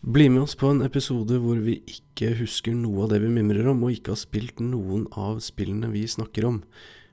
[0.00, 3.66] Bli med oss på en episode hvor vi ikke husker noe av det vi mimrer
[3.68, 6.62] om, og ikke har spilt noen av spillene vi snakker om.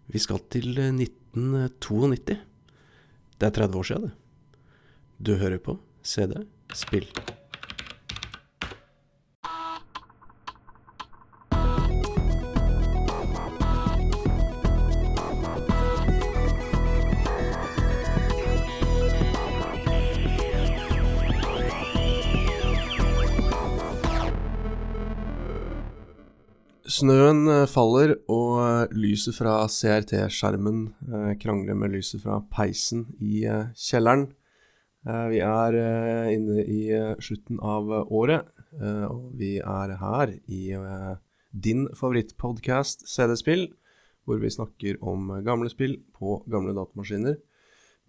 [0.08, 2.38] Vi skal til eh, 1992.
[3.36, 4.16] Det er 30 år siden, det.
[5.20, 6.40] Du hører på CD
[6.72, 7.10] Spill.
[26.98, 33.44] Snøen eh, faller, og eh, lyset fra CRT-skjermen eh, krangler med lyset fra peisen i
[33.78, 34.32] kjelleren.
[35.08, 35.76] Vi er
[36.34, 36.80] inne i
[37.24, 38.50] slutten av året,
[39.08, 40.74] og vi er her i
[41.56, 43.70] din favorittpodkast CD-spill,
[44.28, 47.38] hvor vi snakker om gamle spill på gamle datamaskiner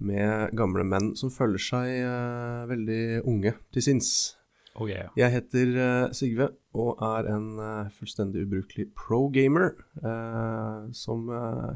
[0.02, 4.10] med gamle menn som føler seg veldig unge til sinns.
[4.78, 5.10] Oh yeah.
[5.18, 11.24] Jeg heter uh, Sigve og er en uh, fullstendig ubrukelig pro-gamer Uh, som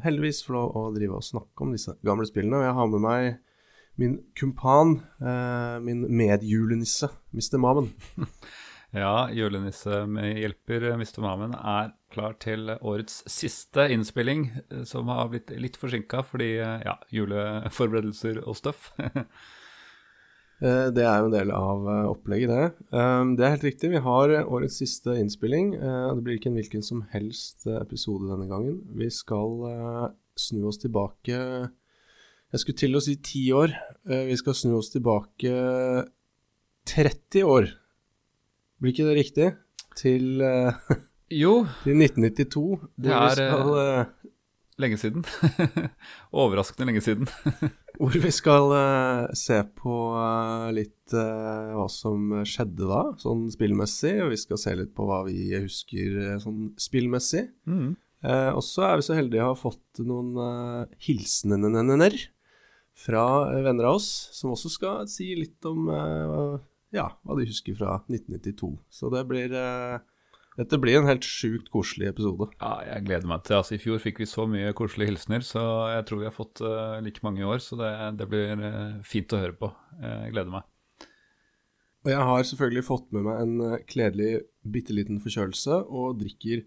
[0.05, 2.61] heldigvis får lov å drive og snakke om disse gamle spillene.
[2.61, 3.25] Og jeg har med meg
[3.99, 4.93] min kumpan,
[5.83, 7.59] min medjulenisse, Mr.
[7.61, 7.91] Mamen.
[8.93, 11.17] Ja, julenisse med hjelper Mr.
[11.25, 14.43] Mamen er klar til årets siste innspilling,
[14.85, 18.91] som har blitt litt forsinka fordi ja, juleforberedelser og stuff.
[20.63, 22.87] Eh, det er jo en del av eh, opplegget, det.
[22.95, 23.91] Eh, det er helt riktig.
[23.91, 25.73] Vi har årets siste innspilling.
[25.75, 28.79] det blir ikke en hvilken som helst episode denne gangen.
[28.95, 33.75] Vi skal snu oss tilbake Jeg skulle til å si ti år.
[34.07, 35.51] Vi skal snu oss tilbake
[36.89, 37.69] 30 år.
[38.79, 39.51] Blir ikke det riktig?
[39.99, 40.41] Til,
[41.43, 41.53] jo,
[41.83, 42.65] til 1992.
[43.03, 44.07] Det er, skal,
[44.79, 45.27] lenge siden.
[46.43, 47.27] Overraskende lenge siden.
[47.99, 54.15] Hvor vi skal uh, se på uh, litt uh, hva som skjedde da, sånn spillmessig.
[54.25, 57.47] Og vi skal se litt på hva vi husker sånn spillmessig.
[57.69, 57.93] Mm.
[58.23, 62.15] Og så er vi så heldige å ha fått noen uh, hilsener
[62.95, 63.25] fra
[63.65, 65.89] venner av oss, som også skal si litt om
[66.93, 68.69] ja, hva de husker fra 1992.
[68.93, 69.55] Så det blir
[70.53, 72.45] Dette blir en helt sjukt koselig episode.
[72.59, 75.63] Ja, jeg gleder meg til altså, I fjor fikk vi så mye koselige hilsener, så
[75.95, 77.63] jeg tror vi har fått uh, like mange i år.
[77.63, 79.71] Så det, det blir uh, fint å høre på.
[80.03, 80.67] Jeg gleder meg.
[82.03, 84.31] Og jeg har selvfølgelig fått med meg en eh, kledelig
[84.67, 86.65] bitte liten forkjølelse og drikker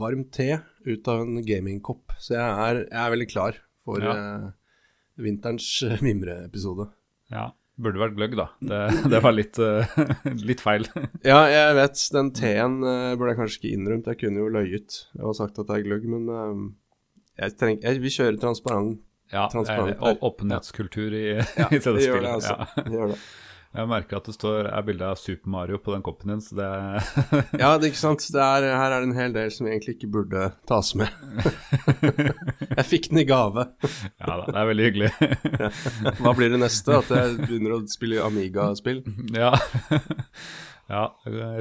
[0.00, 2.12] varm te ut av en gamingkopp.
[2.20, 4.12] Så jeg er, jeg er veldig klar for Ja.
[4.12, 4.50] uh,
[5.16, 5.70] vinterens
[6.04, 6.90] mimreepisode.
[7.32, 7.48] Ja,
[7.80, 8.46] Burde vært gløgg, da.
[8.60, 8.80] Det,
[9.12, 9.94] det var litt, eh,
[10.44, 10.84] litt feil.
[11.30, 12.02] Ja, jeg vet.
[12.12, 12.78] Den T-en
[13.16, 14.10] burde jeg kanskje ikke innrømt.
[14.10, 16.64] Jeg kunne jo løyet og sagt at det er gløgg, men eh,
[17.40, 18.98] jeg treng, jeg, vi kjører transparent.
[19.30, 21.24] Ja, Transparent eh, åpenhetskultur i,
[21.60, 22.24] Ja, i det gjør CD-spill.
[22.26, 22.56] det, altså.
[22.58, 22.84] Ja.
[22.88, 23.20] Det gjør det.
[23.70, 26.56] Jeg merker at det står, er bilde av Super Mario på den koppen din, så
[26.58, 26.70] det
[27.60, 28.24] Ja, det er ikke sant.
[28.34, 31.12] Det er, her er det en hel del som egentlig ikke burde tas med.
[32.80, 33.68] jeg fikk den i gave.
[34.18, 35.12] Ja da, det er veldig hyggelig.
[36.18, 36.98] Hva blir det neste?
[36.98, 39.04] At jeg begynner å spille Amiga-spill?
[39.38, 39.52] ja.
[40.96, 41.04] ja.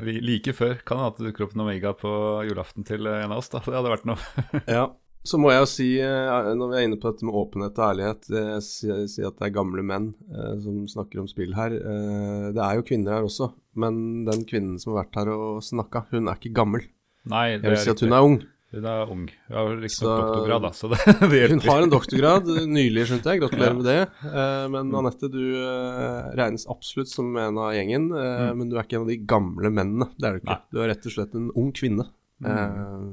[0.02, 2.16] Like før kan det at det dukker opp en Amiga på
[2.50, 3.62] julaften til en av oss, da.
[3.62, 4.64] Det hadde vært noe.
[4.66, 4.88] Ja.
[5.30, 7.86] Så må jeg jo si, eh, når vi er inne på dette med åpenhet og
[7.92, 11.76] ærlighet, eh, si, si at det er gamle menn eh, som snakker om spill her.
[11.78, 15.60] Eh, det er jo kvinner her også, men den kvinnen som har vært her og
[15.68, 16.88] snakka, hun er ikke gammel.
[17.30, 18.40] Nei, Jeg vil si at hun er ung.
[18.70, 19.24] Hun er ung.
[19.50, 21.00] Hun har riktignok doktorgrad, da, så det,
[21.32, 23.96] det Hun har en doktorgrad, nylig skjønte jeg, gratulerer med det.
[24.30, 28.58] Eh, men Anette, du eh, regnes absolutt som en av gjengen, Mm.
[28.62, 30.10] men du er ikke en av de gamle mennene.
[30.18, 30.54] Det er du ikke.
[30.58, 30.62] Nei.
[30.74, 32.06] Du er rett og slett en ung kvinne.
[32.46, 33.10] Eh,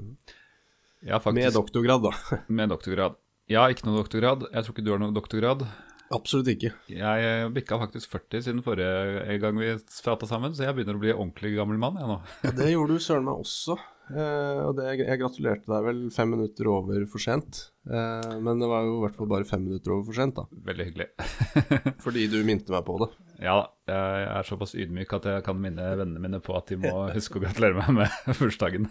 [1.04, 1.42] Ja, faktisk.
[1.42, 2.12] med doktorgrad, da.
[2.60, 3.18] Med doktorgrad.
[3.50, 4.46] Jeg har ikke noe doktorgrad.
[4.52, 5.66] Jeg tror ikke du har noe doktorgrad.
[6.14, 6.70] Absolutt ikke.
[6.90, 9.72] Jeg bikka faktisk 40 siden forrige gang vi
[10.04, 12.18] prata sammen, så jeg begynner å bli ordentlig gammel mann, jeg nå.
[12.46, 13.78] Ja, det gjorde du søren meg også.
[14.06, 17.64] Eh, og det, jeg gratulerte deg vel fem minutter over for sent.
[17.90, 20.44] Eh, men det var jo i hvert fall bare fem minutter over for sent, da.
[20.68, 21.08] Veldig hyggelig.
[22.04, 23.08] Fordi du minte meg på det.
[23.42, 26.78] Ja da, jeg er såpass ydmyk at jeg kan minne vennene mine på at de
[26.80, 28.86] må huske å gratulere meg med bursdagen.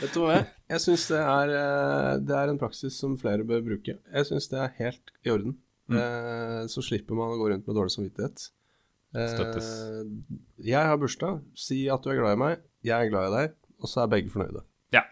[0.00, 0.38] Vet du hva?
[0.38, 3.98] Jeg, jeg syns det, eh, det er en praksis som flere bør bruke.
[4.00, 5.58] Jeg syns det er helt i orden.
[5.92, 6.00] Mm.
[6.72, 8.46] Så slipper man å gå rundt med dårlig samvittighet.
[9.12, 9.66] Støttes.
[10.64, 11.42] jeg har bursdag.
[11.52, 12.62] Si at du er glad i meg.
[12.88, 13.58] Jeg er glad i deg.
[13.84, 14.64] Og så er begge fornøyde.
[14.94, 15.04] Ja,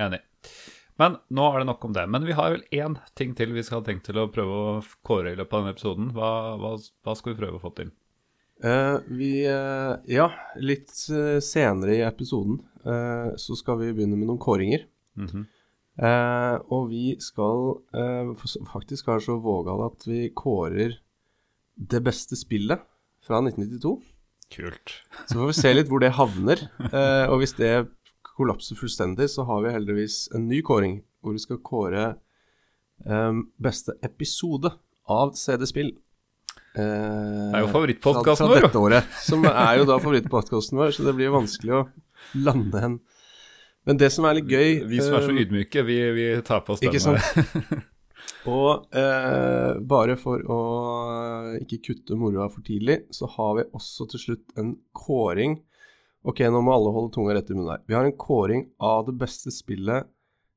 [0.00, 0.22] enig.
[1.00, 2.04] Men nå er det nok om det.
[2.14, 4.76] Men vi har vel én ting til vi skal ha tenkt til å prøve å
[5.06, 6.12] kåre i løpet av denne episoden.
[6.16, 6.30] Hva,
[6.60, 7.90] hva, hva skal vi prøve å få til?
[8.62, 10.28] Eh, vi eh, Ja,
[10.62, 14.86] litt eh, senere i episoden eh, så skal vi begynne med noen kåringer.
[15.18, 15.48] Mhm.
[16.02, 18.30] Eh, og vi skal eh,
[18.70, 20.94] faktisk være så vågale at vi kårer
[21.76, 22.80] det beste spillet
[23.26, 23.96] fra 1992.
[24.52, 24.94] Kult.
[25.26, 26.60] Så får vi se litt hvor det havner.
[27.32, 27.70] Og hvis det
[28.36, 32.06] kollapser fullstendig, så har vi heldigvis en ny kåring hvor vi skal kåre
[33.06, 34.72] um, beste episode
[35.10, 35.92] av CD-spill.
[36.72, 38.66] Uh, det er jo favorittpodkasten vår.
[38.66, 39.14] Dette året.
[39.22, 41.86] Som er jo da favorittpodkasten vår, så det blir vanskelig å
[42.42, 43.00] lande en
[43.82, 46.62] Men det som er litt gøy Vi som er så eh, ydmyke, vi, vi tar
[46.62, 46.92] på oss den.
[46.92, 47.88] Ikke sant?
[48.52, 50.60] Og eh, bare for å
[51.60, 55.60] ikke kutte moroa for tidlig, så har vi også til slutt en kåring.
[56.22, 57.82] Ok, nå må alle holde tunga rett i munnen her.
[57.88, 60.06] Vi har en kåring av det beste spillet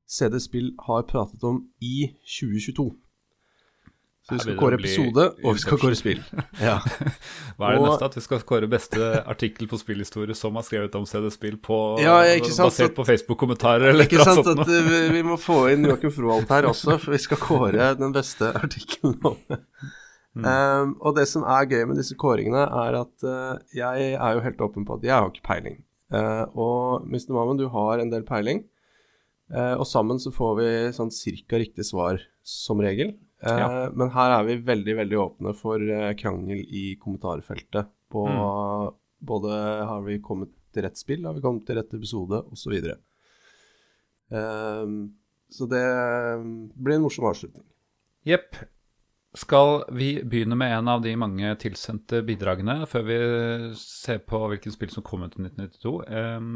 [0.06, 2.92] CD Spill har pratet om i 2022.
[4.26, 6.22] Så vi skal kåre episode, og vi skal kåre spill.
[6.66, 6.80] Ja.
[7.58, 8.08] Hva er det og, neste?
[8.08, 12.16] At vi skal kåre beste artikkel på spillhistorie som har skrevet om CD-spill på, ja,
[12.48, 16.50] sant, basert på Facebook-kommentarer eller Ikke sant at vi, vi, må få inn Joakim Froholt
[16.50, 19.36] her også, for vi skal kåre den beste artikkelen nå.
[20.36, 20.44] Mm.
[20.44, 24.44] Um, og det som er gøy med disse kåringene, er at uh, jeg er jo
[24.44, 25.78] helt åpen på at jeg har ikke peiling.
[26.12, 27.32] Uh, og Mr.
[27.32, 28.66] Mammen, du har en del peiling.
[29.48, 33.14] Uh, og sammen så får vi sånn cirka riktig svar som regel.
[33.44, 33.88] Ja.
[33.92, 37.90] Men her er vi veldig, veldig åpne for eh, krangel i kommentarfeltet.
[38.10, 38.94] På mm.
[39.28, 39.58] både
[39.90, 42.72] har vi kommet til rett spill, har vi kommet til rett episode, osv.
[44.30, 44.96] Um,
[45.52, 45.84] så det
[46.74, 47.66] blir en morsom avslutning.
[48.26, 48.56] Jepp.
[49.36, 53.18] Skal vi begynne med en av de mange tilsendte bidragene før vi
[53.76, 55.92] ser på hvilken spill som kom ut i 1992?
[56.08, 56.54] Um,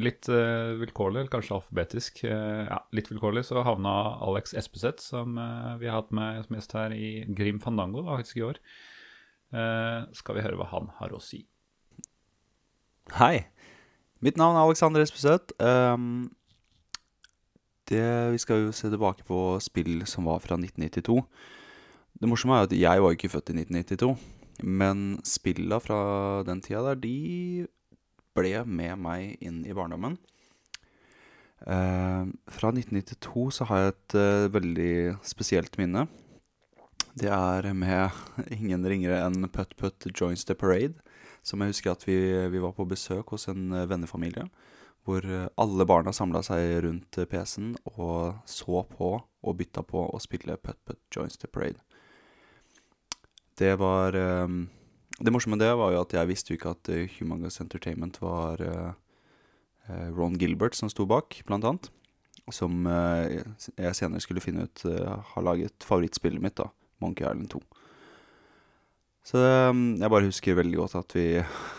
[0.00, 3.92] litt uh, vilkårlig, eller kanskje alfabetisk, uh, ja, litt vilkårlig, så havna
[4.24, 8.40] Alex Espeseth, som uh, vi har hatt med som gjest her i Grim Fandango faktisk
[8.40, 8.64] i år.
[10.16, 11.42] skal vi høre hva han har å si.
[13.18, 13.44] Hei.
[14.24, 15.52] Mitt navn er Alexander Espeseth.
[15.60, 16.30] Um,
[17.92, 21.20] vi skal jo se tilbake på spill som var fra 1992.
[22.20, 24.12] Det morsomme er at jeg var ikke født i 1992.
[24.62, 27.66] Men spilla fra den tida der, de
[28.36, 30.18] ble med meg inn i barndommen.
[31.62, 34.94] Eh, fra 1992 så har jeg et eh, veldig
[35.26, 36.06] spesielt minne.
[37.18, 40.96] Det er med ingen ringere enn Putt Putt Joins the Parade.
[41.42, 42.16] Som jeg husker at vi,
[42.54, 44.46] vi var på besøk hos en uh, vennefamilie.
[45.02, 45.26] Hvor
[45.58, 50.78] alle barna samla seg rundt PC-en og så på og bytta på å spille Putt
[50.86, 51.82] Putt Joins the Parade.
[53.58, 54.64] Det var um,
[55.18, 58.20] det morsomme med det var jo at jeg visste jo ikke at uh, Humongous Entertainment
[58.22, 58.92] var uh,
[60.16, 61.90] Ron Gilbert som sto bak, blant annet.
[62.50, 66.66] Som jeg senere skulle finne ut har laget favorittspillet mitt, da.
[67.02, 67.60] Monkey Island 2.
[69.26, 71.26] Så jeg bare husker veldig godt at vi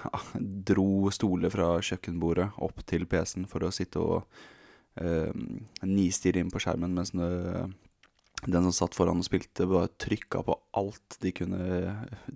[0.69, 4.23] dro stoler fra kjøkkenbordet opp til PC-en for å sitte og
[5.01, 7.11] um, nistirre inn på skjermen mens
[8.45, 11.93] den som satt foran og spilte, bare trykka på alt de kunne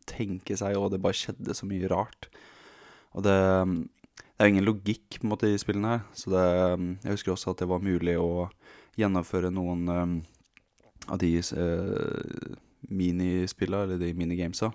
[0.09, 2.29] tenke seg, og det bare skjedde så mye rart.
[3.17, 3.35] Og det,
[4.15, 6.45] det er ingen logikk på en måte i spillene her, så det,
[7.05, 8.47] jeg husker også at det var mulig å
[8.97, 10.17] gjennomføre noen um,
[11.11, 12.57] av de uh,
[12.87, 14.71] minispillene, eller de minigamesa,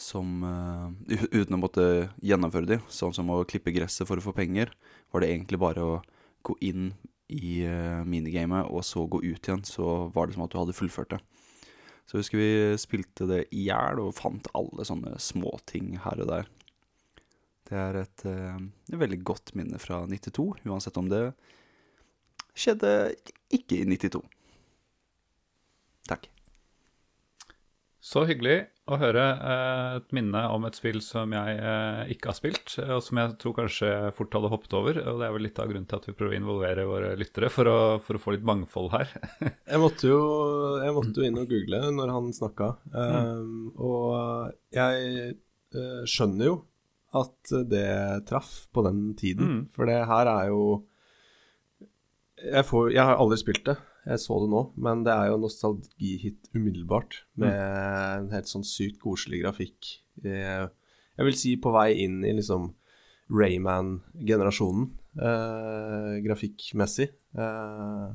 [0.00, 0.88] som uh,
[1.34, 1.84] Uten å måtte
[2.24, 4.72] gjennomføre de, sånn som å klippe gresset for å få penger,
[5.12, 6.00] var det egentlig bare å
[6.46, 6.92] gå inn
[7.30, 10.76] i uh, minigamet, og så gå ut igjen, så var det som at du hadde
[10.76, 11.20] fullført det.
[12.04, 16.30] Så jeg husker vi spilte det i hjel og fant alle sånne småting her og
[16.32, 16.50] der.
[17.70, 21.28] Det er et, et, veldig godt minne fra 92, uansett om det
[22.58, 22.90] skjedde
[23.54, 24.24] ikke i 92.
[26.10, 26.26] Takk.
[28.02, 32.36] Så hyggelig å høre eh, et minne om et spill som jeg eh, ikke har
[32.38, 35.00] spilt, eh, og som jeg tror kanskje fort hadde hoppet over.
[35.12, 37.50] Og det er vel litt av grunnen til at vi prøver å involvere våre lyttere,
[37.52, 39.12] for å, for å få litt mangfold her.
[39.70, 40.20] jeg, måtte jo,
[40.82, 45.34] jeg måtte jo inn og google når han snakka, um, og jeg
[45.76, 46.56] uh, skjønner jo
[47.18, 47.90] at det
[48.28, 49.62] traff på den tiden, mm.
[49.74, 50.62] for det her er jo
[52.40, 53.76] jeg, får, jeg har aldri spilt det.
[54.06, 57.22] Jeg så det nå, men det er jo nostalgihit umiddelbart.
[57.40, 58.22] Med mm.
[58.24, 59.90] en helt sånn sykt koselig grafikk.
[60.24, 62.70] Jeg vil si på vei inn i liksom
[63.30, 64.88] Rayman-generasjonen
[65.18, 67.10] eh, grafikkmessig.
[67.38, 68.06] Eh,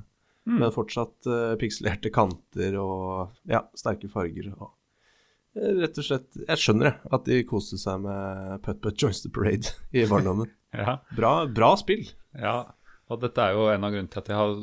[0.46, 0.58] mm.
[0.60, 4.52] Men fortsatt eh, pikselerte kanter og ja, sterke farger.
[4.56, 4.74] Og,
[5.58, 9.24] eh, rett og slett Jeg skjønner det, at de koste seg med Putt Putt Joins
[9.26, 10.52] the Parade i barndommen.
[10.76, 11.00] ja.
[11.18, 12.08] bra, bra spill.
[12.36, 12.75] Ja,
[13.06, 14.54] og dette er jo en av grunnene til at jeg har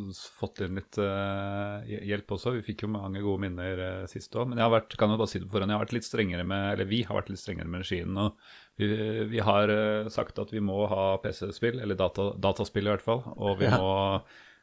[0.40, 2.56] fått inn litt uh, hjelp også.
[2.56, 4.48] Vi fikk jo mange gode minner uh, sist òg.
[4.50, 6.46] Men jeg har vært, kan jo bare si det foran, jeg har vært litt strengere
[6.50, 8.16] med, eller vi har vært litt strengere med regien.
[8.18, 8.88] Og vi,
[9.30, 13.22] vi har uh, sagt at vi må ha PC-spill, eller data, dataspill i hvert fall.
[13.36, 13.78] Og vi ja.
[13.78, 13.92] må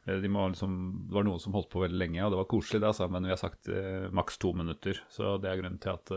[0.09, 2.79] de må liksom, det var noen som holdt på veldig lenge, og det var koselig,
[2.81, 5.00] det, altså, men vi har sagt uh, maks to minutter.
[5.13, 6.12] Så det er grunnen til at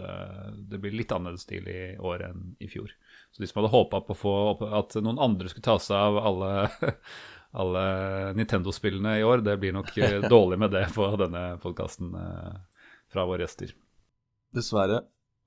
[0.67, 2.91] det blir litt annerledes stil i år enn i fjor.
[3.31, 4.35] Så de som hadde håpa på å få
[4.81, 6.51] at noen andre skulle ta seg av alle,
[7.53, 12.55] alle Nintendo-spillene i år, det blir nok eh, dårlig med det på denne podkasten eh,
[13.13, 13.75] fra våre gjester.
[14.57, 15.03] Dessverre.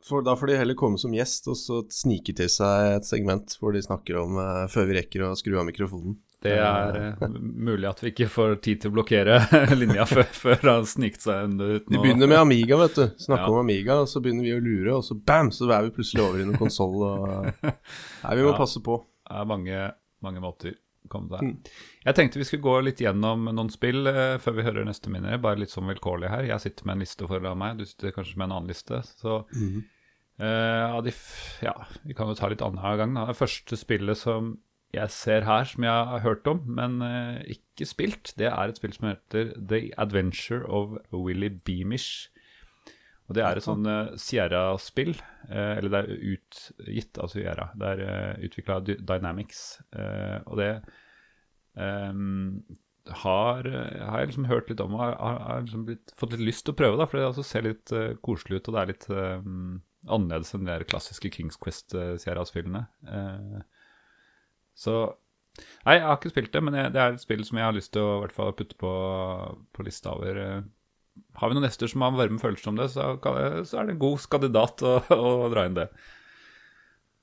[0.06, 3.56] For da får de heller komme som gjest og så snike til seg et segment
[3.58, 6.20] hvor de snakker om eh, før vi rekker å skru av mikrofonen.
[6.46, 9.40] Det er mulig at vi ikke får tid til å blokkere
[9.82, 13.06] linja før, før han sniket seg under uten å begynner med Amiga, vet du.
[13.24, 13.50] Snakke Ja.
[13.56, 16.22] om Amiga, og så begynner vi å lure, og så bam, så er vi plutselig
[16.22, 18.58] over i noen konsoll og Nei, vi må Ja.
[18.60, 19.00] passe på.
[19.26, 19.80] Det er mange,
[20.22, 20.76] mange måter
[21.16, 21.74] komme Mm.
[22.06, 25.42] Jeg tenkte vi skulle gå litt gjennom noen spill eh, før vi hører neste minner.
[25.42, 26.48] Bare litt sånn vilkårlig her.
[26.52, 29.02] Jeg sitter med en liste foran meg, du sitter kanskje med en annen liste.
[29.18, 29.82] Så mm.
[30.46, 31.16] eh, de
[31.66, 33.18] ja, vi kan jo ta litt annenhver gang.
[33.18, 33.26] Da.
[33.32, 34.56] Det første spillet som
[34.96, 38.80] jeg ser her, som jeg har hørt om, men eh, ikke spilt, det er et
[38.80, 42.30] spill som heter The Adventure of Willy Beamish.
[43.26, 45.16] Og det er et sånn eh, Sierra-spill,
[45.50, 47.72] eh, eller det er utgitt av Sierra.
[47.74, 49.64] Det er uh, utvikla av Dynamics.
[49.98, 50.70] eh, og det
[51.82, 52.62] ehm,
[53.22, 56.66] har, har jeg liksom hørt litt om og har, har, liksom blitt, fått litt lyst
[56.66, 56.98] til å prøve.
[56.98, 59.52] da, For det altså ser litt uh, koselig ut, og det er litt eh,
[60.06, 62.86] annerledes enn de klassiske Kings Quest-Sierra-spillene.
[63.10, 63.62] Eh,
[64.78, 64.98] så
[65.86, 67.76] Nei, jeg har ikke spilt det, men jeg, det er et spill som jeg har
[67.78, 68.90] lyst til å hvert fall putte på,
[69.72, 70.40] på lista over.
[70.42, 73.96] eh, har vi noen gjester som har varme følelser om det, så, så er det
[73.96, 75.86] en god kandidat å, å dra inn det.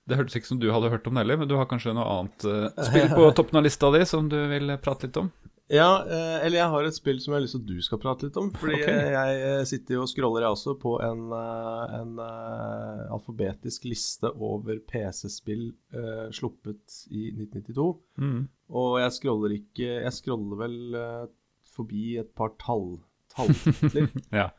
[0.09, 2.09] Det hørtes ikke som du hadde hørt om det heller, men du har kanskje noe
[2.11, 5.31] annet uh, spill på toppen av lista di som du vil prate litt om?
[5.73, 8.01] Ja, eh, eller jeg har et spill som jeg har lyst til at du skal
[8.03, 8.51] prate litt om.
[8.53, 8.89] Fordi Ok.
[8.93, 13.87] eh, jeg eh, sitter jo og scroller jeg også på en, eh, en eh, alfabetisk
[13.89, 17.87] liste over PC-spill uh, sluppet i 1992.
[18.21, 18.43] Mm.
[18.73, 21.25] Og jeg scroller ikke Jeg scroller vel uh,
[21.73, 22.99] forbi et par tall,
[23.33, 24.13] talltitler.
[24.43, 24.51] Ja.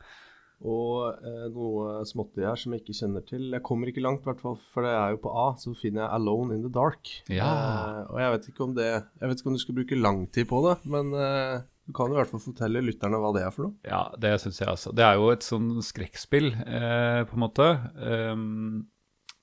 [0.64, 3.50] Og eh, noe småtteri her som jeg ikke kjenner til.
[3.52, 5.46] Jeg kommer ikke langt, hvert fall, for det er jo på A.
[5.60, 7.12] Så finner jeg 'Alone in the Dark'.
[7.28, 7.50] Ja.
[7.50, 10.26] Eh, og jeg vet ikke om det Jeg vet ikke om du skal bruke lang
[10.32, 13.44] tid på det, men eh, du kan jo i hvert fall fortelle lytterne hva det
[13.44, 13.76] er for noe.
[13.84, 14.94] Ja, det syns jeg altså.
[14.96, 17.68] Det er jo et sånn skrekkspill, eh, på en måte.
[18.00, 18.86] Um,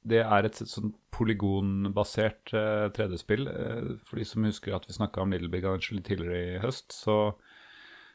[0.02, 3.46] det er et sånn polygonbasert eh, 3D-spill.
[3.52, 6.90] Eh, for de som husker at vi snakka om Little Big Angel tidligere i høst,
[6.96, 7.36] så,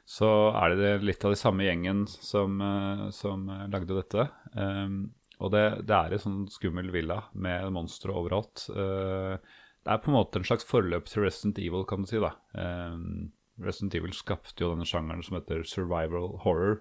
[0.06, 4.28] så er det litt av de samme gjengen som, eh, som eh, lagde dette.
[4.54, 5.00] Um,
[5.42, 8.68] og det, det er en sånn skummel villa med monstre overalt.
[8.70, 9.34] Uh,
[9.82, 12.22] det er på en måte en slags forløp til Resident Evil, kan du si.
[12.22, 12.32] da.
[12.54, 16.80] Um, Resident Evil skapte jo denne sjangeren som heter survival horror.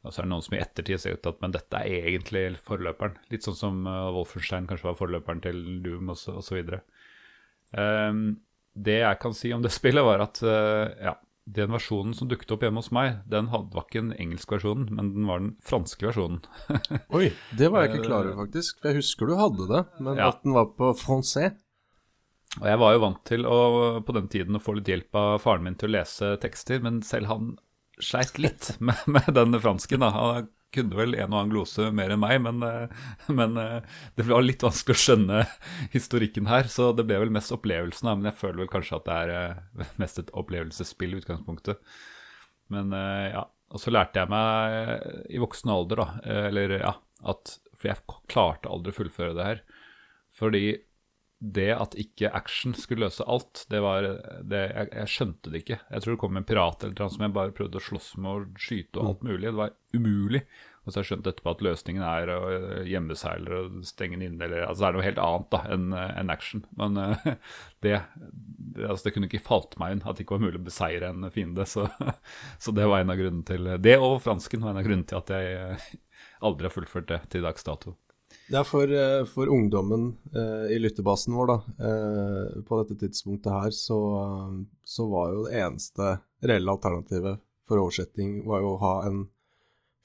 [0.00, 2.08] Og så er det noen som i ettertid ser ut til at men dette er
[2.08, 3.20] egentlig forløperen.
[3.28, 6.60] Litt sånn som uh, Wolfenstein kanskje var forløperen til Doom osv.
[7.76, 8.22] Um,
[8.72, 11.18] det jeg kan si om det spillet, var at uh, ja,
[11.56, 15.10] den versjonen som dukket opp hjemme hos meg, den var ikke den engelske versjonen, men
[15.16, 16.40] den var den franske versjonen.
[17.16, 18.78] Oi, det var jeg ikke klar over, faktisk.
[18.82, 20.28] For jeg husker du hadde det, men Ja.
[20.32, 21.56] at den var på francais.
[22.60, 23.58] Og jeg var jo vant til å,
[24.02, 27.02] på den tiden å få litt hjelp av faren min til å lese tekster, men
[27.06, 27.52] selv han
[28.02, 30.02] sleit litt med, med den fransken.
[30.02, 30.10] da.
[30.14, 33.06] Han kunne vel en og annen glose mer enn meg, men, eh,
[33.38, 33.78] men eh,
[34.18, 35.44] det var litt vanskelig å skjønne
[35.94, 38.12] historikken her, så det ble vel mest opplevelsen.
[38.12, 41.82] Men jeg føler vel kanskje at det er eh, mest et opplevelsesspill i utgangspunktet.
[42.70, 43.40] Men ja,
[43.74, 46.92] og så lærte jeg meg i voksen alder, da, eller ja,
[47.26, 49.62] at For jeg klarte aldri å fullføre det her.
[50.38, 50.62] Fordi
[51.40, 55.78] det at ikke action skulle løse alt, det var det, jeg, jeg skjønte det ikke.
[55.88, 58.30] Jeg tror det kom en pirat eller noe som jeg bare prøvde å slåss med
[58.30, 59.46] og skyte og alt mulig.
[59.46, 60.42] Det var umulig.
[60.80, 62.38] Og så har jeg skjønt etterpå at løsningen er å
[62.88, 64.46] gjemme seg eller å stenge den inne.
[64.46, 66.62] Eller, altså det er noe helt annet da enn en action.
[66.80, 67.26] Men uh,
[67.84, 70.68] det, det, altså det kunne ikke falt meg inn at det ikke var mulig å
[70.68, 71.68] beseire en fiende.
[71.68, 71.88] Så,
[72.64, 75.20] så det var en av grunnene til Det og fransken var en av grunnene til
[75.20, 75.90] at jeg eh,
[76.48, 77.96] aldri har fullført det til dags dato.
[78.50, 81.58] Er for, eh, for ungdommen eh, i lyttebasen vår, da.
[81.86, 83.98] Eh, på dette tidspunktet her, så,
[84.82, 87.38] så var jo det eneste reelle alternativet
[87.68, 89.20] for oversetting var jo å ha en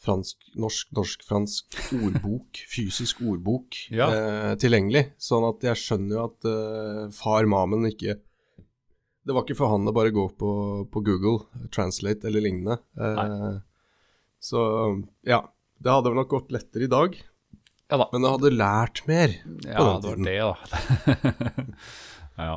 [0.05, 4.11] fransk, norsk, norsk-fransk ordbok, fysisk ordbok, Ja.
[4.13, 5.07] eh, tilgjengelig.
[5.17, 8.19] Sånn at jeg skjønner jo at eh, far Mamen ikke
[9.25, 10.49] Det var ikke for han å bare gå på,
[10.93, 12.77] på Google, Translate eller lignende.
[12.93, 13.55] Eh,
[14.37, 14.61] så
[15.25, 15.41] ja.
[15.81, 17.17] Det hadde vel nok gått lettere i dag.
[17.91, 18.07] Ja da.
[18.11, 19.35] Men du hadde lært mer.
[19.65, 20.25] Ja, den det var tiden.
[20.25, 21.75] det, da.
[22.47, 22.55] ja.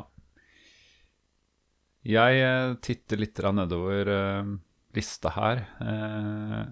[2.09, 4.51] Jeg eh, titter litt nedover uh,
[4.95, 5.65] lista her.
[5.83, 6.63] Uh,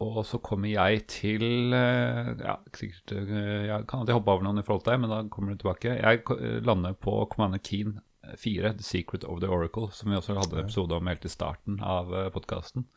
[0.00, 4.64] og så kommer jeg til uh, Ja, sikkert Jeg kan alltid hoppe over noen i
[4.64, 5.94] forhold til deg, men da kommer du tilbake.
[6.00, 8.00] Jeg lander på Commander Keen
[8.34, 11.78] 4, The Secret of the Oracle, som vi også hadde episode om helt i starten
[11.84, 12.88] av podkasten.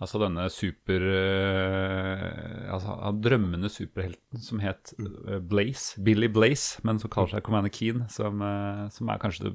[0.00, 7.12] Altså denne super uh, Altså drømmende superhelten som het uh, Blaze, Billy Blaze, men som
[7.12, 9.54] kaller seg Commander Keen, som, uh, som er kanskje det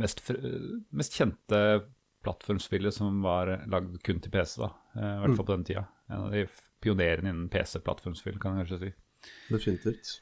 [0.00, 0.22] mest,
[0.96, 1.58] mest, kjente
[2.24, 4.70] plattformspillet som var lagd kun til PC, da.
[4.96, 5.82] I hvert fall på den tida.
[6.08, 6.46] En av de
[6.80, 9.28] pionerene innen PC-plattformspill, kan jeg kanskje si.
[9.50, 10.14] Definitivt.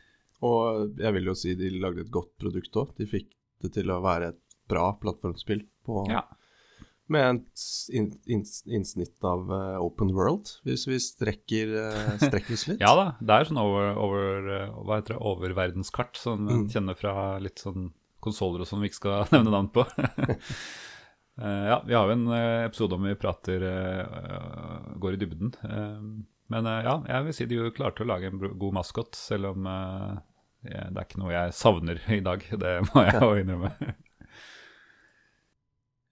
[0.43, 2.97] Og jeg vil jo si de lagde et godt produkt òg.
[2.99, 3.31] De fikk
[3.63, 6.25] det til å være et bra plattformspill på ja
[7.13, 12.83] med et innsnitt av uh, open world, hvis vi strekker, uh, strekker oss litt.
[12.83, 16.67] ja da, det er sånn over, over, uh, hva heter det, oververdenskart som mm.
[16.75, 17.91] kjenner fra litt sånn
[18.25, 19.87] konsoller og sånn vi ikke skal nevne navn på.
[21.39, 22.27] ja, vi har jo en
[22.67, 23.63] episode om vi prater
[24.99, 25.53] går i dybden.
[26.51, 29.71] men ja, jeg vil si de klarte å lage en god maskot, selv om
[30.67, 32.43] det er ikke noe jeg savner i dag.
[32.59, 33.95] Det må jeg jo innrømme.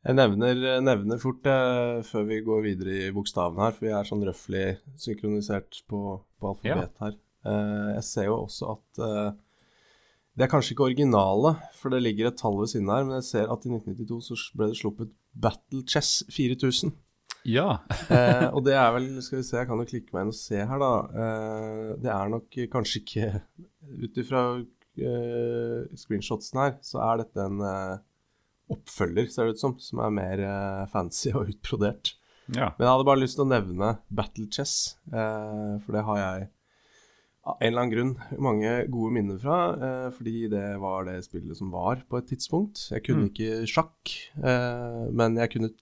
[0.07, 4.07] Jeg nevner, nevner fort eh, før vi går videre i bokstavene her, for vi er
[4.07, 4.67] sånn røftlig
[5.03, 6.03] synkronisert på,
[6.39, 7.09] på alfabet ja.
[7.09, 7.17] her.
[7.47, 9.33] Eh, jeg ser jo også at eh,
[10.37, 13.27] Det er kanskje ikke originale, for det ligger et tall ved siden her, men jeg
[13.33, 16.95] ser at i 1992 så ble det sluppet Battle Chess 4000.
[17.47, 17.69] Ja.
[18.15, 20.39] eh, og det er vel Skal vi se, jeg kan jo klikke meg inn og
[20.39, 20.93] se her, da.
[21.27, 23.29] Eh, det er nok kanskje ikke
[24.07, 24.43] Ut ifra
[24.99, 27.97] eh, screenshotsen her, så er dette en eh,
[28.73, 32.15] oppfølger, ser det ut som, som er mer uh, fancy og utbrodert.
[32.47, 32.73] Ja.
[32.77, 36.47] Men jeg hadde bare lyst til å nevne Battle Chess, uh, for det har jeg
[37.47, 41.59] av en eller annen grunn mange gode minner fra, uh, fordi det var det spillet
[41.59, 42.89] som var på et tidspunkt.
[42.91, 43.33] Jeg kunne mm.
[43.33, 44.17] ikke sjakk,
[45.15, 45.75] men jeg kunne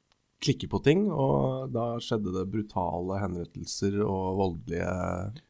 [0.44, 4.88] klikke på ting, og da skjedde det brutale henrettelser og voldelige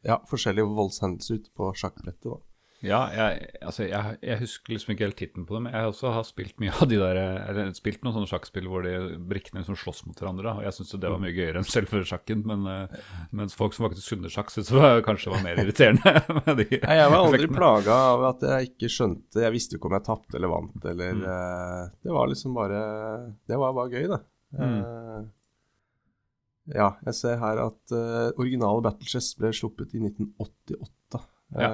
[0.07, 2.39] Ja, forskjellige voldshendelser ute på sjakkbrettet, da.
[2.83, 5.67] Ja, jeg, altså, jeg, jeg, husker liksom ikke helt tittelen på dem.
[5.71, 9.15] Jeg også har spilt mye av de der Eller spilt noen sånne sjakkspill hvor de
[9.29, 10.57] brikkene liksom slåss mot hverandre.
[10.59, 12.43] Og jeg syns det var mye gøyere enn selve sjakken.
[12.49, 16.13] Men, uh, mens folk som faktisk kunne sjakk, syntes det kanskje var mer irriterende.
[16.59, 19.95] de Nei, jeg var aldri plaga av at jeg ikke skjønte Jeg visste ikke om
[19.97, 21.23] jeg tapte eller vant, eller mm.
[21.25, 22.81] uh, Det var liksom bare
[23.47, 24.21] Det var bare gøy, det.
[24.55, 24.75] Mm.
[24.83, 25.23] Uh,
[26.75, 27.95] ja, jeg ser her at
[28.41, 31.21] originale Battle Chess ble sluppet i 1988.
[31.61, 31.69] Ja.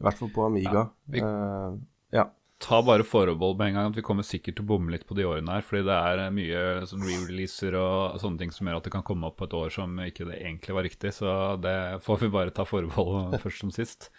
[0.00, 0.86] I hvert fall på Amiga.
[0.88, 1.74] Ja, vi, uh,
[2.16, 2.30] ja.
[2.60, 5.16] Ta bare forbehold med en gang at vi kommer sikkert til å bomme litt på
[5.16, 5.64] de årene her.
[5.64, 9.04] Fordi det er eh, mye sånn re-releaser og sånne ting som gjør at det kan
[9.06, 11.14] komme opp på et år som ikke det egentlig var riktig.
[11.16, 14.10] Så det får vi bare ta forbehold først som sist.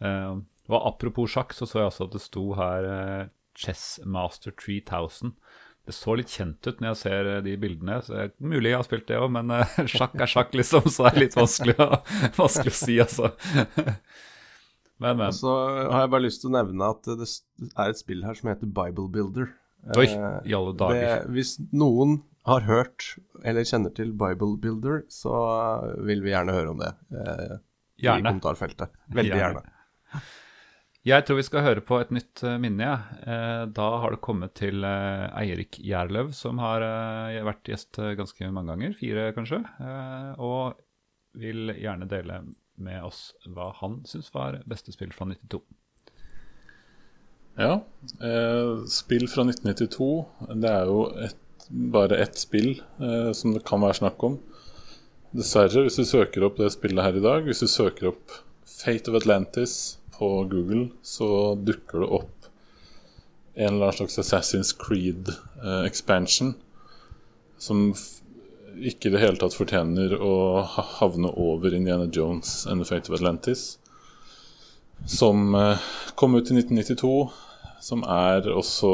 [0.00, 0.40] Uh,
[0.72, 5.36] og apropos sjakk, så så jeg også at det sto her uh, Chess Master 3000.
[5.84, 8.00] Det så litt kjent ut når jeg ser de bildene.
[8.04, 9.52] Så er mulig jeg har spilt det òg, men
[9.92, 10.88] sjakk er sjakk, liksom.
[10.88, 11.90] Så det er litt vanskelig å,
[12.40, 13.32] vanskelig å si, altså.
[15.04, 15.28] Men, men.
[15.28, 15.52] Og så
[15.92, 17.28] har jeg bare lyst til å nevne at det
[17.74, 19.50] er et spill her som heter Bible Builder.
[20.00, 21.02] Oi, i alle dager.
[21.02, 23.10] Det, hvis noen har hørt
[23.44, 25.34] eller kjenner til Bible Builder, så
[26.04, 27.58] vil vi gjerne høre om det eh,
[28.00, 28.22] gjerne.
[28.22, 28.96] i kommentarfeltet.
[29.12, 29.60] Veldig gjerne.
[29.60, 30.24] gjerne.
[31.04, 32.86] Jeg tror vi skal høre på et nytt uh, minne.
[32.86, 32.94] Ja.
[33.28, 36.84] Uh, da har det kommet til Eirik Gjerløv, som har
[37.44, 38.96] vært gjest ganske mange ganger.
[38.96, 39.60] Fire, kanskje.
[40.40, 40.80] og
[41.36, 42.40] vil gjerne dele
[42.76, 45.60] med oss hva han syns var beste spill fra 92.
[47.60, 47.74] Ja,
[48.26, 50.08] eh, spill fra 1992
[50.58, 54.40] Det er jo et, bare ett spill eh, som det kan være snakk om.
[55.34, 59.10] Dessverre, hvis du søker opp det spillet her i dag, hvis du søker opp Fate
[59.10, 62.50] of Atlantis på Google, så dukker det opp
[63.54, 65.30] en eller annen slags Assassin's Creed
[65.62, 66.52] eh,
[67.58, 67.94] som
[68.80, 70.34] ikke i det hele tatt fortjener å
[70.98, 73.64] havne over Indiana Jones and The Fate of Atlantis.
[75.06, 75.78] Som eh,
[76.14, 77.14] kom ut i 1992.
[77.84, 78.90] Som er også,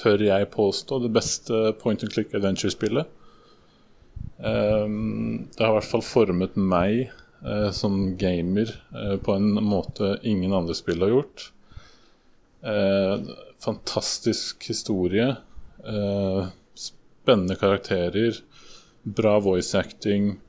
[0.00, 3.10] tør jeg påstå, det beste point and click adventure-spillet.
[4.40, 7.10] Um, det har i hvert fall formet meg
[7.44, 11.50] uh, som gamer uh, på en måte ingen andre spill har gjort.
[13.60, 15.30] Fantastisk historie.
[17.30, 18.34] Uh, spennende karakterer,
[19.02, 20.40] bra voice acting.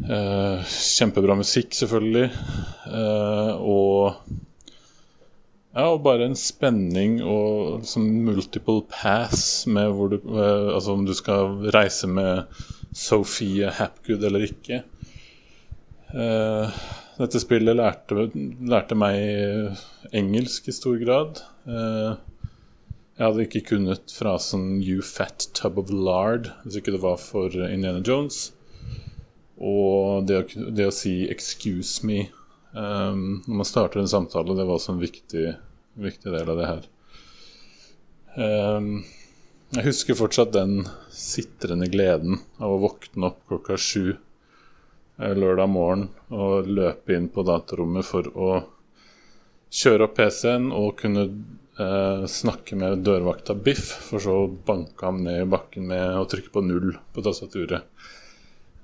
[0.00, 2.30] Eh, kjempebra musikk, selvfølgelig.
[2.86, 4.20] Eh, og
[5.72, 11.04] ja, og bare en spenning og liksom multiple pass med hvor du eh, Altså om
[11.06, 12.44] du skal reise med
[12.92, 14.82] Sophie Hapgood eller ikke.
[16.12, 16.80] Eh,
[17.20, 18.28] dette spillet lærte,
[18.68, 19.16] lærte, meg
[20.12, 21.40] engelsk i stor grad.
[21.64, 22.18] Eh,
[23.20, 27.52] jeg hadde ikke kunnet frasen 'you fat tub of lard' hvis ikke det var for
[27.52, 28.54] Indiana Jones.
[29.60, 32.30] Og det å, det å si 'excuse me'
[32.72, 35.44] um, når man starter en samtale, det var også en viktig,
[36.00, 36.88] viktig del av det her.
[38.40, 39.04] Um,
[39.76, 46.08] jeg husker fortsatt den sitrende gleden av å våkne opp klokka sju eh, lørdag morgen
[46.32, 48.50] og løpe inn på datarommet for å
[49.70, 51.28] kjøre opp PC-en og kunne
[51.80, 56.26] eh, snakke med dørvakta Biff, for så å banke ham ned i bakken med å
[56.30, 57.88] trykke på null på tastaturet.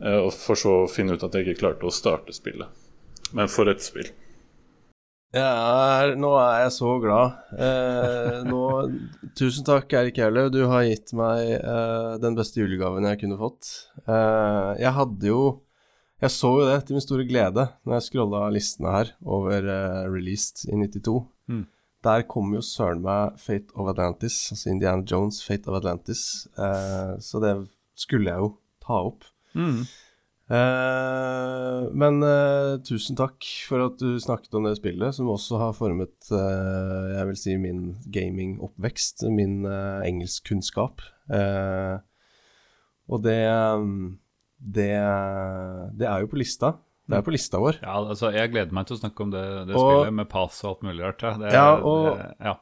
[0.02, 2.87] Eh, og for så å finne ut at jeg ikke klarte å starte spillet.
[3.37, 4.12] Men for et spill.
[5.37, 7.37] Er, nå er jeg så glad.
[7.59, 8.62] Eh, nå,
[9.37, 10.52] tusen takk, Erik Gjerløv.
[10.54, 13.72] Du har gitt meg eh, den beste julegaven jeg kunne fått.
[14.06, 15.40] Eh, jeg hadde jo
[16.16, 20.06] Jeg så jo det til min store glede når jeg scrolla listene her over eh,
[20.09, 21.18] released i 92.
[21.52, 21.66] Mm.
[22.07, 26.47] Der kom jo søren meg Fate of Atlantis, altså Indiana Jones Fate of Atlantis.
[26.55, 27.55] Uh, så det
[27.99, 28.53] skulle jeg jo
[28.85, 29.27] ta opp.
[29.59, 29.81] Mm.
[30.47, 35.75] Uh, men uh, tusen takk for at du snakket om det spillet, som også har
[35.75, 41.03] formet jeg vil si min gaming-oppvekst, min engelskkunnskap.
[43.07, 43.40] Og det,
[44.59, 44.90] det
[45.99, 46.77] Det er jo på lista.
[47.07, 47.77] Det er på lista vår.
[47.83, 50.62] Ja, altså, jeg gleder meg til å snakke om det, det Og- spillet med pass
[50.64, 51.23] og alt mulig rart.
[51.23, 52.55] Ja, det, Ja, og- det, ja.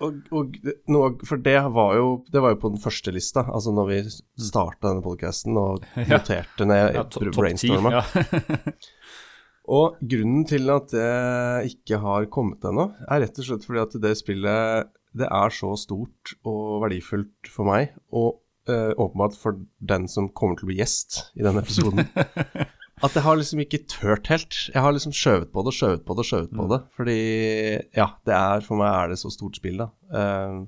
[0.00, 0.54] Og, og
[0.94, 3.96] noe, for det var, jo, det var jo på den første lista, altså når vi
[4.38, 7.90] starta denne podkasten og noterte ned ja to- brainstorma.
[7.98, 8.02] Ja.
[9.72, 13.94] Og grunnen til at det ikke har kommet ennå, er rett og slett fordi at
[14.02, 20.08] det spillet det er så stort og verdifullt for meg, og eh, åpenbart for den
[20.10, 22.06] som kommer til å bli gjest i denne episoden,
[23.02, 24.58] at jeg har liksom ikke tørt helt.
[24.70, 26.78] Jeg har liksom skjøvet på det, skjøvet på det, skjøvet på det.
[26.94, 27.18] Fordi
[27.98, 29.88] ja, det er for meg er det så stort spill, da.
[30.14, 30.60] Eh,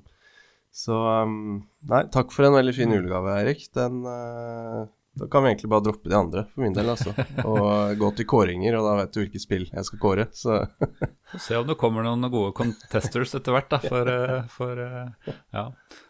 [0.75, 3.67] så um, Nei, takk for en veldig fin julegave, Eirik.
[3.77, 4.81] Den eh,
[5.15, 7.13] Da kan vi egentlig bare droppe de andre, for min del, altså.
[7.47, 10.25] Og gå til kåringer, og da vet du hvilket spill jeg skal kåre.
[10.35, 10.57] Så
[11.39, 13.79] se om det kommer noen gode contesters etter hvert, da.
[13.79, 15.69] For, eh, for eh, ja.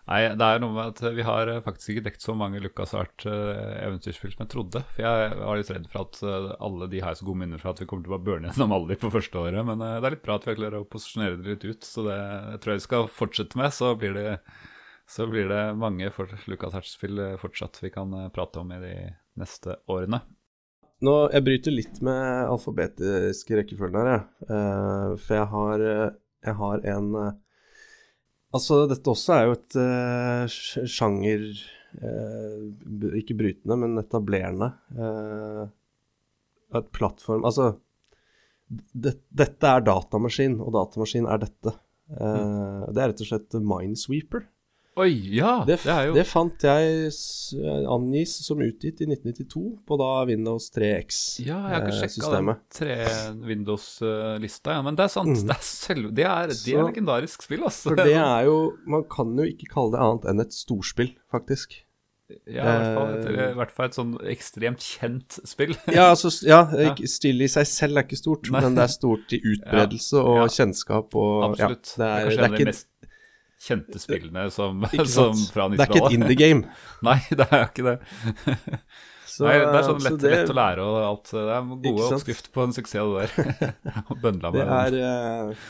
[0.09, 2.95] Nei, det er noe med at vi har eh, faktisk ikke dekt så mange Lucas
[2.97, 4.81] Art-eventyrspill som jeg trodde.
[4.95, 6.21] For jeg var litt redd for at
[6.57, 8.51] alle de har jeg så gode minner fra at vi kommer til å bare burne
[8.51, 9.61] gjennom alle de på første året.
[9.69, 12.05] Men det er litt bra at vi har klart å posisjonere det litt ut, så
[12.09, 13.75] det jeg tror jeg vi skal fortsette med.
[13.75, 14.39] Så blir det,
[15.07, 18.81] så blir det mange for Lucas Art-spill eh, fortsatt vi kan eh, prate om i
[18.81, 18.95] de
[19.37, 20.21] neste årene.
[21.05, 24.25] nå, jeg bryter litt med alfabetiske rekkefølge her, jeg.
[24.49, 25.83] Uh, for jeg har,
[26.47, 27.33] jeg har en uh,
[28.55, 31.41] Altså, dette også er jo et uh, sjanger
[33.19, 34.69] Ikke brytende, men etablerende.
[36.79, 37.73] et plattform Altså,
[38.69, 41.75] det, dette er datamaskin, og datamaskin er dette.
[42.07, 42.95] Mm.
[42.95, 44.47] Det er rett og slett Minesweeper.
[44.95, 45.57] Oi, ja!
[45.67, 47.09] Det, Det, er jo det fant jeg
[47.91, 51.47] angis som utgitt i 1992 på da Windows 3X-systemet.
[51.49, 52.95] Ja, jeg har ikke eh, sjekka den tre
[53.49, 55.33] Windows-lista, ja, men det er sant.
[55.35, 55.49] Mm.
[55.49, 57.89] Det er, selv, det er, det er Så- legendarisk spill, altså.
[57.91, 58.55] For det er jo
[58.87, 61.81] Man kan jo ikke kalle det annet enn et storspill, faktisk.
[62.49, 65.75] Ja, i hvert fall Eh, i hvert fall et sånn ekstremt kjent spill.
[65.93, 68.61] Ja, altså Ja, ikke- i seg selv er ikke stort, Nei.
[68.63, 70.47] men det er stort i utbredelse og Ja.
[70.55, 71.91] kjennskap og Absolutt.
[71.99, 72.87] Ja, det, er, det, er av de ikke, mest
[73.61, 75.77] kjente spillene som, som fra 90-tallet.
[75.77, 76.65] det er ikke et indie game.
[77.07, 77.97] Nei, det er ikke det.
[79.35, 81.31] Så, Nei, det er sånn så lett, det- lett å lære og alt.
[81.33, 83.73] Det er gode oppskrift på en suksess, det der.
[84.21, 85.65] Bøndla Det med er eh,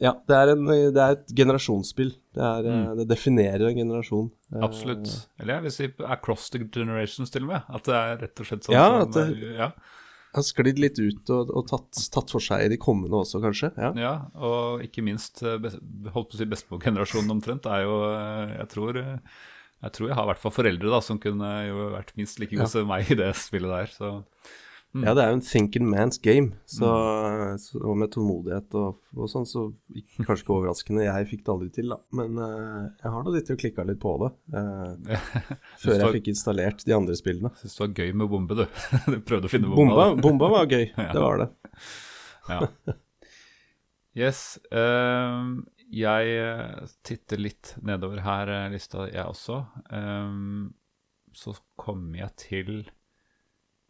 [0.00, 2.14] Ja, det er, en, det er et generasjonsspill.
[2.32, 2.96] Det, er, eh, Mm.
[3.02, 4.30] det definerer en generasjon.
[4.54, 5.12] Eh, Absolutt.
[5.42, 7.68] Eller jeg vil si across the generations, til og med.
[7.68, 9.70] At det er rett og slett sånn Ja, som det- ja,
[10.36, 13.72] Har sklidd litt ut og, og tatt, tatt for seg i de kommende også, kanskje.
[13.80, 13.88] Ja.
[13.98, 15.56] ja, og ikke minst eh,
[16.14, 17.66] holdt på å si bestemorgenerasjonen omtrent.
[17.66, 19.16] er jo, eh, jeg tror eh,
[19.80, 22.52] jeg tror jeg har i hvert fall foreldre da, som kunne jo vært minst like
[22.52, 22.72] gode Ja.
[22.74, 23.94] som meg i det spillet der.
[23.94, 24.10] Så
[24.90, 25.04] Mm.
[25.06, 26.56] ja, det er jo en thinking man's game.
[26.66, 26.88] Så,
[27.62, 29.68] så, og med tålmodighet og, og sånn, så
[30.24, 31.04] kanskje ikke overraskende.
[31.06, 32.00] Jeg fikk det aldri til, da.
[32.18, 34.32] Men uh, jeg har nå sittet og klikka litt på det.
[34.60, 37.52] Uh, før jeg fikk installert de andre spillene.
[37.60, 38.64] Syns det var gøy med bombe, du.
[39.12, 39.94] du prøvde å finne bomba.
[39.94, 40.88] Bomba, bomba var gøy.
[41.00, 41.12] Ja.
[41.14, 41.46] Det var det.
[42.50, 42.58] Ja.
[44.18, 44.42] Yes.
[44.74, 49.62] Um, jeg eh, titter litt nedover her, lista, jeg også.
[49.90, 50.72] Um,
[51.34, 52.72] så kommer jeg til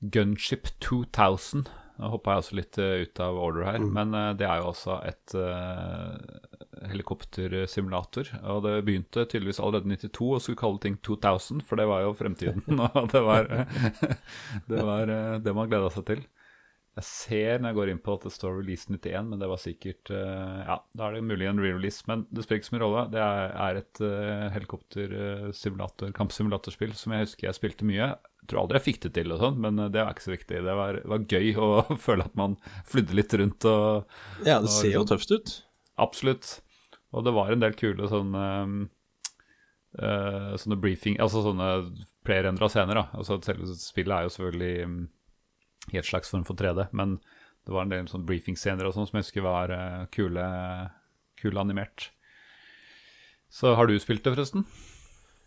[0.00, 1.68] Gunship 2000.
[2.00, 3.90] Nå hoppa jeg også litt eh, ut av order her, Mm.
[3.92, 6.16] men eh, det er jo også et uh,
[6.88, 8.30] helikoptersimulator.
[8.48, 12.06] Og det begynte tydeligvis allerede i 92 og skulle kalle ting 2000, for det var
[12.06, 12.64] jo fremtiden.
[12.96, 13.50] og det var,
[14.70, 15.12] det, var
[15.44, 16.24] det man gleda seg til.
[16.98, 19.60] Jeg ser når jeg går inn på at det står release 91, men det var
[19.62, 22.82] sikkert uh, Ja, da er det mulig en re-release, men det spiller ikke så mye
[22.86, 23.04] rolle.
[23.12, 28.14] Det er, er et uh, helikoptersimulator, kampsimulatorspill som jeg husker jeg spilte mye.
[28.50, 30.62] Tror aldri jeg fikk det til, og sånn, men eh, det var ikke så viktig.
[30.66, 31.68] Det var, var gøy å
[32.06, 32.56] føle at man
[32.90, 34.08] flydde litt rundt og
[34.42, 35.52] Ja, det Og ser jo liksom- tøft ut.
[36.02, 36.50] absolutt.
[37.14, 38.42] Og det var en del kule sånne
[39.98, 41.70] uh, Sånne briefing Altså sånne
[42.26, 43.06] pre-rendra scener, da.
[43.18, 44.98] Altså selve spillet er jo selvfølgelig um,
[45.90, 47.16] i et slags form for 3D, men
[47.66, 50.44] det var en del sånne briefingscener og sånn som jeg husker var uh, kule,
[51.40, 52.10] kule animert.
[53.50, 54.66] Så har du spilt det, forresten?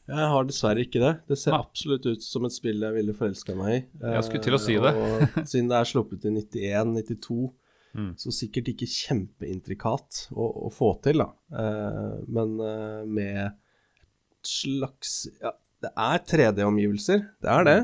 [0.10, 1.12] Jeg har dessverre ikke det.
[1.32, 3.82] Det ser absolutt ut som et spill jeg ville forelska meg i.
[4.04, 4.92] Jeg skulle til å si det.
[4.92, 7.52] Eh, og siden det er sluppet i 91-92,
[7.94, 8.16] Mm.
[8.18, 11.28] så sikkert ikke kjempeintrikat å, å få til, da.
[11.54, 15.52] Eh, men eh, med et slags Ja,
[15.86, 17.76] det er 3D-omgivelser, det er det.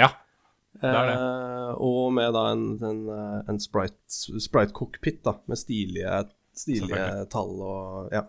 [0.00, 0.08] Ja.
[0.80, 1.18] Det er det.
[1.84, 3.02] Og med da en, en,
[3.52, 3.98] en sprite,
[4.40, 6.22] sprite cockpit, da, med stilige,
[6.56, 7.28] stilige Mm.
[7.36, 8.24] tall og ja,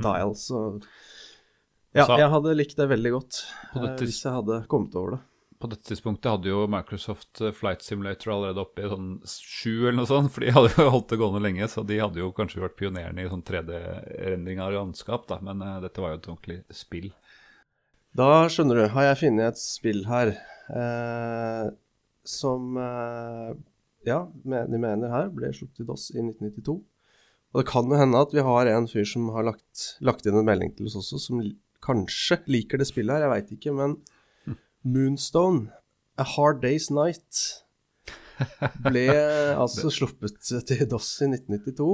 [0.00, 0.80] dials og
[1.94, 3.40] Ja, Så- jeg hadde likt det veldig godt
[3.72, 5.20] På eh, dette- hvis jeg hadde kommet over det.
[5.60, 9.98] På dette tidspunktet hadde jo Microsoft eh, Flight Simulator allerede oppe i sånn sju eller
[9.98, 12.62] noe sånt, for de hadde jo holdt det gående lenge, så de hadde jo kanskje
[12.62, 16.64] vært pionerene i sånn 3D-rendring av landskap, da, men uh, dette var jo et ordentlig
[16.72, 17.10] spill.
[18.16, 20.32] Da skjønner du, har jeg funnet et spill her
[20.74, 21.70] eh,
[22.26, 23.52] som eh,
[24.08, 26.78] Ja, de mener her ble sluppet i DOS i 1992.
[27.52, 30.38] Og det kan jo hende at vi har en fyr som har lagt, lagt inn
[30.40, 31.42] en melding til oss også, som
[31.84, 33.96] kanskje liker det spillet her, jeg veit ikke, men
[34.86, 35.68] Moonstone,
[36.20, 37.64] A Hard Day's Night,
[38.86, 39.06] ble
[39.60, 41.90] altså sluppet til DOS i 1992.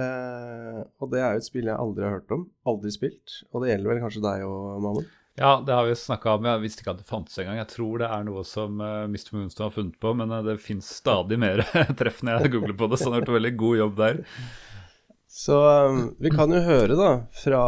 [0.00, 3.42] Eh, og det er jo et spill jeg aldri har hørt om, aldri spilt.
[3.52, 5.10] Og det gjelder vel kanskje deg og Mamon?
[5.40, 6.48] Ja, det har vi snakka om.
[6.48, 7.56] Jeg visste ikke at det fantes engang.
[7.62, 9.30] Jeg tror det er noe som uh, Mr.
[9.36, 11.64] Moonstone har funnet på, men uh, det fins stadig mer
[12.00, 14.20] treff når jeg googler på det, så han har gjort en veldig god jobb der.
[15.32, 15.56] Så
[15.88, 17.62] um, vi kan jo høre da fra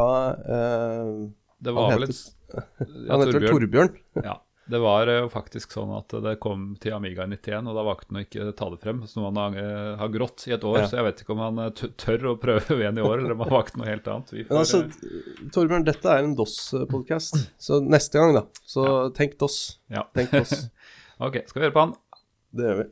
[0.45, 1.13] eh,
[1.65, 3.95] Det Han var vel heter- et Han heter Torbjørn.
[4.25, 4.35] Ja,
[4.73, 8.13] det var eh, jo faktisk sånn at det kom til Amiga 91, og da valgte
[8.13, 9.01] han å ikke ta det frem.
[9.09, 10.87] Så nå han har, han grått i et år, Ja.
[10.89, 11.71] så jeg vet ikke om han eh,
[12.05, 14.33] tør å prøve igjen i år, eller om han valgte noe helt annet.
[14.37, 18.87] Vi får, Men altså, eh, Torbjørn, dette er en DOS-podkast, så neste gang, da, så
[19.17, 19.59] tenk DOS.
[19.91, 20.07] ja.
[20.15, 20.55] Tenk DOS.
[21.25, 21.93] Ok, skal vi høre på han?
[22.59, 22.85] Det gjør vi.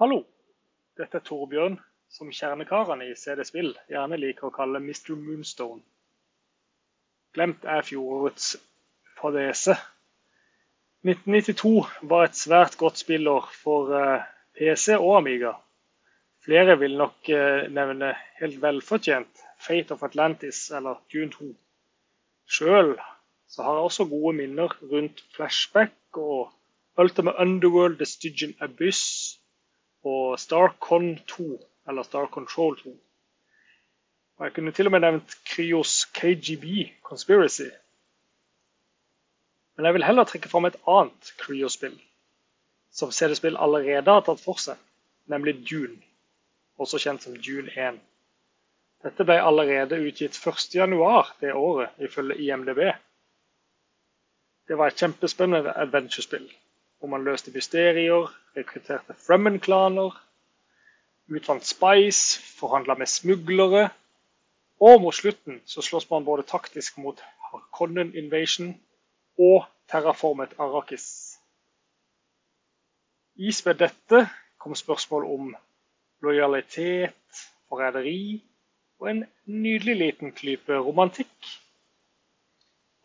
[0.00, 0.22] Hallo,
[0.96, 1.74] dette er Torbjørn,
[2.08, 5.12] som kjernekarene i CD Spill gjerne liker å kalle Mr.
[5.18, 5.82] Moonstone.
[7.38, 8.56] Glemt er fjorårets
[9.20, 9.76] fadese.
[11.06, 14.24] 1992 var et svært godt spillår for eh,
[14.58, 15.52] PC og Amiga.
[16.42, 18.08] Flere vil nok eh, nevne
[18.40, 21.52] helt velfortjent Fate of Atlantis eller Dune 2.
[22.56, 26.50] Sjøl har jeg også gode minner rundt Flashback og
[26.98, 29.38] Ultimate Underworld, The Stygian Abyss
[30.02, 31.52] og Starcon 2,
[31.88, 32.98] eller Star Control 2.
[34.38, 36.64] Og jeg kunne til og med nevnt Kryos KGB
[37.02, 37.70] Conspiracy.
[39.76, 41.94] Men jeg vil heller trekke fram et annet Kryo-spill,
[42.90, 44.78] som CD-spill allerede har tatt for seg,
[45.30, 45.98] nemlig Dune,
[46.78, 48.00] også kjent som Dune 1.
[49.06, 52.80] Dette ble allerede utgitt 1.1 det året, ifølge IMDb.
[54.66, 56.48] Det var et kjempespennende adventure-spill,
[56.98, 58.26] hvor man løste mysterier,
[58.58, 60.18] rekrutterte Fremen-klaner,
[61.30, 63.88] utvant spice, forhandla med smuglere,
[64.80, 68.74] og mot slutten så slåss man både taktisk mot Harkonnen Invasion
[69.38, 71.38] og terraformet Arrakis.
[73.38, 74.24] Isved dette
[74.58, 75.54] kom spørsmål om
[76.22, 78.42] lojalitet, forræderi
[78.98, 81.50] og en nydelig liten klype romantikk.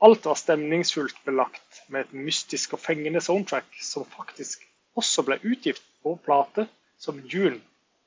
[0.04, 4.66] Alt var stemningsfullt belagt med et mystisk og fengende soundtrack som faktisk
[5.00, 7.62] også ble utgitt på plate som June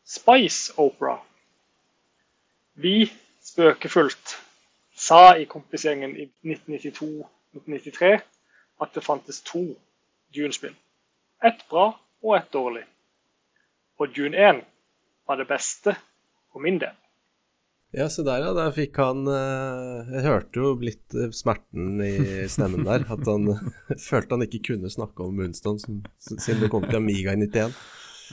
[0.05, 1.19] Spice Opera.
[2.75, 3.07] Vi
[3.47, 4.37] spøkefullt
[4.97, 8.13] sa i kompisgjengen i 1992-1993
[8.83, 9.63] at det fantes to
[10.35, 10.75] Dune-spill.
[11.45, 11.89] Ett bra
[12.25, 12.85] og ett dårlig.
[14.01, 14.63] Og Dune 1
[15.29, 15.95] var det beste
[16.53, 16.95] for min del.
[17.97, 18.53] Ja, se der, ja.
[18.53, 23.07] Der fikk han eh, Jeg hørte jo litt eh, smerten i stemmen der.
[23.09, 23.47] At han
[24.09, 25.81] følte han ikke kunne snakke om Moonstone
[26.19, 27.79] siden det kom til Amiga i 91.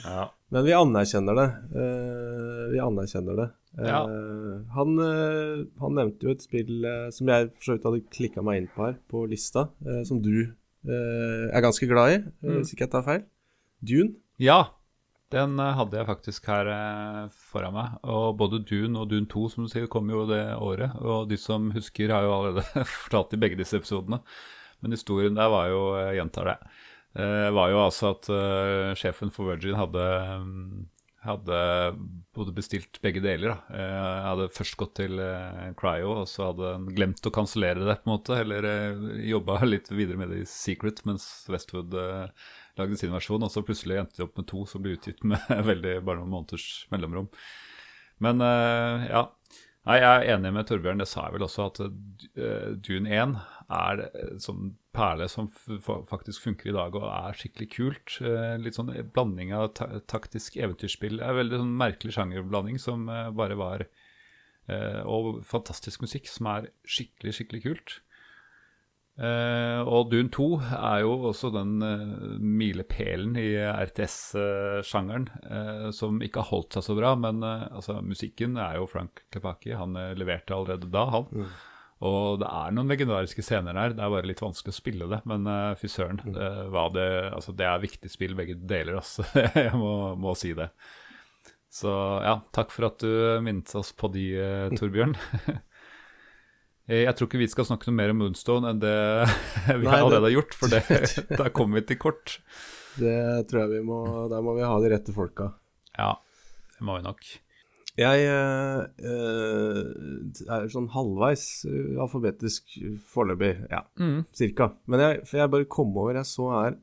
[0.04, 0.26] Ja.
[0.52, 1.48] Men vi anerkjenner det.
[1.80, 3.48] eh, vi anerkjenner det.
[3.78, 7.86] Eh, Uh, han, uh, han nevnte jo et spill uh, som jeg for så vidt
[7.88, 9.64] hadde klikka meg inn på her, på lista,
[10.06, 10.52] som du
[10.84, 12.58] er ganske glad i, Mm.
[12.60, 13.22] hvis ikke jeg tar feil.
[13.82, 14.14] Dune.
[14.38, 14.58] Ja,
[15.32, 16.68] den hadde jeg faktisk her
[17.32, 17.94] foran meg.
[18.04, 20.92] Og både Dune og Dune 2 som du sier, kom jo det året.
[21.00, 24.20] Og de som husker, har jo allerede fortalt i begge disse episodene.
[24.82, 26.58] Men historien der var jo Jeg gjentar det.
[27.56, 28.28] var jo altså at
[29.00, 30.04] sjefen for Virgin hadde
[30.44, 30.86] mm,
[31.24, 31.58] hadde
[32.34, 33.54] både bestilt begge deler.
[33.54, 33.78] da.
[33.80, 37.96] Jeg hadde først gått til eh, Cryo, og så hadde han glemt å kansellere det,
[38.02, 38.38] på en måte.
[38.42, 43.44] Eller eh, jobba litt videre med det i secret, mens Westwood eh, lagde sin versjon.
[43.44, 46.34] Og så plutselig endte de opp med to som ble utgitt med veldig bare noen
[46.34, 47.30] måneders mellomrom.
[48.24, 49.28] Men eh, ja.
[49.84, 53.34] Nei, Jeg er enig med Torbjørn, det sa jeg vel også, at uh, Dune 1
[53.74, 55.50] er en sånn perle som
[56.08, 58.14] faktisk funker i dag og er skikkelig kult.
[58.24, 61.18] Uh, litt sånn blanding av ta taktisk eventyrspill.
[61.20, 63.86] Det er veldig sånn merkelig sjangerblanding som bare var
[65.04, 67.96] Og fantastisk musikk som er skikkelig, skikkelig kult.
[69.14, 76.42] Uh, og Dune 2 er jo også den uh, milepælen i RTS-sjangeren uh, som ikke
[76.42, 77.12] har holdt seg så bra.
[77.18, 79.76] Men altså, musikken er jo Frank Klepaki.
[79.78, 81.30] Han leverte allerede da, han.
[81.30, 81.54] Mm.
[82.04, 83.94] Og det er noen legendariske scener der.
[83.94, 85.22] Det er bare litt vanskelig å spille det.
[85.30, 85.46] Men
[85.78, 86.34] fy søren, mm.
[86.96, 88.98] det, altså, det, er viktig spill begge deler.
[88.98, 89.24] Altså.
[89.68, 90.72] Jeg må, må, si det.
[91.74, 91.90] Så
[92.22, 94.26] ja, takk for at du minnet oss på de,
[94.74, 95.14] Torbjørn.
[96.88, 98.96] Eh, jeg tror ikke vi skal snakke noe mer om Moonstone enn det
[99.80, 100.82] vi Nei, allerede har gjort, for det,
[101.40, 102.38] der kommer vi til kort.
[103.00, 103.16] Det
[103.50, 105.50] tror jeg vi må Der må vi ha de rette folka.
[105.96, 106.12] Ja,
[106.76, 107.24] det må vi nok.
[107.94, 108.80] Jeg øh,
[110.50, 111.44] er sånn halvveis
[112.02, 112.72] alfabetisk
[113.12, 114.24] foreløpig, ja, mm.
[114.34, 114.72] cirka.
[114.90, 116.80] Men jeg, for jeg bare kom over Jeg så her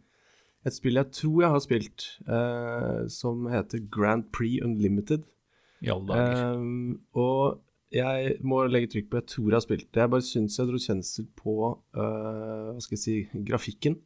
[0.62, 5.26] et spill jeg tror jeg har spilt, øh, som heter Grand Prix Unlimited.
[5.82, 6.58] I alle dager.
[6.58, 10.00] Um, og jeg må legge trykk på jeg tror jeg har spilt det.
[10.00, 13.16] Jeg bare syns jeg dro kjensel på uh, hva skal jeg si,
[13.50, 13.98] grafikken.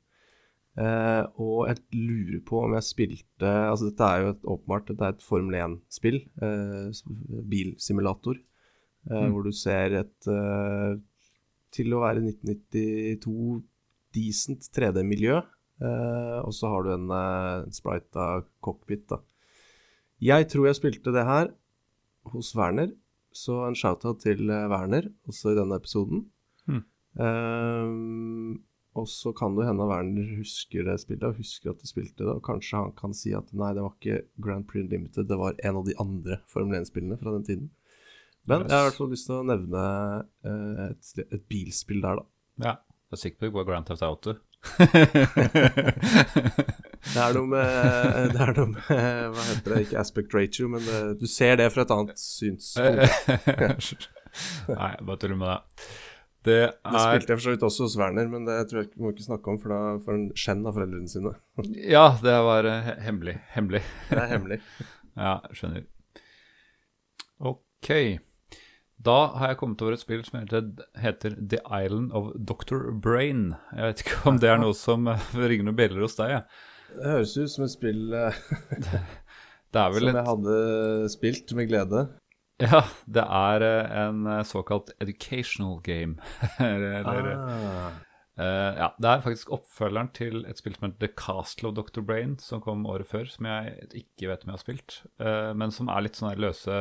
[0.76, 5.06] Uh, og jeg lurer på om jeg spilte Altså, dette er jo et, åpenbart dette
[5.08, 6.17] er et Formel 1-spill.
[6.41, 8.41] Uh, eh, bilsimulator.
[9.06, 9.30] Mm.
[9.36, 10.28] Hvor du ser et
[11.76, 13.60] Til å være 1992
[14.15, 15.43] decent 3D-miljø.
[16.41, 19.19] og så har du en, en sprite av cockpit, da.
[20.24, 21.52] Jeg tror jeg spilte det her
[22.34, 22.95] hos Werner.
[23.36, 26.24] Så en shout-out til eh, Werner, også i denne episoden.
[26.71, 26.84] Mm.
[27.19, 28.63] Um,
[28.95, 32.32] og så kan det hende Werner husker det spillet, og husker at de spilte det.
[32.32, 35.58] Og kanskje han kan si at nei, det var ikke Grand Prix Limited, det var
[35.60, 37.67] en av de andre Formel 1-spillene fra den tiden.
[38.48, 38.69] Men yes.
[38.69, 39.84] jeg har i hvert fall lyst til å nevne
[40.48, 42.26] uh, et, et, bilspill der, da.
[42.63, 42.76] Ja.
[43.06, 44.32] Jeg er sikker på det var Grand Theft Auto.
[47.06, 47.70] Det er noe med,
[48.34, 48.89] det er noe med
[49.36, 49.84] Hva heter det?
[49.86, 54.10] Ikke aspect ratio, men det, du ser det fra et annet synspunkt.
[54.72, 55.88] Nei, bare tuller med det.
[56.46, 56.91] Det, er...
[56.94, 59.13] det spilte jeg for så vidt også hos Werner, men det tror jeg ikke må
[59.13, 61.34] ikke snakke om, for da får han skjenn av foreldrene sine.
[61.96, 63.39] ja, det var uh, hemmelig.
[63.56, 63.82] Hemmelig.
[64.12, 64.60] det er hemmelig.
[65.18, 65.88] ja, skjønner.
[67.41, 67.89] Ok.
[69.06, 70.70] Da har jeg kommet over et spill som heter,
[71.02, 73.52] heter The Island of Doctor Brain.
[73.74, 76.38] Jeg vet ikke om det er noe som ringer noen bjeller hos deg?
[76.38, 76.46] Ja.
[76.96, 78.38] Det høres ut som et spill eh,
[79.76, 80.60] som jeg hadde
[81.12, 82.06] spilt med glede.
[82.64, 86.16] Ja, det er eh, en eh, såkalt educational game.
[86.64, 87.98] Eller, ah.
[88.40, 92.06] uh, ja, det er faktisk oppfølgeren til et spill som heter The Castle of Dr.
[92.08, 95.00] Brain, som kom året før, som jeg ikke vet om jeg har spilt.
[95.20, 96.80] Uh, men som er litt sånne løse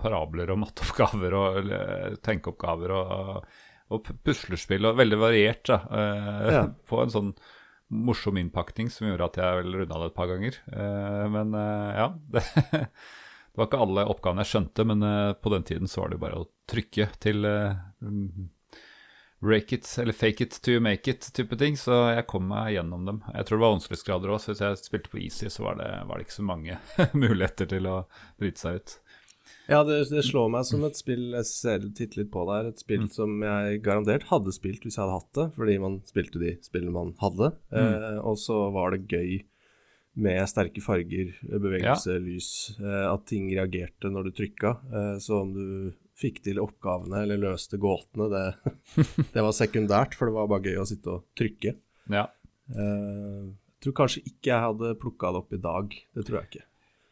[0.00, 1.72] parabler og matteoppgaver og
[2.24, 3.50] tenkeoppgaver og,
[3.92, 6.68] og puslespill, og veldig variert da, uh, ja.
[6.88, 7.34] på en sånn
[7.90, 10.60] morsom innpakning som gjorde at jeg vel runda det et par ganger.
[10.70, 12.06] Uh, men uh, ja.
[12.30, 16.14] Det, det, var ikke alle oppgavene jeg skjønte, men uh, på den tiden så var
[16.14, 17.44] det bare å trykke til
[19.40, 21.76] break it eller fake it to make it-type ting.
[21.80, 23.22] Så jeg kom meg gjennom dem.
[23.34, 25.90] Jeg tror det var vanskelighetsgrader òg, så hvis jeg spilte på easy, så var det,
[26.06, 26.78] var det ikke så mange
[27.24, 27.96] muligheter til å
[28.40, 28.98] bryte seg ut.
[29.70, 32.72] Ja, det, det, slår meg som et spill Jeg ser titter litt på der.
[32.72, 33.12] Et spill mm.
[33.14, 36.96] som jeg garantert hadde spilt hvis jeg hadde hatt det, fordi man spilte de spillene
[36.96, 37.52] man hadde.
[37.70, 37.78] Mm.
[37.78, 39.40] Eh, og så var det gøy
[40.20, 42.22] med sterke farger, bevegelse, ja.
[42.22, 42.50] lys.
[42.80, 44.74] Eh, at ting reagerte når du trykka.
[44.90, 45.66] Eh, så om du
[46.20, 48.74] fikk til oppgavene eller løste gåtene, det,
[49.34, 51.76] det, var sekundært, for det var bare gøy å sitte og trykke.
[52.12, 52.26] Ja.
[52.74, 53.46] Eh,
[53.80, 55.94] jeg tror kanskje ikke jeg hadde plukka det opp i dag.
[56.18, 56.66] Det tror jeg ikke.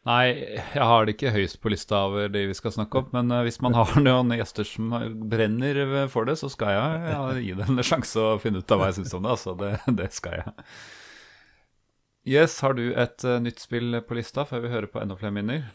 [0.09, 0.29] Nei,
[0.73, 3.09] jeg har det ikke høyst på lista over det vi skal snakke om.
[3.13, 4.93] Men uh, hvis man har noen gjester som
[5.29, 8.81] brenner for det, så skal jeg ja, gi dem en sjanse å finne ut av
[8.81, 9.35] hva jeg syns om det.
[9.35, 10.55] Altså, det, det, skal jeg.
[12.29, 15.35] Yes, har du et uh, nytt spill på lista før vi hører på enda flere
[15.35, 15.67] minner?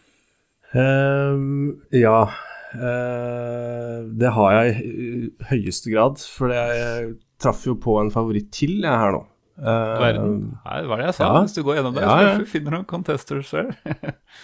[0.75, 2.27] Um, ja.
[2.75, 5.13] Uh, det har jeg i
[5.53, 6.19] høyeste grad.
[6.19, 9.23] For jeg traff jo på en favoritt til jeg her nå.
[9.55, 10.39] Uh, Verden.
[10.65, 11.29] Nei, hva er det jeg sa?
[11.29, 11.43] Ja.
[11.45, 12.35] Hvis du går gjennom det, ja, ja.
[12.41, 13.71] så finner du noen contesters her.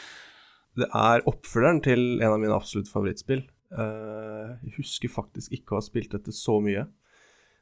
[0.81, 3.43] det er oppfølgeren til en av mine absolutt favorittspill.
[3.71, 6.87] Uh, jeg husker faktisk ikke å ha spilt dette så mye.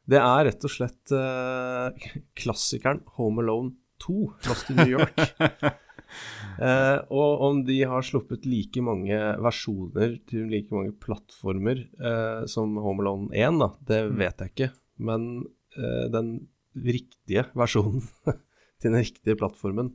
[0.08, 1.92] Det er rett og slett uh,
[2.40, 4.18] klassikeren Home Alone 2,
[4.48, 5.16] Lost in New York.
[6.60, 11.82] uh, og om de har sluppet like mange versjoner til like mange plattformer
[12.48, 14.14] som Home Alone 1, da, det mm.
[14.20, 14.70] vet jeg ikke.
[15.08, 15.26] Men
[16.12, 16.30] den
[16.76, 18.04] riktige versjonen
[18.78, 19.92] til den riktige plattformen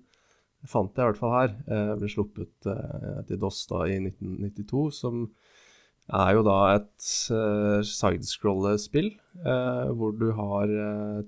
[0.64, 1.54] Det fant jeg i hvert fall her.
[1.68, 5.26] Jeg ble sluppet eh, til DOS da i 1992, som
[6.14, 9.14] er jo da et uh, sidescrolle-spill
[9.96, 10.72] hvor du har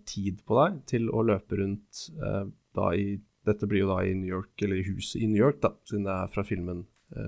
[0.04, 2.02] tid på deg til å løpe rundt
[2.76, 3.16] da i
[3.48, 6.08] Dette blir jo da i New York, eller i huset i New York, da, siden
[6.08, 6.80] det er fra filmen,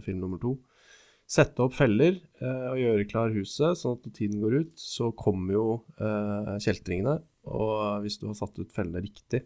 [0.02, 0.56] film nummer to.
[1.30, 5.54] Sette opp feller og gjøre klar huset, sånn at når tiden går ut, så kommer
[5.54, 5.68] jo
[6.66, 7.20] kjeltringene.
[7.48, 9.46] Og hvis du har satt ut fellene riktig,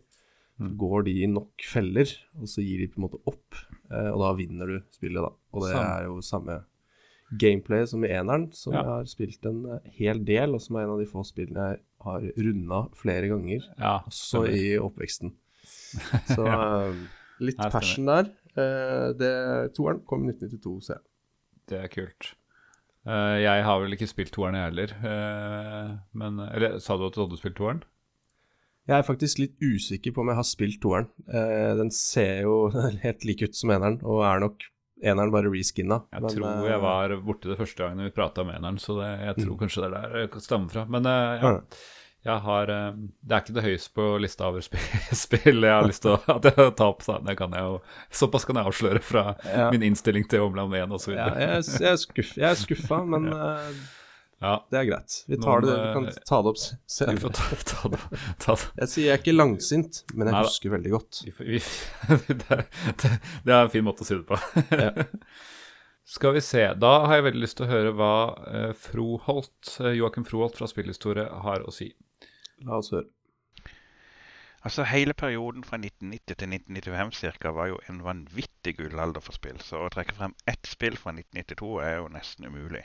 [0.62, 3.56] så går de i nok feller, og så gir de på en måte opp.
[3.90, 5.32] og da vinner du spillet, da.
[5.56, 6.60] Og det er jo samme
[7.32, 8.82] gameplay som i eneren, som ja.
[8.82, 11.70] jeg har spilt en eh, hel del, og som er en av de få spillene
[11.72, 15.34] jeg har runda flere ganger, ja, også i oppveksten.
[16.34, 17.02] Så uh,
[17.44, 18.32] litt passion der.
[18.52, 19.32] Det,
[19.78, 21.04] toeren kom i 1992, ser jeg.
[21.72, 22.32] Det er kult.
[23.08, 24.92] Jeg har vel ikke spilt toeren, jeg heller.
[26.20, 27.80] men Eller sa du at du hadde spilt toeren?
[28.90, 31.08] Jeg er faktisk litt usikker på om jeg har spilt toeren.
[31.28, 32.56] den ser jo
[33.06, 34.72] helt lik ut som eneren, og er nok
[35.02, 36.02] eneren bare reskinna.
[36.14, 39.10] Jeg men, tror jeg var borti det første gangen vi prata om eneren, så det,
[39.26, 39.60] jeg tror mm.
[39.64, 40.86] kanskje det er der det stammer fra.
[40.92, 41.54] Men eh, ja,
[42.22, 44.66] jeg har eh, Det er ikke det høyeste på lista over
[45.24, 47.08] spill jeg har lyst til å at jeg tar opp.
[47.08, 47.80] Det kan jeg jo,
[48.22, 49.72] såpass kan jeg avsløre fra ja.
[49.74, 51.16] min innstilling til Omland 1 osv.
[51.18, 53.82] Ja, jeg, jeg, er skuff, jeg er skuffa, men uh,
[54.42, 54.56] ja.
[54.74, 55.18] Det er greit.
[55.30, 57.16] Vi tar Noen, det, vi kan eh, ta det opp senere.
[57.16, 58.02] Vi får ta, ta det,
[58.42, 58.70] ta det.
[58.82, 61.22] Jeg sier jeg er ikke langsint, men jeg Nei, husker veldig godt.
[61.28, 61.64] Vi, vi,
[62.32, 62.66] det, er,
[62.98, 64.42] det, er en fin måte å si det på.
[64.76, 64.94] ja.
[66.12, 66.66] Skal vi se.
[66.76, 68.14] Da har jeg veldig lyst til å høre hva
[68.50, 71.92] eh, Froholt, eh, Joakim Froholt fra Spillhistorie har å si.
[72.68, 73.08] La oss høre.
[74.68, 79.62] Altså Hele perioden fra 1990 til 1995 cirka, var jo en vanvittig gullalder for spill.
[79.64, 82.84] Så å trekke frem ett spill fra 1992 er jo nesten umulig.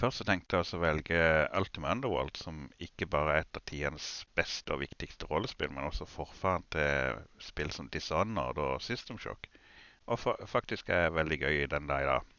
[0.00, 1.16] Først så tenkte jeg å velge
[1.58, 4.04] Ultimate Underworld, som ikke bare er et av tidenes
[4.38, 9.50] beste og viktigste rollespill, men også forfaren til spill som Dishonored og System Shock.
[10.08, 12.32] Og fa faktisk er veldig gøy i den der i dag.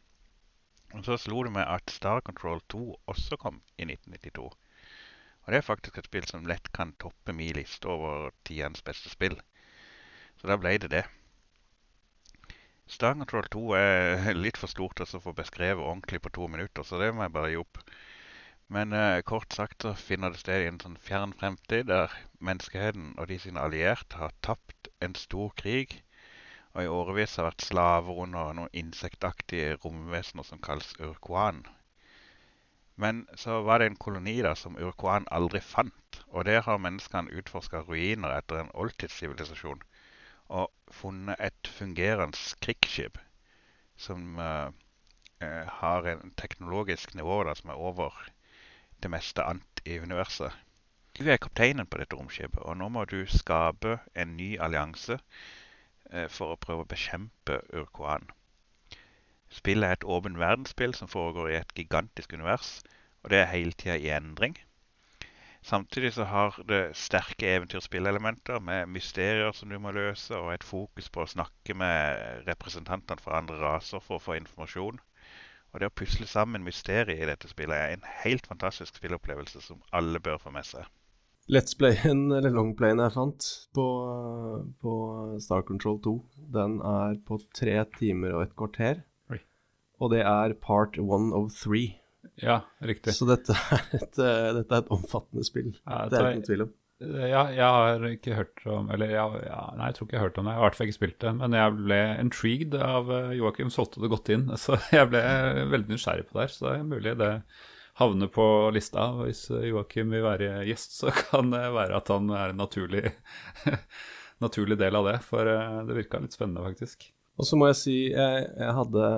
[0.98, 2.82] Og så slo det meg at Star Control 2
[3.14, 4.50] også kom i 1992.
[5.46, 9.12] Og det er faktisk et spill som lett kan toppe min liste over tidenes beste
[9.12, 9.38] spill.
[10.40, 11.06] Så da ble det det.
[12.86, 16.82] Star Control 2 er litt for stort til å få beskrevet ordentlig på to minutter,
[16.82, 17.78] så det må jeg bare gi opp.
[18.74, 22.14] Men uh, kort sagt så finner det sted i en sånn fjern fremtid der
[22.48, 26.00] menneskeheten og de sine allierte har tapt en stor krig,
[26.74, 31.62] og i årevis har vært slaver under noen insektaktige romvesener som kalles Urkuan.
[32.96, 37.38] Men så var det en koloni da som Urkuan aldri fant, og der har menneskene
[37.38, 39.86] utforska ruiner etter en oldtidssivilisasjon
[40.52, 43.18] og funnet et fungerende krigsskip
[43.96, 44.68] som uh,
[45.42, 48.16] uh, har en teknologisk nivå da, som er over
[49.02, 50.52] det meste annet i universet.
[51.18, 56.28] Du er kapteinen på dette romskipet, og nå må du skape en ny allianse uh,
[56.28, 58.30] for å prøve å bekjempe Urkoan.
[59.52, 62.80] Spillet er et åpen verdensspill som foregår i et gigantisk univers,
[63.22, 64.56] og det er hele tida i endring.
[65.62, 71.06] Samtidig så har det sterke eventyrspillelementer med mysterier som du må løse, og et fokus
[71.12, 74.98] på å snakke med representantene fra andre raser for å få informasjon.
[75.72, 79.80] Og det å pusle sammen mysteriet i dette spillet er en helt fantastisk spillopplevelse som
[79.94, 80.90] alle bør få med seg.
[81.50, 83.86] Let's Playen, eller longplayen jeg fant på,
[84.82, 84.92] på,
[85.42, 86.18] Star Control 2,
[86.58, 89.02] den er på tre timer og et kvarter.
[89.30, 89.40] Oi.
[90.02, 92.01] Og det er part one of three.
[92.40, 93.14] Ja, riktig.
[93.16, 95.74] Så dette er et, eh, dette er et omfattende spill.
[95.84, 96.72] Ja, det er det ikke noen tvil om.
[97.02, 100.28] Ja, jeg har ikke hørt om Eller ja, ja, nei, jeg tror ikke jeg har
[100.28, 100.52] hørt om det.
[100.52, 101.34] Jeg har i hvert fall ikke spilt det.
[101.40, 104.48] Men jeg ble intrigued av eh, Joakim solgte det godt inn.
[104.64, 105.22] Så jeg ble
[105.72, 106.54] veldig nysgjerrig på det her.
[106.54, 107.32] Så det er mulig det
[108.00, 109.08] havner på lista.
[109.20, 113.04] Hvis Joakim vil være gjest, så kan det være at han er en naturlig,
[114.44, 115.18] naturlig del av det.
[115.26, 117.10] For eh, det virka litt spennende, faktisk.
[117.40, 119.10] Og så må jeg si jeg, jeg hadde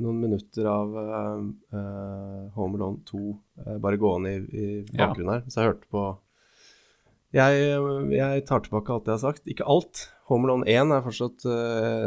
[0.00, 5.36] noen minutter av uh, Home Alone 2 uh, bare gående i, i bakgrunnen ja.
[5.38, 6.04] her, så jeg hørte på
[7.34, 7.62] jeg,
[8.14, 9.48] jeg, tar tilbake alt jeg har sagt.
[9.50, 10.04] Ikke alt.
[10.30, 11.54] Home Alone 1 er fortsatt uh,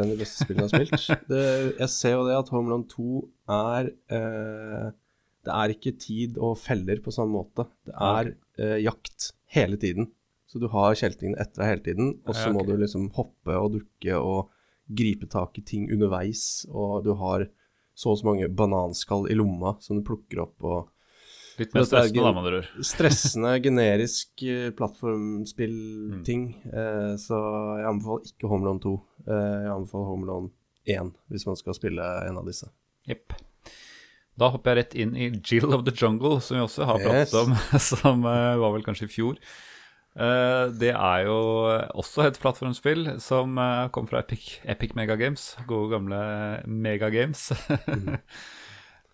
[0.00, 1.26] en av de beste spillene jeg har spilt.
[1.30, 1.42] Det,
[1.82, 3.18] jeg ser jo det at Home Alone 2
[3.58, 7.68] er Det er ikke tid og feller på samme måte.
[7.84, 8.32] Det er
[8.82, 10.08] jakt hele tiden.
[10.48, 12.56] Så du har kjeltingene etter deg hele tiden, og så ja, okay.
[12.56, 14.48] må du liksom hoppe og dukke og
[14.88, 17.48] gripe tak i ting underveis, og du har
[17.98, 20.56] så og så mange bananskall i lomma som du plukker opp.
[20.62, 20.92] og
[21.58, 22.68] Litt mer stressende, da, med andre ord.
[22.92, 26.44] Stressende, generisk uh, plattformspill-ting.
[26.62, 26.70] Mm.
[26.70, 27.40] Eh, så
[27.80, 28.92] jeg anbefaler ikke Homelone 2.
[29.24, 30.52] Eh, jeg anbefaler Homelone
[30.88, 32.70] 1 hvis man skal spille en av disse.
[33.10, 33.34] Jepp.
[34.38, 37.34] Da hopper jeg rett inn i Jill of the Jungle, som vi også har pratet
[37.34, 37.34] yes.
[37.42, 37.56] om,
[37.90, 39.42] som var vel kanskje i fjor.
[40.18, 41.38] Eh, det er jo
[41.94, 45.52] også et plattformspill som uh, kom fra Epic, Epic Megagames.
[45.70, 46.22] Gode, gamle
[46.66, 47.52] Megagames.
[47.86, 48.16] mm.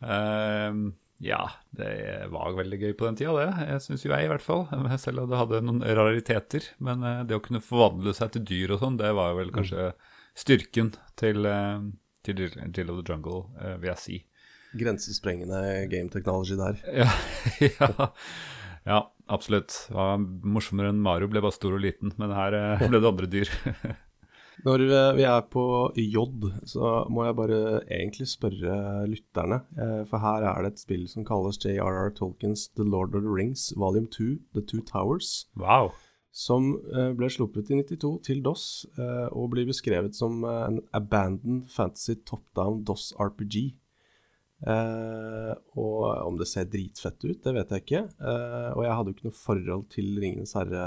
[0.04, 0.94] Ehm,
[1.24, 3.68] ja, det var veldig gøy på den tida, det.
[3.70, 4.66] Jeg syns jo jeg, i hvert fall.
[5.00, 6.66] Selv om det hadde noen rariteter.
[6.84, 9.54] Men eh, det å kunne forvandle seg til dyr og sånn, det var jo vel
[9.54, 9.88] kanskje
[10.36, 11.88] styrken til, eh,
[12.26, 14.20] til Jill of the Jungle, eh, vil jeg si.
[14.74, 16.80] Grensesprengende game technology der.
[17.04, 17.10] Ja,
[17.62, 18.08] ja,
[18.86, 19.00] ja,
[19.32, 19.74] absolutt.
[19.88, 23.10] Det var morsommere enn Mario ble bare stor og liten, men her eh, ble det
[23.10, 23.52] andre dyr.
[24.64, 25.64] Når eh, vi er på
[25.98, 26.24] J,
[26.70, 28.76] så må jeg bare egentlig spørre
[29.10, 29.62] lytterne.
[29.76, 33.32] eh, For her er det et spill som kalles JRR Tolkiens The Lord of the
[33.34, 35.46] Rings Volume 2, The Two Towers.
[35.56, 35.92] Wow.
[36.34, 36.72] Som
[37.14, 38.62] ble sluppet i 92 til DOS,
[39.30, 43.76] og blir beskrevet som en abandoned fantasy top-down DOS RPG.
[44.64, 48.00] Eh, og om det ser dritfett ut, det vet jeg ikke.
[48.16, 50.84] Eh, og jeg hadde jo ikke noe forhold til Ringenes herre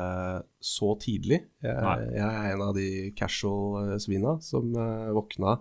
[0.63, 1.43] så tidlig.
[1.61, 2.87] Jeg, jeg er en av de
[4.41, 5.59] som eh, våkna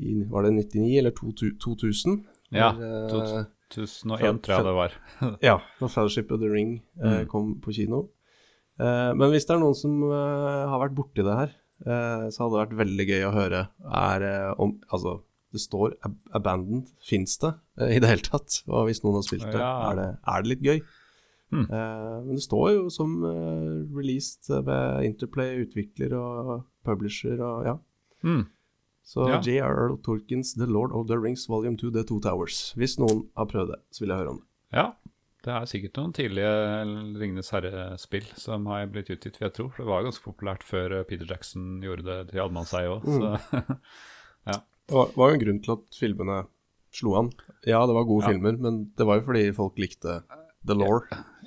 [0.00, 1.58] i Var det 99 eller 2000?
[1.60, 2.20] 2000
[2.56, 4.94] Ja, Når, eh, 2001 tror jeg det var.
[5.50, 7.26] ja, når Fellowship of the Ring Mm.
[7.30, 8.08] kom på kino.
[8.80, 11.52] Eh, men hvis det er noen som har vært borti det her,
[11.86, 14.26] eh, så hadde det vært veldig gøy å høre er
[14.58, 15.20] om Altså,
[15.52, 16.90] det står ab 'abandoned'.
[17.02, 18.62] Fins det eh, i det hele tatt?
[18.68, 19.90] Og hvis noen har spilt det, Ja.
[19.90, 20.80] er, det er det litt gøy?
[21.50, 21.64] Hmm.
[21.66, 27.76] Eh, men det står jo som eh, released ved Interplay, utvikler og publisher og ja.
[28.22, 28.46] Hmm.
[29.02, 29.40] Så Ja.
[29.42, 29.96] J.R.R.
[30.04, 32.72] Tolkiens The Lord of the Rings Volume 2, The Two Towers.
[32.78, 34.46] Hvis noen har prøvd det, så vil jeg høre om det.
[34.72, 34.84] Ja,
[35.42, 36.50] det er sikkert noen tidlige
[37.18, 39.68] Ringenes herre-spill som har blitt utgitt, vil jeg tro.
[39.72, 43.02] For det var ganske populært før eh, Peter Jackson gjorde det til allmannseie òg.
[43.08, 43.74] Så
[44.90, 46.40] Det var, var jo en grunn til at filmene
[46.90, 47.28] slo an.
[47.68, 48.32] Ja, det var gode Ja.
[48.34, 50.22] filmer, men det var jo fordi folk likte
[50.66, 50.98] The Law.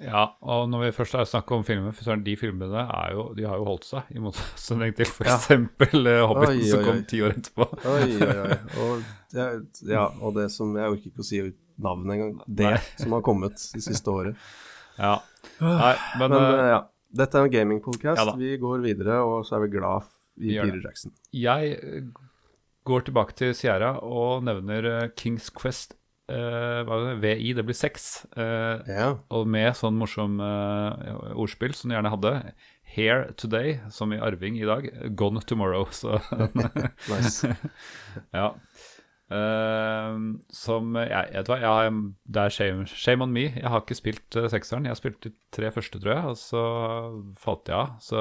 [0.01, 3.43] ja, og når vi først har snakket om filmer, for de filmene er jo, de
[3.45, 5.35] har jo holdt seg, i motsetning til for Ja.
[5.35, 7.67] eksempel eh, Hobbiten Oi, som kom ti år etterpå.
[7.91, 8.57] Oi, oi, oi.
[8.85, 9.03] Og,
[9.35, 9.49] det,
[9.91, 11.43] ja, og det som Jeg orker ikke å si
[11.83, 12.33] navnet engang.
[12.47, 12.81] Det Nei.
[13.03, 14.35] som har kommet det siste året.
[14.97, 15.17] Ja.
[15.59, 16.81] Nei, men, Men eh, ja.
[17.13, 18.17] Dette er en gamingpodkast.
[18.25, 20.07] Ja vi går videre, og så er vi glad
[20.41, 21.11] i Peter Jackson.
[21.29, 22.07] jeg
[22.87, 25.95] går tilbake til Sierra og nevner eh, Kings Quest
[26.31, 28.25] eh, er det, VI, det blir seks.
[28.35, 29.09] Eh, Ja.
[29.33, 32.35] Og med sånn morsom eh, ordspill som de gjerne hadde.
[32.93, 34.85] Here today, som i arving i dag.
[35.17, 35.87] Gone tomorrow.
[35.89, 36.19] Så
[37.09, 37.55] Nice.
[38.37, 38.51] ja.
[39.33, 40.17] Eh,
[40.53, 41.93] som jeg, vet hva, jeg,
[42.35, 43.45] det er shame, shame on me.
[43.55, 44.85] Jeg har ikke spilt uh, sekseren.
[44.89, 46.65] Jeg spilte de tre første, tror jeg, og så
[47.41, 47.95] falt jeg av.
[48.03, 48.19] Så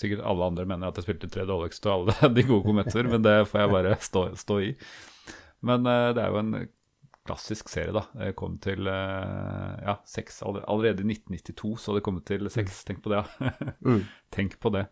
[0.00, 3.08] sikkert alle andre mener at jeg spilte de tre dårligste og alle de gode kometer,
[3.08, 4.74] men det får jeg bare stå, stå i.
[5.66, 6.54] Men uh, det er jo en
[7.30, 8.06] klassisk serie, da.
[8.26, 12.48] Jeg kom til eh, ja, seks aller- allerede i 1992, så hadde det kommet til
[12.50, 12.80] seks.
[12.88, 13.50] Tenk på det, ja.
[13.84, 14.00] Mm.
[14.34, 14.86] Tenk på det.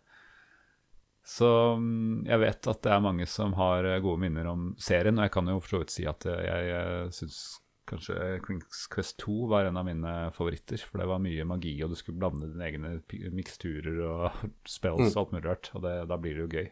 [1.29, 5.19] Så mm, jeg vet at det er mange som har eh, gode minner om serien,
[5.19, 7.41] og jeg kan jo for så vidt si at eh, jeg, jeg syns
[7.89, 10.81] kanskje Kings Quest 2 var en av mine favoritter.
[10.85, 14.43] For det var mye magi, og du skulle blande dine egne miksturer og
[14.77, 15.71] spells og alt mulig rart.
[15.75, 16.69] Og det, da blir det jo gøy.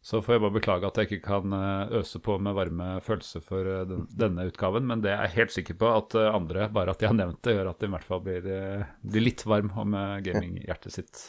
[0.00, 3.42] Så får jeg bare beklage at jeg ikke kan eh, øse på med varme følelser
[3.44, 6.70] for eh, den, denne utgaven, men det er jeg helt sikker på at eh, andre,
[6.72, 9.26] bare at de har nevnt det, gjør at de i hvert fall blir, eh, blir
[9.26, 11.26] litt varm om eh, gaminghjertet sitt.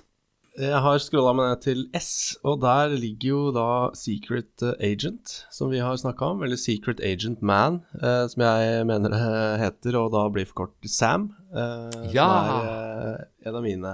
[0.60, 2.10] Jeg har scrolla meg ned til S,
[2.44, 7.00] og der ligger jo da Secret eh, Agent, som vi har snakka om, eller Secret
[7.08, 9.22] Agent Man, eh, som jeg mener det
[9.64, 11.30] heter, og da blir for kort Sam.
[11.56, 12.28] Eh, Ja!
[12.28, 13.94] Som er eh, en av mine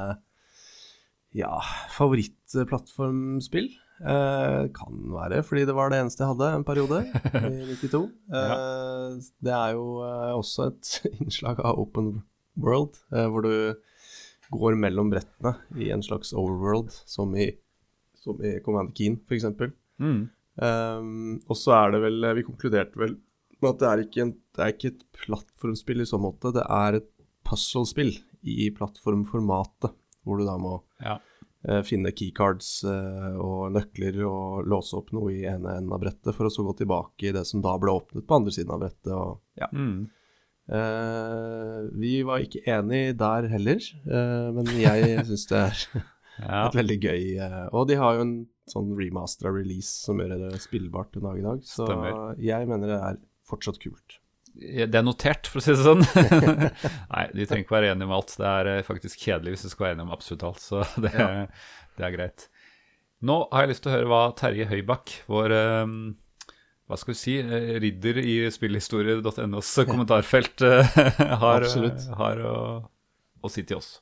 [1.37, 1.51] ja,
[1.93, 3.69] favorittplattformspill.
[3.97, 7.03] Eh, kan være fordi det var det eneste jeg hadde en periode,
[7.37, 8.01] i 92.
[8.33, 10.91] Eh, Det er jo eh, også et
[11.21, 12.15] innslag av open
[12.57, 13.53] world, eh, hvor du
[14.53, 17.49] går mellom brettene i en slags overworld, som i,
[18.15, 19.45] som i Command Keen, f.eks.
[19.99, 20.21] Mm.
[20.57, 23.11] Um, og så er det vel Vi konkluderte vel
[23.61, 26.63] med at det er ikke, en, det er ikke et plattformspill i så måte, det
[26.65, 27.07] er et
[27.47, 28.11] puzzlespill
[28.45, 29.95] i plattformformatet,
[30.25, 31.15] hvor du da må Ja.
[31.67, 36.35] uh, finne keycards uh, og nøkler og låse opp noe i ene enden av brettet,
[36.37, 38.83] for å så gå tilbake i det som da ble åpnet på andre siden av
[38.85, 39.09] brettet.
[39.15, 39.69] Og, ja.
[39.73, 40.05] Mm.
[40.67, 45.81] Eh, vi var ikke enig der heller, eh, men jeg syns det er
[46.37, 46.67] Ja.
[46.67, 48.33] et veldig gøy eh, Og de har jo en
[48.69, 52.17] sånn remastera release som gjør det spillbart en dag i dag, så Stemmer.
[52.43, 54.17] jeg mener det er fortsatt kult.
[54.57, 56.01] Det er notert, for å si det sånn.
[57.13, 58.31] Nei, de trenger ikke være enige om alt.
[58.41, 61.13] Det er faktisk kjedelig hvis du skal være enige om absolutt alt, så det,
[61.95, 62.47] det er greit.
[63.23, 65.93] Nå har jeg lyst til å høre hva Terje Høybakk, vår eh,
[66.87, 70.99] hva skal vi si, eh, ridder i spillhistorie.nos kommentarfelt, eh,
[71.43, 71.65] har,
[72.21, 72.59] har å,
[73.43, 73.97] å si til oss.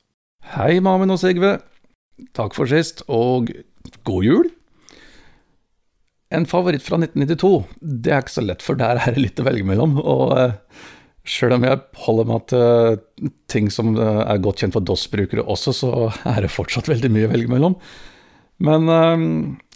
[0.54, 1.56] Hei, Mamen og Sigve.
[2.36, 3.50] Takk for sist, og
[4.06, 4.52] god jul.
[6.30, 9.46] en favoritt fra 1992, det er ikke så lett, for der er det litt å
[9.46, 9.94] velge mellom.
[10.02, 10.56] Og uh,
[11.26, 15.92] sjøl om jeg holder meg til ting som er godt kjent for DOS-brukere også, så
[16.26, 17.78] er det fortsatt veldig mye å velge mellom.
[18.64, 18.88] Men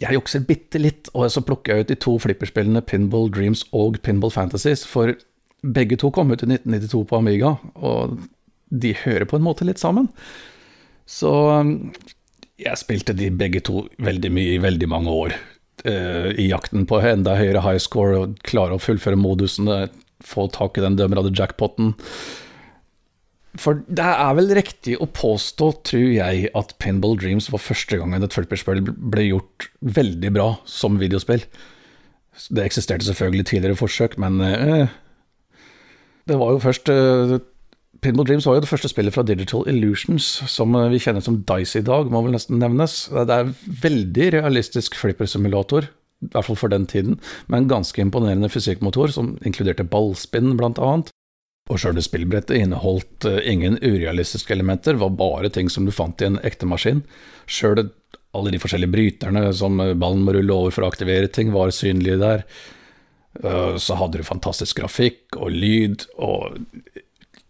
[0.01, 3.99] jeg jukser bitte litt, og så plukker jeg ut de to flipperspillene Pinball Dreams og
[4.01, 5.13] Pinball Fantasies, for
[5.61, 8.17] begge to kom ut i 1992 på Amiga, og
[8.71, 10.09] de hører på en måte litt sammen.
[11.05, 11.31] Så
[12.61, 15.35] jeg spilte de begge to veldig mye i veldig mange år.
[15.85, 19.87] Uh, I jakten på enda høyere high score og klare å fullføre modusene,
[20.21, 21.95] få tak i den dømmerade jackpoten.
[23.59, 28.23] For det er vel riktig å påstå, tror jeg, at Pinball Dreams var første gangen
[28.23, 31.43] et flipperspill ble gjort veldig bra som videospill.
[32.47, 34.93] Det eksisterte selvfølgelig tidligere forsøk, men eh,
[36.31, 37.35] det var jo først eh,
[38.01, 41.83] Pinball Dreams var jo det første spillet fra Digital Illusions, som vi kjenner som Dice
[41.83, 43.03] i dag, må vel nesten nevnes.
[43.11, 43.51] Det er
[43.83, 45.91] veldig realistisk flippersimulator,
[46.23, 47.19] i hvert fall for den tiden,
[47.51, 51.11] med en ganske imponerende fysikkmotor som inkluderte ballspinn, blant annet.
[51.71, 56.27] Og sjøle spillbrettet inneholdt eh, ingen urealistiske elementer, var bare ting som du fant i
[56.27, 57.05] en ekte maskin.
[57.47, 57.87] Sjøl
[58.31, 62.19] alle de forskjellige bryterne som ballen må rulle over for å aktivere ting, var synlige
[62.21, 62.45] der.
[63.39, 66.59] Eh, så hadde du fantastisk grafikk og lyd og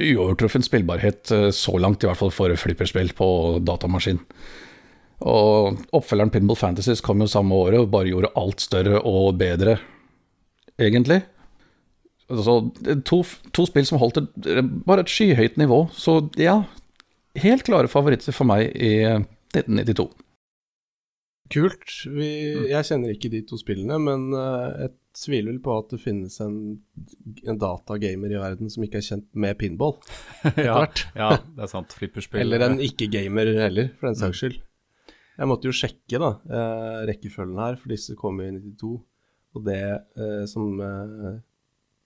[0.02, 3.30] uovertruffen spillbarhet eh, så langt, i hvert fall for flipperspill på
[3.66, 4.22] datamaskin.
[5.22, 9.78] Og oppfølgeren Pinball Fantasies kom jo samme året og bare gjorde alt større og bedre,
[10.82, 11.22] egentlig.
[12.32, 12.56] Altså,
[13.08, 13.22] to,
[13.56, 15.84] to spill som holdt et, bare et skyhøyt nivå.
[15.92, 16.62] Så ja,
[17.42, 18.94] helt klare favoritter for meg i
[19.52, 20.08] 1992.
[21.52, 21.94] Kult.
[22.08, 22.32] Vi,
[22.72, 26.58] jeg kjenner ikke de to spillene, men jeg tviler vel på at det finnes en,
[27.44, 29.98] en datagamer i verden som ikke er kjent med pinball.
[30.56, 30.86] ja,
[31.18, 31.96] ja, det er sant.
[31.98, 32.46] Flipperspill.
[32.46, 34.40] Eller en ikke-gamer heller, for den saks mm.
[34.40, 34.60] skyld.
[35.42, 36.32] Jeg måtte jo sjekke da,
[37.10, 38.92] rekkefølgen her, for disse kom i 92.
[39.58, 40.80] Og det eh, som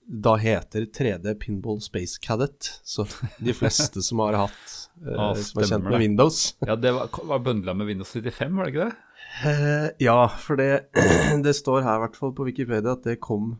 [0.06, 2.70] da heter 3D Pinball Space Cadet.
[2.84, 4.76] Så de fleste som har hatt
[5.18, 8.68] ah, som er kjent med Windows Ja, det var, var bøndla med Windows 95, var
[8.68, 9.02] det ikke det?
[9.36, 10.88] Uh, ja, for det,
[11.46, 13.56] det står her i hvert fall på Wikipedia at det kom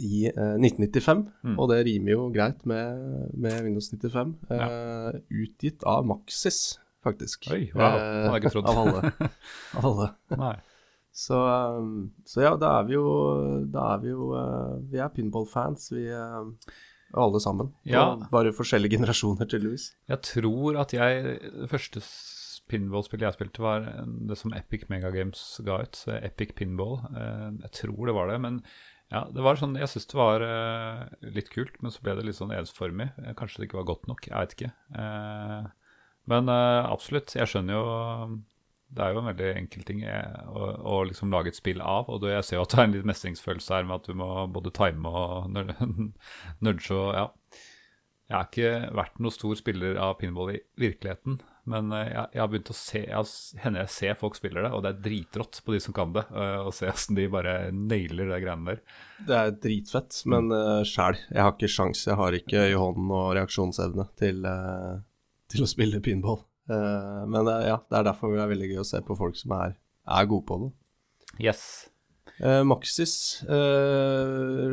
[0.00, 1.24] i eh, 1995.
[1.44, 1.56] Mm.
[1.60, 3.00] Og det rimer jo greit med,
[3.36, 4.36] med Windows 95.
[4.50, 4.68] Uh, ja.
[4.68, 7.48] Eh, utgitt av Maxis, faktisk.
[7.52, 8.38] Oi, wow.
[8.48, 8.68] Trodd.
[8.68, 9.12] av alle.
[9.80, 10.08] av alle.
[10.36, 10.56] Nei.
[11.16, 13.06] Så, um, så, ja, da er vi jo,
[13.64, 14.28] er vi, jo
[14.90, 16.10] vi er pinball-fans, vi
[17.16, 17.70] alle sammen.
[17.88, 18.04] Ja.
[18.32, 19.94] Bare forskjellige generasjoner, tydeligvis.
[20.10, 22.02] Jeg tror at jeg det første
[22.70, 23.86] pinball-spillet jeg spilte, var
[24.28, 26.02] det som Epic Megagames ga ut.
[26.18, 26.98] Epic Pinball.
[27.14, 28.40] Eh, jeg tror det var det.
[28.42, 28.60] Men
[29.12, 32.26] ja, det var sånn, jeg syns det var eh, litt kult, men så ble det
[32.26, 33.12] litt sånn ensformig.
[33.22, 34.26] Eh, kanskje det ikke var godt nok.
[34.26, 34.72] Jeg vet ikke.
[36.26, 37.82] Men absolutt, jeg skjønner jo
[38.94, 42.10] det er jo en veldig enkel ting å, å liksom lage et spill av.
[42.12, 44.28] Og jeg ser jo at det er en litt mestringsfølelse her med at du må
[44.54, 45.50] både time og
[46.64, 47.26] nudge og ja.
[48.26, 51.36] Jeg har ikke vært noen stor spiller av pinball i virkeligheten.
[51.70, 53.30] Men eh, jeg, jeg, har begynt å se jeg,
[53.62, 56.24] hender jeg ser folk spiller det, og det er dritrått på de som kan det.
[56.34, 58.82] Å se åssen de bare nailer det greiene der.
[59.28, 61.20] Det er dritfett, men uh, sjæl.
[61.30, 62.02] Jeg har ikke sjans.
[62.08, 64.98] Jeg har ikke i hånden og reaksjonsevne til, uh,
[65.52, 66.42] til å spille pinball.
[66.70, 69.54] Uh, men ja, det er derfor det er veldig gøy å se på folk som
[69.58, 69.76] er,
[70.18, 70.70] er gode på det.
[71.42, 71.62] Yes.
[72.36, 73.16] Uh, Maxis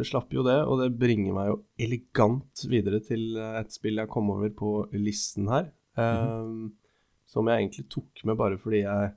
[0.10, 4.32] slapp jo det, og det bringer meg jo elegant videre til et spill jeg kom
[4.34, 5.72] over på listen her.
[5.94, 6.72] Mm -hmm
[7.34, 9.14] som jeg egentlig tok med bare fordi jeg,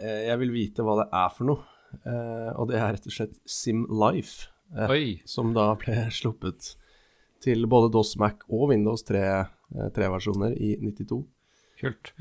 [0.00, 1.66] eh, jeg vil vite hva det er for noe.
[1.94, 6.74] Eh, og det er rett og slett Sim Life, eh, som da ble sluppet
[7.44, 11.20] til både DOS Mac og Windows 3-versjoner i 92.
[11.80, 12.12] Kult.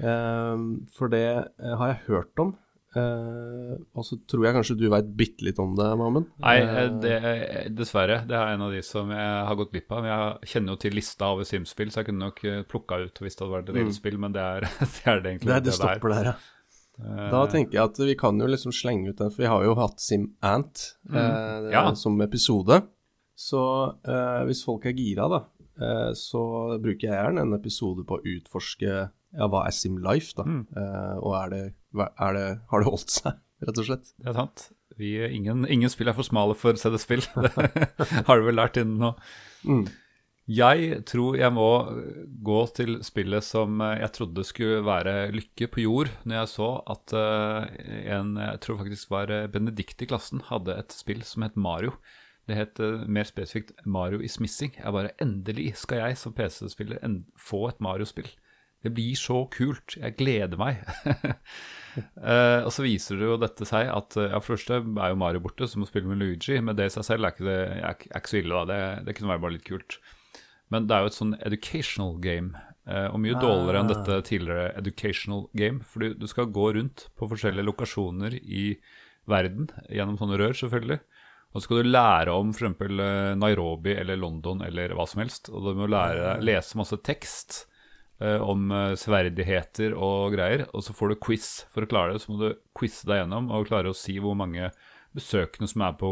[0.96, 1.26] for det
[1.60, 2.56] har jeg hørt om.
[2.94, 6.28] Uh, og så tror jeg kanskje du veit bitte litt om det, Mammen?
[6.44, 6.58] Nei,
[7.02, 7.16] det,
[7.74, 8.20] dessverre.
[8.30, 10.04] Det er en av de som jeg har gått glipp av.
[10.04, 13.38] Men jeg kjenner jo til lista over Sims-spill, så jeg kunne nok plukka ut hvis
[13.38, 13.98] det hadde vært et reelt mm.
[13.98, 15.50] spill, men det er, det er, det egentlig.
[15.50, 16.36] Det, det stopper der, ja.
[16.94, 19.64] Uh, da tenker jeg at vi kan jo liksom slenge ut den, for vi har
[19.66, 21.18] jo hatt SimAnt mm.
[21.18, 21.88] uh, ja.
[21.98, 22.84] som episode.
[23.34, 23.60] Så
[24.46, 25.40] hvis folk er gira, da,
[26.16, 26.44] så
[26.80, 30.46] bruker jeg gjerne en episode på å utforske ja, hva er Sim Life, da?
[30.46, 30.64] Mm.
[31.22, 31.64] og er det
[31.94, 34.14] er det, har det holdt seg, rett og slett?
[34.18, 34.70] Det er sant.
[34.98, 37.26] Vi, ingen, ingen, spill er for smale for CD-spill.
[37.34, 39.14] Det har du vel lært innen nå.
[39.66, 39.88] Mm.
[40.54, 41.68] Jeg tror jeg må
[42.44, 47.16] gå til spillet som jeg trodde skulle være lykke på jord, når jeg så at
[47.16, 47.64] uh,
[48.12, 51.96] en jeg tror faktisk var Benedikt i klassen, hadde et spill som het Mario.
[52.44, 54.76] Det het uh, mer spesifikt Mario is missing.
[54.76, 57.00] Jeg bare Endelig skal jeg som PC-spiller
[57.40, 58.28] få et Mario-spill.
[58.84, 59.96] Det blir så kult.
[59.96, 60.82] Jeg gleder meg.
[62.20, 65.22] uh, og så viser det jo dette seg at ja, for det første er jo
[65.22, 66.60] Mario borte, som må spille med Luigi.
[66.60, 68.66] Men det i seg selv er ikke, det, er, er ikke så ille, da.
[68.68, 70.00] Det, det kunne være bare litt kult.
[70.74, 72.60] Men det er jo et sånn educational game.
[72.84, 75.80] Uh, og mye dårligere enn dette tidligere educational game.
[75.88, 78.74] For du, du skal gå rundt på forskjellige lokasjoner i
[79.32, 81.00] verden, gjennom sånne rør, selvfølgelig.
[81.54, 82.82] Og så skal du lære om f.eks.
[83.38, 85.52] Nairobi eller London eller hva som helst.
[85.54, 87.73] Og du må lære, lese masse tekst eh,
[88.44, 90.66] om eh, sverdigheter og greier.
[90.74, 92.22] Og så får du quiz for å klare det.
[92.24, 94.70] Så må du quize deg gjennom og klare å si hvor mange
[95.14, 96.08] besøkende som er på,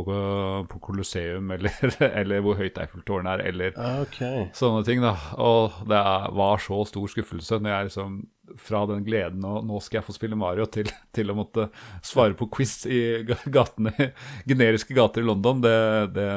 [0.70, 4.44] på Colosseum, eller, eller hvor høyt Eiffeltårnet er, eller okay.
[4.54, 5.02] sånne ting.
[5.02, 6.02] da Og det
[6.38, 8.20] var så stor skuffelse når jeg liksom
[8.60, 11.70] fra den gleden og nå skal jeg få spille Mario, til, til å måtte
[12.04, 13.94] svare på quiz i ga- gatene,
[14.52, 15.76] generiske gater i London, det,
[16.18, 16.28] det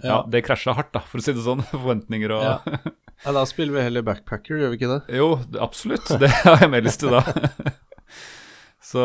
[0.00, 0.18] ja, Ja.
[0.32, 1.60] det krasja hardt, da, for å si det sånn.
[1.74, 2.78] Forventninger og Ja.
[3.24, 5.00] Ja, da spiller vi heller backpacker, gjør vi ikke det?
[5.20, 6.08] Jo, absolutt.
[6.20, 7.20] Det har jeg mer lyst til da.
[8.90, 9.02] Så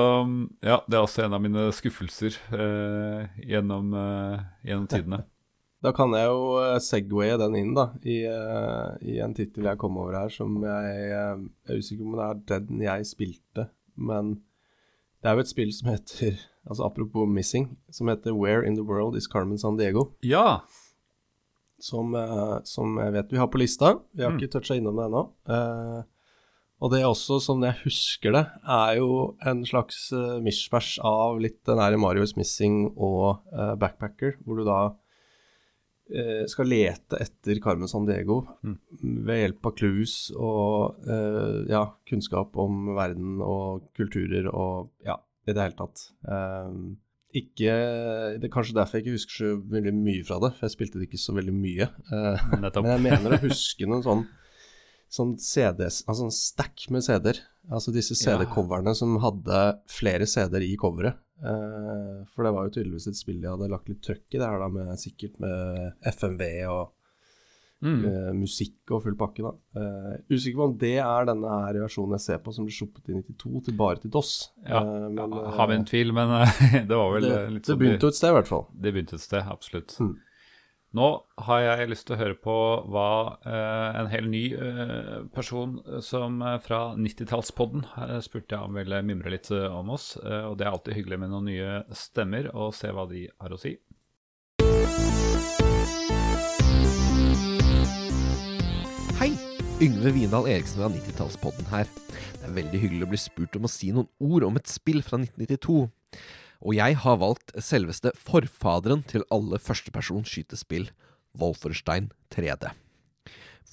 [0.65, 5.23] ja, det er også en av mine skuffelser eh, gjennom, eh, gjennom tidene.
[5.85, 9.77] Da kan jeg jo eh, segwaye den inn, da, i, eh, i en tittel jeg
[9.77, 13.67] kom over her som jeg, eh, jeg er usikker om det er den jeg spilte,
[13.93, 14.31] men
[15.21, 18.81] det er jo et spill som heter Altså apropos missing, som heter Where in the
[18.81, 20.07] World is Carmen San Diego?
[20.25, 20.63] Ja.
[21.81, 23.99] Som, eh, som jeg vet vi har på lista.
[24.15, 24.39] Vi har Mm.
[24.39, 25.23] ikke toucha innom det ennå.
[25.49, 26.03] Eh,
[26.81, 31.39] og det er også, som jeg husker det, er jo en slags uh, mishmash av
[31.39, 37.17] litt den der Mario is Missing og uh, Backpacker, hvor du da uh, skal lete
[37.23, 38.77] etter Carmen San Diego Mm.
[39.25, 45.15] ved hjelp av clues og uh, ja, kunnskap om verden og kulturer og ja,
[45.47, 46.07] i det hele tatt.
[46.27, 46.69] Eh,
[47.35, 47.73] ikke
[48.39, 51.01] Det er kanskje derfor jeg ikke husker så veldig mye fra det, for jeg spilte
[51.01, 51.89] det ikke så veldig mye.
[52.11, 54.25] Uh, men jeg mener å huske noen sånn
[55.15, 57.37] Sånn CDs, altså en stack med CD-er.
[57.71, 61.21] Altså disse CD-coverne som hadde flere CD-er i coveret.
[61.39, 64.49] Uh, for det var jo tydeligvis et spill de hadde lagt litt trøkk i det
[64.49, 66.81] her, da, med, sikkert med FMV og
[67.85, 68.01] Mm.
[68.09, 69.53] eh, musikk og full pakke, da.
[69.77, 73.11] Eh, usikker på om det er denne her versjonen jeg ser på som ble sluppet
[73.13, 74.35] i 92 til bare til DOS.
[74.65, 76.31] Ja, Eh, men, har vi en tvil, men
[76.89, 78.65] det var vel det, litt sånn det begynte et sted, i hvert fall.
[78.73, 79.95] Det begynte et sted, absolutt.
[80.01, 80.15] Mm.
[80.95, 81.07] Nå
[81.43, 82.55] har jeg lyst til å høre på
[82.93, 83.09] hva
[83.43, 85.73] eh, en helt ny eh, person
[86.03, 90.13] som fra 90-tallspodden eh, spurte jeg om ville mimre litt om oss.
[90.15, 93.59] og det er alltid hyggelig med noen nye stemmer, og se hva de har å
[93.59, 93.75] si.
[99.85, 101.89] Yngve Vindal Eriksen fra 90-tallspodden her.
[102.39, 105.03] Det er veldig hyggelig å bli spurt om å si noen ord om et spill
[105.05, 105.75] fra 1992.
[106.65, 110.87] Og jeg har valgt selveste forfaderen til alle førstepersons skytespill,
[111.37, 112.71] Wolferstein 3D.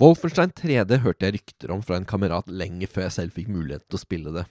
[0.02, 3.86] Wolferstein 3D hørte jeg rykter om fra en kamerat lenge før jeg selv fikk mulighet
[3.86, 4.44] til å spille det.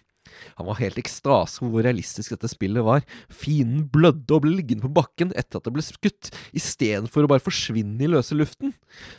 [0.59, 3.03] Han var helt ekstase over hvor realistisk dette spillet var.
[3.31, 7.43] Fienden blødde og ble liggende på bakken etter at det ble skutt, istedenfor å bare
[7.43, 8.75] forsvinne i løse luften.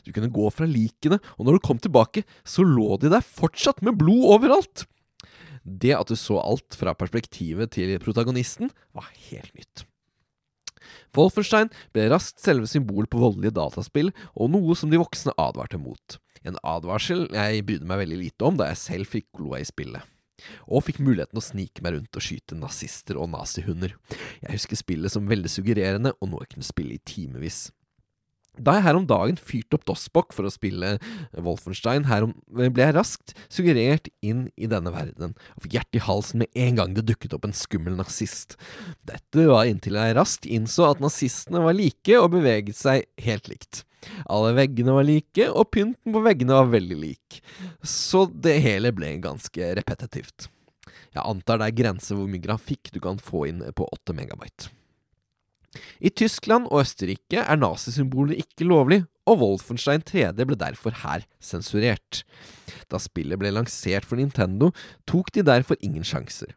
[0.06, 3.82] Du kunne gå fra likene, og når du kom tilbake, så lå de der fortsatt
[3.84, 4.86] med blod overalt.
[5.62, 9.86] Det at du så alt fra perspektivet til protagonisten, var helt nytt.
[11.16, 16.18] Wolfenstein ble raskt selve symbolet på voldelige dataspill, og noe som de voksne advarte mot.
[16.42, 20.02] En advarsel jeg brydde meg veldig lite om da jeg selv fikk kloa i spillet.
[20.68, 23.94] Og fikk muligheten å snike meg rundt og skyte nazister og nazihunder.
[24.42, 27.68] Jeg husker spillet som veldig suggererende, og noe jeg kunne spille i timevis.
[28.60, 30.98] Da jeg her om dagen fyrte opp Dossbock for å spille
[31.32, 36.02] Wolfenstein, her om, ble jeg raskt suggerert inn i denne verden, og fikk hjertet i
[36.04, 38.58] halsen med en gang det dukket opp en skummel nazist.
[39.08, 43.86] Dette var inntil jeg raskt innså at nazistene var like og beveget seg helt likt.
[44.32, 47.40] Alle veggene var like, og pynten på veggene var veldig lik,
[47.86, 50.48] så det hele ble ganske repetitivt.
[51.12, 54.72] Jeg antar det er grenser hvor mye grafikk du kan få inn på 8 megabyte.
[56.04, 62.22] I Tyskland og Østerrike er nazisymboler ikke lovlig, og Wolfenstein 3D ble derfor her sensurert.
[62.90, 64.72] Da spillet ble lansert for Nintendo,
[65.08, 66.52] tok de derfor ingen sjanser.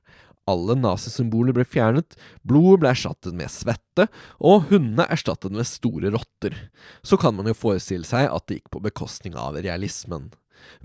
[0.46, 2.14] Alle nazisymboler ble fjernet,
[2.46, 4.06] blodet ble erstattet med svette,
[4.38, 6.54] og hundene erstattet med store rotter.
[7.02, 10.30] Så kan man jo forestille seg at det gikk på bekostning av realismen.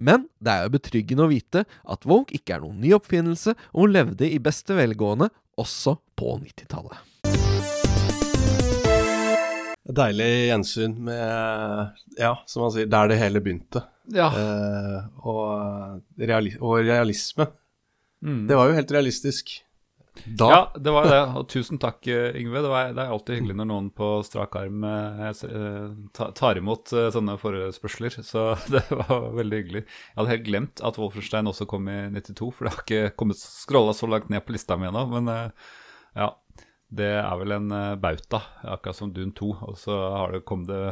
[0.01, 3.85] Men det er jo betryggende å vite at Woke ikke er noen ny oppfinnelse, og
[3.85, 5.29] hun levde i beste velgående
[5.61, 7.05] også på 90-tallet.
[9.91, 13.85] Deilig gjensyn med, ja, som man sier, der det hele begynte.
[14.09, 14.33] Ja.
[14.33, 17.51] Eh, og, reali og realisme.
[18.25, 18.47] Mm.
[18.51, 19.53] Det var jo helt realistisk.
[20.37, 21.21] Da Ja, det var det.
[21.39, 22.61] Og tusen takk, eh, Yngve.
[22.61, 26.59] Det, var, det er alltid hyggelig når noen på strak arm eh, eh, ta- tar
[26.61, 28.19] imot eh, sånne forespørsler.
[28.33, 28.43] Så
[28.75, 29.85] det var veldig hyggelig.
[29.87, 33.41] Jeg hadde helt glemt at Wolfenstein også kom i 92, for det har ikke kommet
[33.41, 35.07] skrolla så langt ned på lista mi ennå.
[35.15, 35.71] Men eh,
[36.19, 36.29] ja,
[36.91, 38.43] det er vel en eh, bauta,
[38.75, 39.53] akkurat som Dune 2.
[39.71, 40.83] Og så har det kom det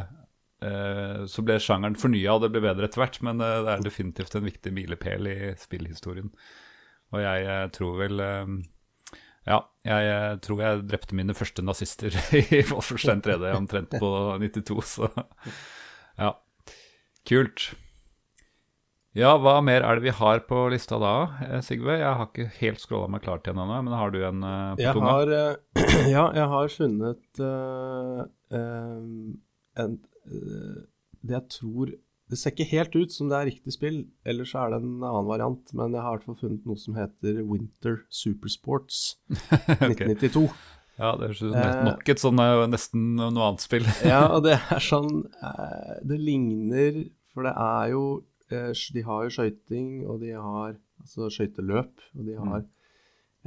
[0.63, 3.19] eh, Så ble sjangeren fornya, og det ble bedre etter hvert.
[3.27, 6.31] Men eh, det er definitivt en viktig milepæl i spillhistorien.
[7.13, 8.55] Og jeg eh, tror vel eh,
[9.49, 14.09] ja, jeg eh, tror jeg drepte mine første nazister i Wolfenstein 3D omtrent på
[14.41, 15.11] 92, så
[16.19, 16.35] ja.
[17.27, 17.71] Kult.
[19.17, 21.13] Ja, hva mer er det vi har på lista da,
[21.65, 21.97] Sigve?
[21.97, 24.95] Jeg har ikke helt scrolla meg klart den ennå, men har du en på Jeg
[24.95, 25.15] tunga?
[25.17, 25.31] har,
[26.15, 28.21] ja, jeg har funnet uh,
[29.81, 29.97] en,
[31.25, 31.91] det jeg tror
[32.29, 35.25] Det ser ikke helt ut som det er riktig spill, ellers er det en annen
[35.25, 38.99] variant, men jeg har i hvert fall funnet noe som heter Winter Supersports
[39.33, 40.45] 1992.
[40.99, 43.87] Ja, det høres ut som nok et sånn eh, nesten noe annet spill.
[44.13, 48.03] Ja, og det er sånn eh, Det ligner For det er jo
[48.51, 52.65] eh, De har jo skøyting, og de har altså skøyteløp, og de har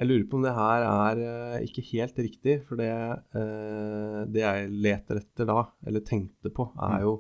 [0.00, 2.88] Jeg lurer på om det her er ikke helt riktig, for det,
[4.32, 7.18] det jeg leter etter da, eller tenkte på, er jo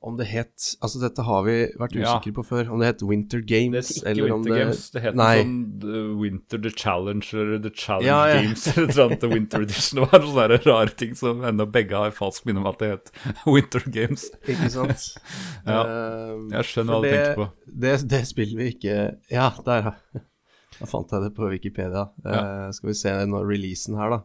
[0.00, 2.12] om det het Altså, dette har vi vært Ja.
[2.20, 2.68] usikre på før.
[2.70, 5.38] Om det het Winter Det Games, ikke eller om Winter det Games, det heter noe
[5.40, 8.42] sånn The Winter The Challenge eller The Challenge Ja, ja.
[8.42, 9.98] Games eller sånn The Winter Edition.
[10.00, 13.10] Det var sånne rare ting som ennå begge har falskt minne om at det het
[13.46, 14.28] Winter Games.
[14.46, 15.08] Ikke sant?
[15.66, 17.50] Ja, Eh, Jeg skjønner hva du det- tenker på.
[17.66, 18.96] Det, det spiller vi ikke
[19.34, 20.20] Ja, der, ja.
[20.78, 22.04] Da fant jeg det på Wikipedia.
[22.24, 24.20] Uh, skal vi se når releasen her, da.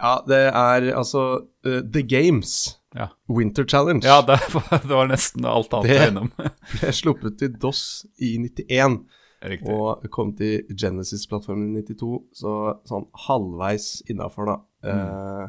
[0.00, 1.22] Ja, det er altså
[1.64, 2.76] uh, The Games.
[2.96, 3.08] Ja.
[3.30, 4.02] Winter Challenge.
[4.06, 6.32] Ja, det var, det var nesten alt annet Det- jeg var innom.
[6.80, 7.82] Ble sluppet til DOS
[8.18, 8.96] i 91
[9.42, 9.70] Riktig.
[9.72, 12.54] og kom til Genesis-plattformen i 92, så
[12.90, 14.56] sånn halvveis innafor, da.
[14.90, 15.46] Eh,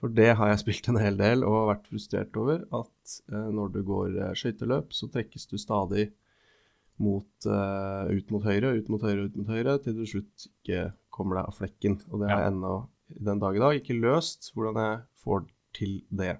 [0.00, 3.72] for det har jeg spilt en hel del og vært frustrert over at eh, når
[3.74, 6.08] du går eh, skøyteløp, så trekkes du stadig
[7.02, 10.92] mot, eh, ut mot høyre, ut mot høyre, ut mot høyre, til du slutt ikke
[11.12, 11.98] kommer deg av flekken.
[12.10, 12.72] Og det har jeg ennå
[13.28, 15.44] den dag i dag ikke løst, hvordan jeg får
[15.76, 16.36] til det.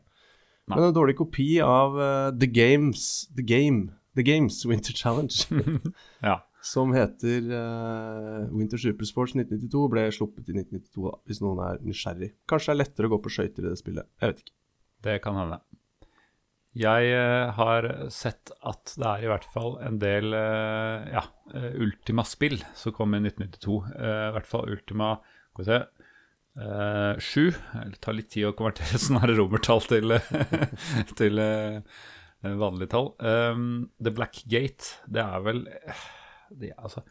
[0.71, 0.77] Nei.
[0.77, 5.35] Men en dårlig kopi av uh, The Games The Game The Games Winter Challenge
[6.29, 6.37] Ja.
[6.63, 12.33] som heter uh, Winter Supersports 1992, ble sluppet i 1992, da, hvis noen er nysgjerrig.
[12.51, 14.11] Kanskje det er lettere å gå på skøyter i det spillet.
[14.21, 14.55] Jeg vet ikke.
[15.03, 15.59] Det kan hende.
[16.79, 21.25] Jeg uh, har sett at det er i hvert fall en del uh, ja,
[21.83, 23.81] Ultima-spill som kom i 1992.
[23.93, 25.11] Eh, I hvert fall Ultima
[25.51, 25.81] Skal vi se
[26.59, 27.53] eh, 7.
[27.93, 30.17] Det tar litt tid å konvertere sånne romertall til,
[31.21, 31.81] til uh,
[32.43, 33.13] vanlige tall.
[33.19, 35.67] Um, The Black Gate, det er vel
[36.53, 37.05] det, altså,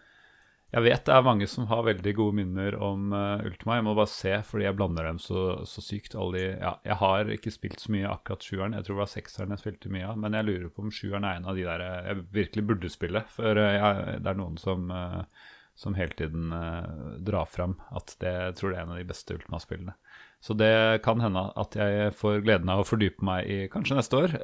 [0.72, 3.76] jeg vet det er mange som har veldig gode minner om uh, Ultima.
[3.76, 6.16] Jeg må bare se, fordi jeg blander dem så, så sykt.
[6.16, 8.78] De, ja, jeg har ikke spilt så mye akkurat sjueren.
[8.78, 10.22] Jeg tror det var sekseren jeg spilte mye av.
[10.24, 12.94] Men jeg lurer på om sjueren er en av de der eh, jeg virkelig burde
[12.94, 13.24] spille.
[13.36, 18.16] For eh, jeg, det er noen som, eh, som hele tiden eh, drar fram at
[18.22, 19.96] det tror det er en av de beste Ultima-spillene.
[20.42, 24.20] Så det kan hende at jeg får gleden av å fordype meg i kanskje neste
[24.24, 24.36] år.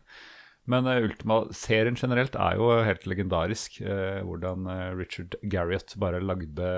[0.70, 3.80] Men eh, Ultima-serien generelt er jo helt legendarisk.
[3.82, 6.72] eh, hvordan Richard Garriott bare lagde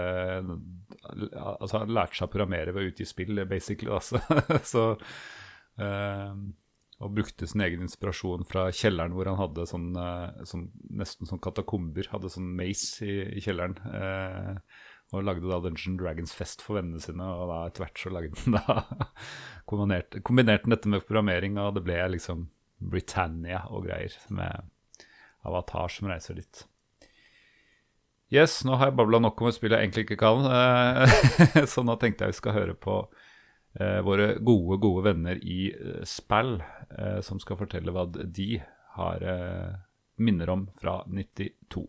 [1.04, 3.92] Altså lærte seg å programmere ved å utgi spill, basically.
[3.92, 4.20] Altså.
[4.64, 4.86] Så,
[7.04, 11.42] og brukte sin egen inspirasjon fra kjelleren hvor han hadde sånn, eh, sånn nesten sånn
[11.44, 12.08] katakomber.
[12.12, 13.78] Hadde sånn maze i, i kjelleren.
[13.92, 14.82] eh,
[15.14, 18.40] og lagde da Dungeon Dragons Fest for vennene sine, og da etter hvert så lagde
[18.40, 18.76] han da
[19.70, 22.48] kombinerte, kombinerte dette med programmering, og det ble liksom
[22.78, 24.64] Britannia og greier, med
[25.46, 26.64] Avatar som reiser dit.
[28.32, 31.84] Yes, nå har jeg babla nok om et spill jeg egentlig ikke kan, eh, så
[31.86, 33.02] nå tenkte jeg vi skal høre på
[34.06, 36.60] våre gode, gode venner i eh, Spell,
[36.94, 38.60] eh, som skal fortelle hva de
[38.94, 39.74] har eh,
[40.22, 41.82] minner om fra 92.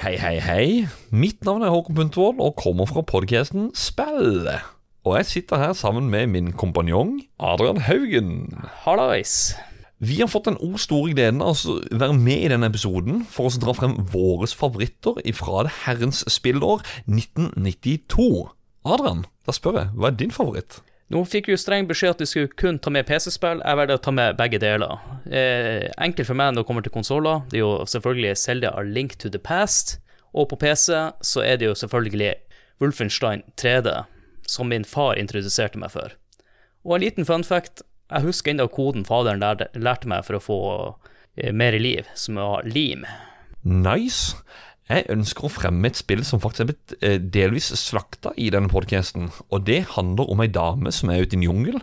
[0.00, 0.68] Hei, hei, hei.
[1.14, 4.48] Mitt navn er Håkon Puntervold og kommer fra podcasten Spill.
[5.04, 8.56] Og jeg sitter her sammen med min kompanjong Adrian Haugen.
[8.82, 9.54] Hallais.
[10.02, 13.46] Vi har fått den o store gleden av å være med i denne episoden for
[13.46, 18.26] å dra frem våre favoritter fra det herrens spillår 1992.
[18.84, 20.80] Adrian, da spør jeg, hva er din favoritt?
[21.14, 23.60] Nå fikk vi jo streng beskjed at vi skulle kun ta med PC-spill.
[23.62, 24.98] Jeg velger å ta med begge deler.
[25.30, 27.44] Eh, enkelt for meg når det kommer til konsoller.
[27.52, 30.00] Det er jo selvfølgelig Selda A Link to the Past.
[30.34, 30.90] Og på PC
[31.22, 32.32] så er det jo selvfølgelig
[32.82, 33.92] Wolfenstein 3D,
[34.50, 36.16] som min far introduserte meg for.
[36.82, 37.84] Og en liten fun fact.
[38.10, 40.60] Jeg husker ennå koden faderen lærte, meg for å få
[41.38, 43.06] eh, mer liv, som var lim.
[43.62, 44.34] Nice.
[44.84, 48.68] Jeg ønsker å fremme et spill som faktisk er blitt eh, delvis slakta i denne
[48.68, 49.30] podcasten.
[49.48, 51.78] Og det handler om ei dame som er ute i en jungel.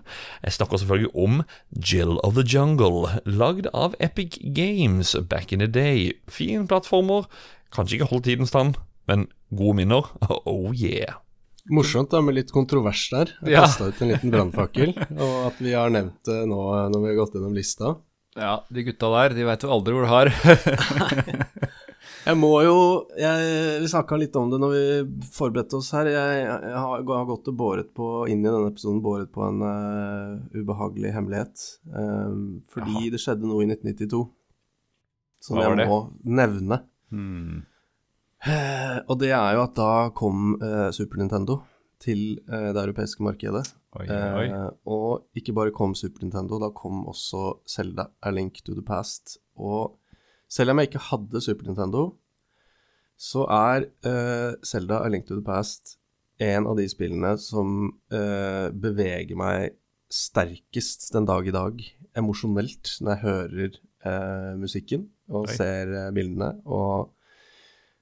[0.46, 1.40] Jeg snakker selvfølgelig om
[1.82, 6.12] Jill of the Jungle, lagd av Epic Games back in the day.
[6.30, 7.26] Fin plattformer.
[7.74, 8.76] Kanskje ikke holdt tidens tann,
[9.10, 10.12] men gode minner.
[10.46, 11.18] Oh yeah.
[11.74, 13.34] Morsomt da, med litt kontrovers der.
[13.46, 13.66] Jeg Ja.
[13.66, 17.20] kasta ut en liten brannfakkel, og at vi har nevnt det nå når vi har
[17.24, 17.96] gått gjennom lista.
[18.38, 20.32] Ja, de gutta der, de veit jo aldri hvor du har.
[22.22, 22.76] Jeg må jo
[23.18, 24.84] jeg, Vi snakka litt om det når vi
[25.34, 26.10] forberedte oss her.
[26.12, 29.44] Jeg, jeg har, jeg har gått og båret på inn i denne episoden båret på
[29.48, 31.66] en uh, ubehagelig hemmelighet.
[31.90, 34.24] Um, fordi det skjedde noe i 1992
[35.42, 35.90] som jeg det?
[35.90, 36.00] må
[36.42, 36.84] nevne.
[37.10, 37.64] Hmm.
[38.42, 41.62] Uh, og det er jo at da kom uh, Super Nintendo
[42.02, 43.62] til det europeiske markedet.
[43.94, 44.46] Oi, oi,
[44.90, 49.36] og ikke bare kom Super Nintendo, da kom også Zelda A Link to the Past.
[49.54, 50.01] Og
[50.52, 52.06] selv om jeg ikke hadde Super Nintendo,
[53.22, 55.96] så er uh, Zelda A Link to the Past
[56.42, 59.78] en av de spillene som uh, beveger meg
[60.12, 61.80] sterkest den dag i dag,
[62.18, 65.56] emosjonelt, når jeg hører uh, musikken og Oi.
[65.56, 66.56] ser bildene.
[66.66, 67.14] Og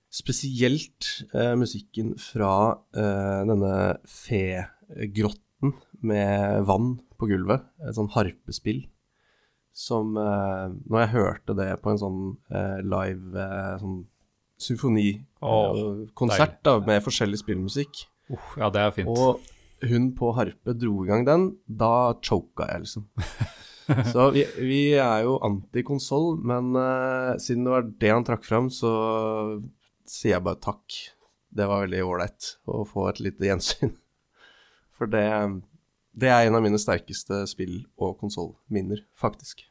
[0.09, 1.05] spesielt
[1.53, 3.73] musikken fra denne
[4.09, 8.87] fegrotten med vann på gulvet, et sånn harpespill,
[9.75, 14.01] som eh, Når jeg hørte det på en sånn eh, live eh, sånn
[14.59, 19.07] symfonikonsert oh, da, med forskjellig spillmusikk, uh, ja, det er fint.
[19.07, 19.39] og
[19.87, 23.07] hun på harpe dro i gang den, da choka jeg, liksom.
[24.11, 28.67] Så vi, vi er jo anti-konsoll, men eh, siden det var det han trakk fram,
[28.69, 28.91] så
[30.09, 30.99] sier jeg bare takk.
[31.49, 33.95] Det var veldig ålreit å få et lite gjensyn.
[34.97, 35.25] For det,
[36.19, 39.65] det er en av mine sterkeste spill- og konsollminner, faktisk.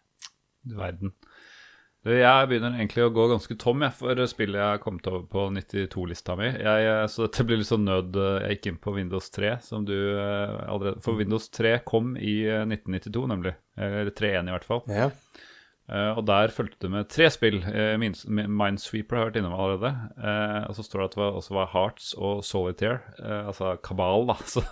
[0.66, 1.14] Du verden.
[2.08, 5.48] Jeg begynner egentlig å gå ganske tom jeg, for spillet jeg har kommet over på
[5.52, 6.46] 92-lista mi.
[6.54, 8.16] Jeg, eh, så dette blir litt sånn nød.
[8.16, 12.14] eh, Jeg gikk inn på Windows 3, som du eh, allerede For Windows 3 kom
[12.16, 13.54] i eh, 1992, nemlig.
[13.76, 14.82] Eller 3.1 i hvert fall.
[14.88, 15.10] Ja.
[15.88, 17.62] Uh, og der fulgte det med tre spill.
[17.64, 19.92] Uh, Minesweeper har jeg vært innom allerede.
[20.20, 22.98] Uh, og så står det at det var, også var Hearts og Solitaire,
[23.48, 24.36] altså Kabal, da.
[24.52, 24.64] Så.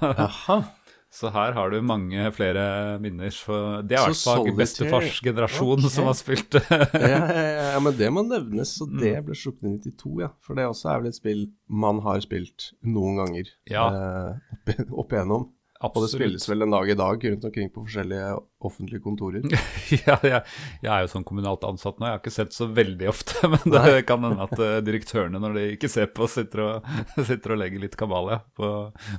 [1.12, 3.30] Så her har du mange flere minner.
[3.32, 5.92] Så det er i hvert fall bestefars generasjon okay.
[5.94, 9.24] som har spilt ja, ja, ja, men det må nevnes, så det Mm.
[9.30, 10.28] ble sluppet i 92, ja.
[10.44, 13.86] For det også er vel et spill man har spilt noen ganger Ja.
[13.88, 15.48] eh, opp, opp igjennom.
[15.84, 18.30] Og det spilles vel en dag i dag rundt omkring på forskjellige
[18.66, 19.44] offentlige kontorer.
[20.06, 20.40] ja, jeg,
[20.82, 22.06] jeg er jo sånn kommunalt ansatt nå.
[22.08, 24.00] Jeg har ikke sett så veldig ofte, men det Nei.
[24.08, 26.88] kan hende at eh, direktørene, når de ikke ser på, sitter og,
[27.28, 28.72] sitter og legger litt kabal ja, på,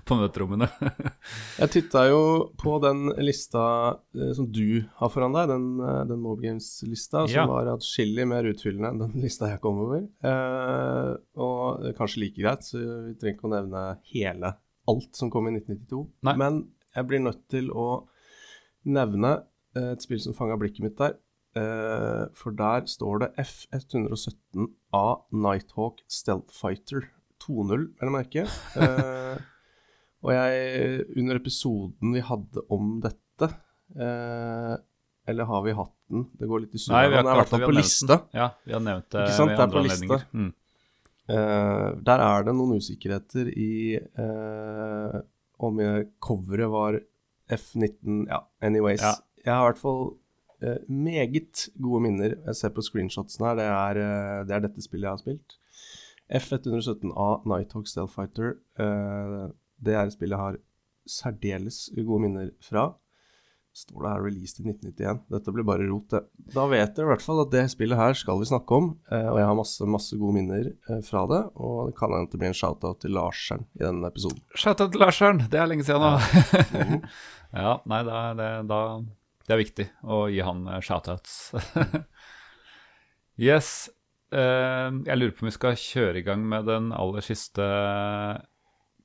[0.10, 0.70] på møterommene.
[1.62, 2.22] Jeg titta jo
[2.60, 3.64] på den lista
[4.18, 7.46] eh, som du har foran deg, den, eh, den Mob Games-lista, som Ja.
[7.50, 10.02] var atskillig mer utfyllende enn den lista jeg kom over.
[10.26, 14.56] Eh, og kanskje like greit, så vi trenger ikke å nevne hele
[14.92, 16.04] alt som kom i 1992.
[16.28, 16.36] Nei.
[16.40, 16.62] Men
[16.96, 17.88] jeg blir nødt til å
[18.88, 19.34] nevne
[19.76, 21.18] eh, et spill som fanga blikket mitt der.
[21.58, 27.10] Eh, for der står det F117A Nighthawk Stealth Fighter
[27.44, 28.48] 2.0, vel å merke.
[28.78, 29.38] Eh,
[30.26, 33.48] og jeg, under episoden vi hadde om dette
[35.30, 36.24] Eller har vi hatt den?
[36.40, 36.96] Det går litt i surr.
[36.96, 38.18] Den er i hvert fall på liste.
[38.36, 40.18] Ja, vi har nevnt det Ikke sant, det er på liste.
[40.34, 40.50] Mm.
[41.28, 45.18] Eh, der er det noen usikkerheter i uh,
[45.60, 45.82] om
[46.24, 47.00] coveret var
[47.52, 49.04] F19 Ja, anyways.
[49.04, 49.16] Ja.
[49.44, 50.04] Jeg har i hvert fall
[50.64, 52.38] uh, meget gode minner.
[52.46, 55.58] Jeg ser på screenshotsene her, det er, det er dette spillet jeg har spilt.
[56.28, 58.58] F117A Nighthawk Stealth Fighter.
[59.80, 60.58] det er et spill jeg har
[61.08, 62.90] særdeles gode minner fra.
[63.78, 65.20] Står det her 'released i 1991'.
[65.30, 66.24] Dette blir bare rot, det.
[66.56, 69.28] Da vet dere i hvert fall at det spillet her skal vi snakke om, eh,
[69.30, 71.44] og jeg har masse, masse gode minner eh, fra det.
[71.62, 74.42] Og det kan hende det blir en shout-out til Larsen i denne episoden.
[74.58, 76.18] Shout-out til Larseren, det er lenge siden nå.
[76.88, 77.06] Mhm.
[77.54, 78.80] ja, nei, da, det, da,
[79.46, 81.38] det er viktig å gi han shoutouts.
[81.54, 82.02] shout-outs.
[83.50, 83.72] yes.
[84.34, 87.70] eh, jeg lurer på om vi skal kjøre i gang med den aller siste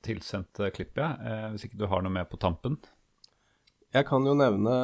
[0.03, 2.81] tilsendte klippet, eh, hvis ikke du har noe med på tampen.
[3.93, 4.75] Jeg kan jo nevne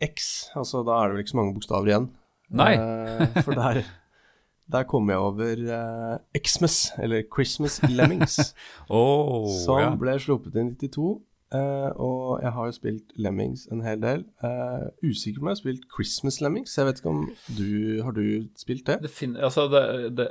[0.00, 2.10] X, altså da er det vel ikke så mange bokstaver igjen.
[2.48, 2.72] Nei.
[2.80, 3.82] Eh, for der,
[4.72, 8.38] der kom jeg over eh, Xmas, eller Christmas Lemmings.
[8.88, 9.90] Oh, som ja.
[10.00, 11.18] ble sluppet i 92.
[11.54, 14.24] eh, og jeg har jo spilt Lemmings en hel del.
[14.44, 16.74] Uh, usikker på om jeg har spilt Christmas Lemmings.
[16.78, 17.22] Jeg vet ikke om
[17.56, 18.22] du Har du
[18.56, 18.98] spilt det?
[19.02, 19.82] Det, fin- altså det,
[20.18, 20.28] det,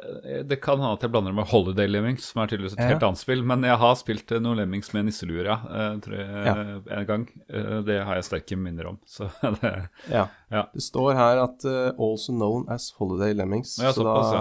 [0.50, 2.90] det kan hende at jeg blander det med Holiday Lemmings, som er tydeligvis et Ja.
[2.94, 3.44] helt annet spill.
[3.44, 5.58] Men jeg har spilt eh, noen Lemmings med nisseluer, ja.
[5.66, 7.00] Uh, tror jeg, Ja.
[7.02, 7.28] en gang.
[7.88, 9.00] Det har jeg sterke minner om.
[9.06, 9.30] Så
[9.62, 9.74] det
[10.12, 10.28] Ja.
[10.54, 10.64] Ja.
[10.72, 13.76] Det står her at uh, also known as Holiday Lemmings.
[13.84, 14.32] Ja, så såpass,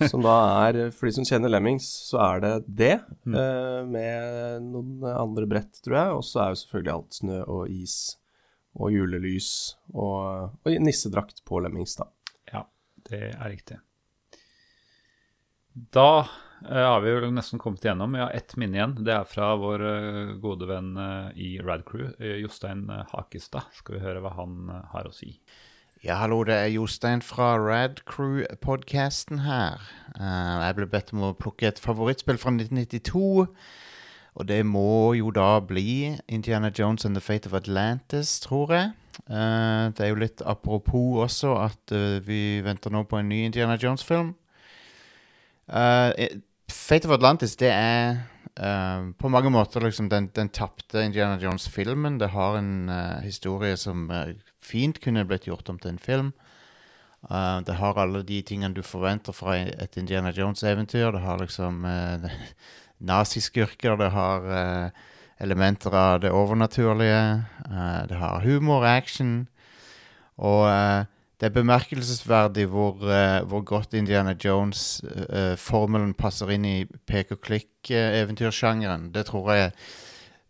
[0.00, 2.94] da, som da er For de som kjenner Lemmings, så er det det.
[3.28, 3.36] Mm.
[3.36, 6.18] Uh, med noen andre brett, tror jeg.
[6.18, 7.98] Og så er jo selvfølgelig alt snø og is
[8.74, 9.50] og julelys
[9.94, 12.08] og, og nissedrakt på Lemmings, da.
[12.50, 12.64] Ja,
[13.08, 13.78] det er riktig.
[15.94, 16.34] Da eh,
[16.72, 18.14] har vi jo nesten kommet igjennom.
[18.16, 18.96] Vi har ett minne igjen.
[19.04, 23.68] Det er fra vår eh, gode venn eh, i Radcrew, uh, Jostein eh, Hakestad.
[23.76, 25.34] Skal vi høre hva han eh, har å si.
[26.04, 29.80] Ja, hallo, det er Jostein fra Rad Crew-podcasten her.
[30.18, 33.46] Eh, jeg ble bedt om å plukke et favorittspill fra 1992.
[34.34, 38.92] Og det må jo da bli Indiana Jones and the Fate of Atlantis, tror jeg.
[39.30, 43.44] Eh, det er jo litt apropos også at eh, vi venter nå på en ny
[43.46, 44.34] Indiana Jones-film.
[45.68, 46.10] Eh,
[46.84, 48.18] Fate of Atlantis, det er
[48.60, 52.18] uh, på mange måter liksom den, den tapte Indiana Jones-filmen.
[52.20, 56.34] Det har en uh, historie som eh, fint kunne blitt gjort om til en film.
[57.24, 61.14] Det har alle de tingene du forventer fra et Indiana Jones-eventyr.
[61.14, 61.86] Det har liksom
[63.10, 64.44] naziskurker, det har
[65.40, 67.46] elementer av det overnaturlige.
[68.10, 69.48] det har humor, action.
[70.36, 70.68] Og
[71.40, 79.10] det er bemerkelsesverdig hvor, uh, hvor godt Indiana Jones-formelen passer inn i pek og klikk-eventyrsjangeren.
[79.14, 79.72] Det tror jeg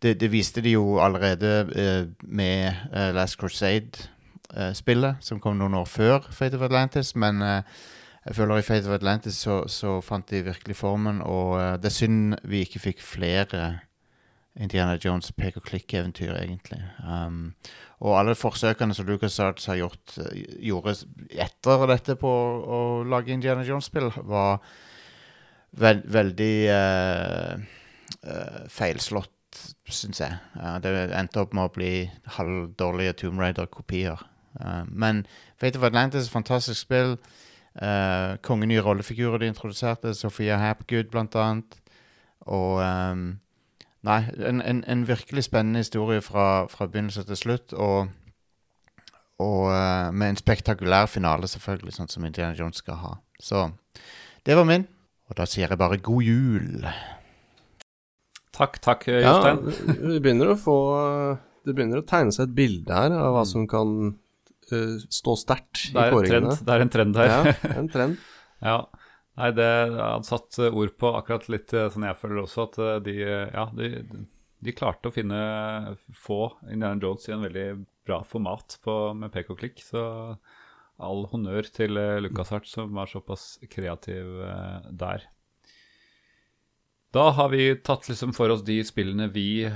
[0.05, 5.89] det, det viste de jo allerede uh, med eh, Last Crusade-spillet, som kom noen år
[5.89, 7.15] før Fate of Atlantis.
[7.17, 7.63] Men eh,
[8.27, 11.91] jeg føler i Fate of Atlantis så, så fant de virkelig formen, og eh, det
[11.91, 13.79] er synd vi ikke fikk flere
[14.55, 16.83] Indiana Jones pek og klikk-eventyr, egentlig.
[17.03, 17.55] Um,
[18.03, 20.97] og alle forsøkene som LucasArts har gjort, eh, gjorde
[21.31, 24.65] etter dette på å, å lage Indiana Jones-spill, var
[25.75, 27.55] ve veldig uh,
[28.31, 29.31] uh, feilslått,
[29.91, 30.37] syns jeg.
[30.55, 31.95] Uh, det endte opp med å bli
[32.37, 34.23] halvdårlige Tomb Raider-kopier.
[34.87, 35.25] Men
[35.59, 37.17] Fate of Atlantis er et fantastisk spill.
[37.75, 40.15] Uh, konge nye rollefigurer de introduserte.
[40.15, 41.81] Sophia Hapgood, blant annet.
[42.47, 43.39] Og ehm,
[44.05, 47.73] Nei, en, en, en virkelig spennende historie fra, fra begynnelse til slutt.
[47.73, 48.11] Og,
[49.41, 53.15] og uh, med en spektakulær finale, selvfølgelig, sånn som Indiana Jones skal ha.
[53.41, 53.65] Så
[54.45, 54.85] det var min.
[55.31, 56.85] Og da sier jeg bare god jul.
[58.55, 59.63] Takk, takk, Jostein.
[59.65, 60.75] Ja, vi begynner å få
[61.65, 63.51] Det begynner å tegne seg et bilde her av hva Mm.
[63.51, 66.53] som kan uh, stå sterkt i Det kåringene.
[66.61, 67.33] det er en trend her.
[67.33, 68.19] Ja, en trend.
[68.69, 68.77] ja.
[69.35, 69.67] Nei, det
[69.99, 73.49] han satt ord på akkurat litt eh, sånn jeg føler også, at eh, de, eh,
[73.51, 73.89] ja, de,
[74.63, 75.41] de klarte å finne
[76.15, 77.67] få Indiana Jones i en veldig
[78.07, 79.83] bra format på, med pek og klikk.
[79.83, 80.05] Så
[81.03, 84.29] all honnør til Lucas Hart, som var såpass kreativ
[84.95, 85.25] der.
[87.15, 89.67] Da har vi tatt liksom for oss de spillene vi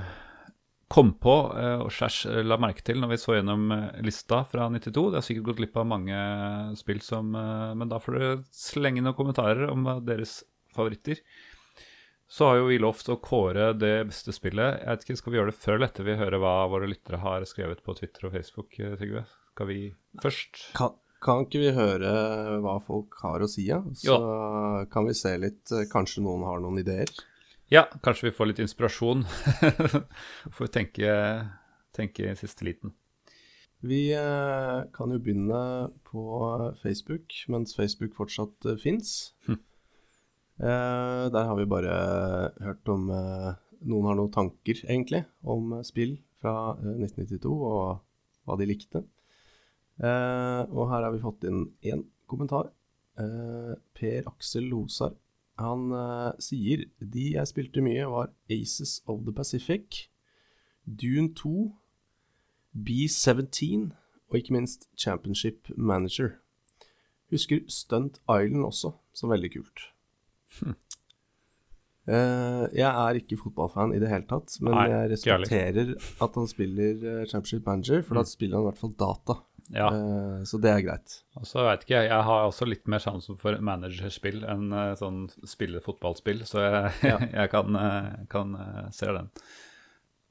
[0.88, 4.40] kom på eh, og Shash eh, la merke til når vi så gjennom eh, lista
[4.48, 5.04] fra 92.
[5.12, 6.22] Det har sikkert gått glipp av mange
[6.80, 10.40] spill som Men da får dere slenge noen kommentarer om deres
[10.74, 11.20] favoritter.
[12.28, 14.82] Så har jo vi lovt å kåre det beste spillet.
[14.82, 17.20] Jeg vet ikke, Skal vi gjøre det før eller etter vi hører hva våre lyttere
[17.22, 18.76] har skrevet på Twitter og Facebook?
[18.76, 19.24] Sigve?
[19.54, 19.78] Skal vi
[20.22, 20.60] først?
[20.76, 22.12] Kan, kan ikke vi høre
[22.64, 23.80] hva folk har å si, ja?
[23.96, 24.18] Så
[24.92, 27.12] kan vi se litt Kanskje noen har noen ideer?
[27.68, 29.26] Ja, kanskje vi får litt inspirasjon.
[30.56, 31.10] Får tenke,
[31.92, 32.94] tenke i siste liten.
[33.84, 35.60] Vi eh, kan jo begynne
[36.08, 36.22] på
[36.80, 39.34] Facebook, mens Facebook fortsatt uh, fins.
[39.46, 39.60] Hm.
[40.58, 41.92] Eh, der har vi bare
[42.64, 43.52] hørt om eh,
[43.86, 48.00] Noen har noen tanker, egentlig, om eh, spill fra eh, 1992 og
[48.48, 49.04] hva de likte.
[50.00, 52.72] Eh, og her har vi fått inn én kommentar.
[53.20, 55.14] Eh, per Aksel Losar.
[55.58, 60.04] Han uh, sier de jeg spilte mye, var Aces of the Pacific,
[60.86, 61.72] Dune 2,
[62.86, 63.90] B17
[64.30, 66.36] og ikke minst Championship Manager.
[67.32, 69.80] Husker Stunt Island også, som veldig kult.
[70.62, 70.72] uh,
[72.72, 75.92] jeg er ikke fotballfan i det hele tatt, men Nei, jeg respekterer
[76.24, 78.32] at han spiller uh, Championship Manager, for da Mm.
[78.32, 79.38] spiller han i hvert fall data.
[79.74, 79.88] Ja.
[79.92, 81.14] Uh, så det er greit.
[81.36, 84.94] Og så vet ikke jeg, jeg har også litt mer sjanse for managerspill enn uh,
[84.96, 87.18] sånn spille fotballspill, så jeg, Ja.
[87.42, 88.54] jeg kan, eh, kan
[88.94, 89.28] se den.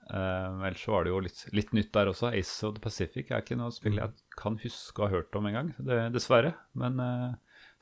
[0.08, 2.30] Ellers så var det jo litt, litt nytt der også.
[2.32, 5.50] Ace of the Pacific er ikke noe spill jeg kan huske å ha hørt om
[5.50, 6.54] engang, det- dessverre.
[6.80, 6.96] Men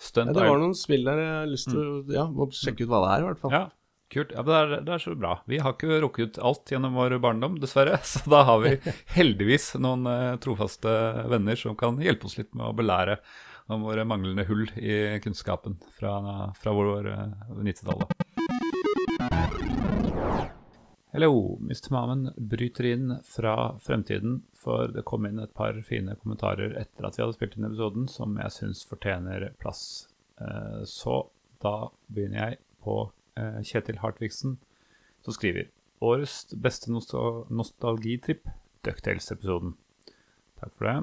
[0.02, 2.84] Stunt Ja, det var noen spill der jeg har lyst til å ja, må sjekke
[2.84, 3.54] ut hva det er, i hvert fall.
[3.54, 3.62] Ja,
[4.14, 4.32] Kult.
[4.36, 5.32] Ja, det, er, det er så bra.
[5.50, 7.98] Vi har ikke rukket ut alt gjennom vår barndom, dessverre.
[8.06, 8.76] Så da har vi
[9.16, 10.92] heldigvis noen eh, trofaste
[11.32, 13.18] venner som kan hjelpe oss litt med å belære
[13.74, 16.20] om våre manglende hull i kunnskapen fra,
[16.62, 17.34] fra vår eh,
[17.66, 18.14] 90-tallet.
[21.16, 21.90] Hello, Mr.
[21.96, 27.18] Mamen bryter inn fra fremtiden, for det kom inn et par fine kommentarer etter at
[27.18, 29.84] vi hadde spilt inn episoden, som jeg syns fortjener plass.
[30.42, 31.24] Eh, Så
[31.64, 34.58] da begynner jeg på eh, Kjetil Hartvigsen,
[35.26, 35.68] som skriver
[36.04, 38.48] Årets beste nostalgitripp,
[38.86, 39.76] Ducktails-episoden.
[40.60, 40.98] Takk for det.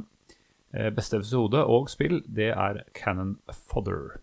[0.72, 4.20] Eh, Beste episode og spill, det er Cannon Fodder.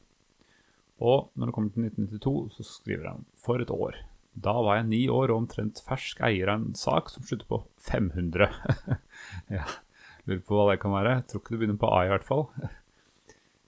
[1.00, 3.98] Og når det kommer til 1992, så skriver han For et år.
[4.40, 7.64] Da var jeg ni år og omtrent fersk eier av en sak som slutter på
[7.90, 8.50] 500.
[9.56, 9.66] ja,
[10.30, 11.16] lurer på hva det kan være.
[11.18, 12.46] Jeg tror ikke det begynner på A i hvert fall.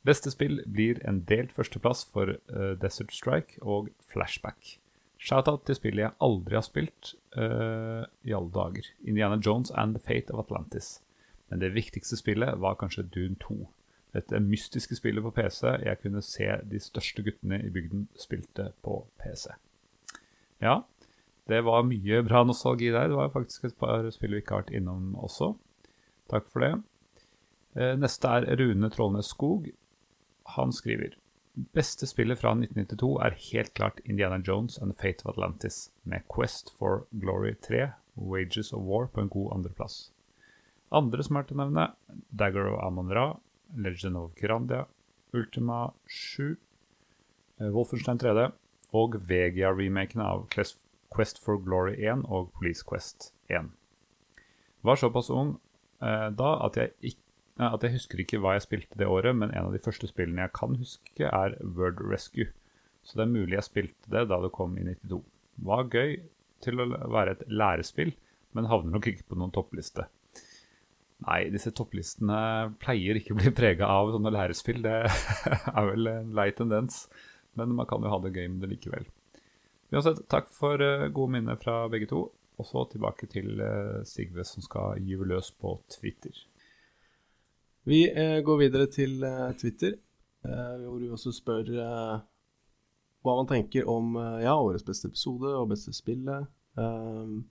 [0.08, 4.78] Beste spill blir en delt førsteplass for uh, Desert Strike og Flashback.
[5.22, 8.88] Shoutout til spillet jeg aldri har spilt uh, i alle dager.
[9.06, 11.02] Indiana Jones and The Fate of Atlantis.
[11.50, 13.60] Men det viktigste spillet var kanskje Dune 2.
[14.16, 19.04] Dette mystiske spillet på PC jeg kunne se de største guttene i bygden spilte på
[19.22, 19.54] PC.
[20.62, 20.82] Ja,
[21.48, 23.08] det var mye bra nostalgi der.
[23.12, 25.54] Det var faktisk et par spill vi ikke har vært innom også.
[26.32, 26.74] Takk for det.
[27.76, 29.70] Eh, Neste er Rune Trollnes Skog.
[30.58, 31.16] Han skriver
[31.76, 36.24] Beste spillet fra 1992 er helt klart Indiana Jones and the Fate of Atlantis, med
[36.36, 40.12] Quest for Glory 3, Wages of War på en god andreplass.
[40.92, 41.90] Andre som er til å nevne,
[42.32, 43.26] Dagger of Amon-Ra,
[43.76, 44.86] Legend of Kirandia,
[45.36, 46.56] Ultima 7,
[47.60, 48.48] eh, Wolfenstein 3D
[48.94, 53.70] og Vegia-remakene av Quest for Glory 1 og Police Quest 1.
[54.88, 55.58] Var såpass ung
[56.02, 57.28] eh, da at jeg, ikk- eh,
[57.60, 60.46] at jeg husker ikke hva jeg spilte det året, men en av de første spillene
[60.46, 62.48] jeg kan huske, er Word Rescue.
[63.04, 65.22] Så det er mulig jeg spilte det da det kom i 92.
[65.68, 66.16] Var gøy
[66.64, 68.14] til å være et lærespill,
[68.56, 70.08] men havner nok ikke på noen toppliste.
[71.22, 72.38] Nei, disse topplistene
[72.82, 74.82] pleier ikke å bli prega av sånne lærespill.
[74.86, 74.96] Det
[75.76, 77.04] er vel en lei tendens,
[77.60, 79.06] men man kan jo ha det gøy med det likevel.
[79.92, 82.30] Uansett, takk for eh, gode minner fra begge to.
[82.62, 86.34] Og så tilbake til eh, Sigve som skal gyve løs på Twitter.
[87.90, 89.96] Vi eh, går videre til eh, Twitter,
[90.46, 91.72] eh, hvor vi også spør
[93.22, 96.48] hva man tenker om ja, årets beste episode og beste spillet.
[96.74, 97.44] Um,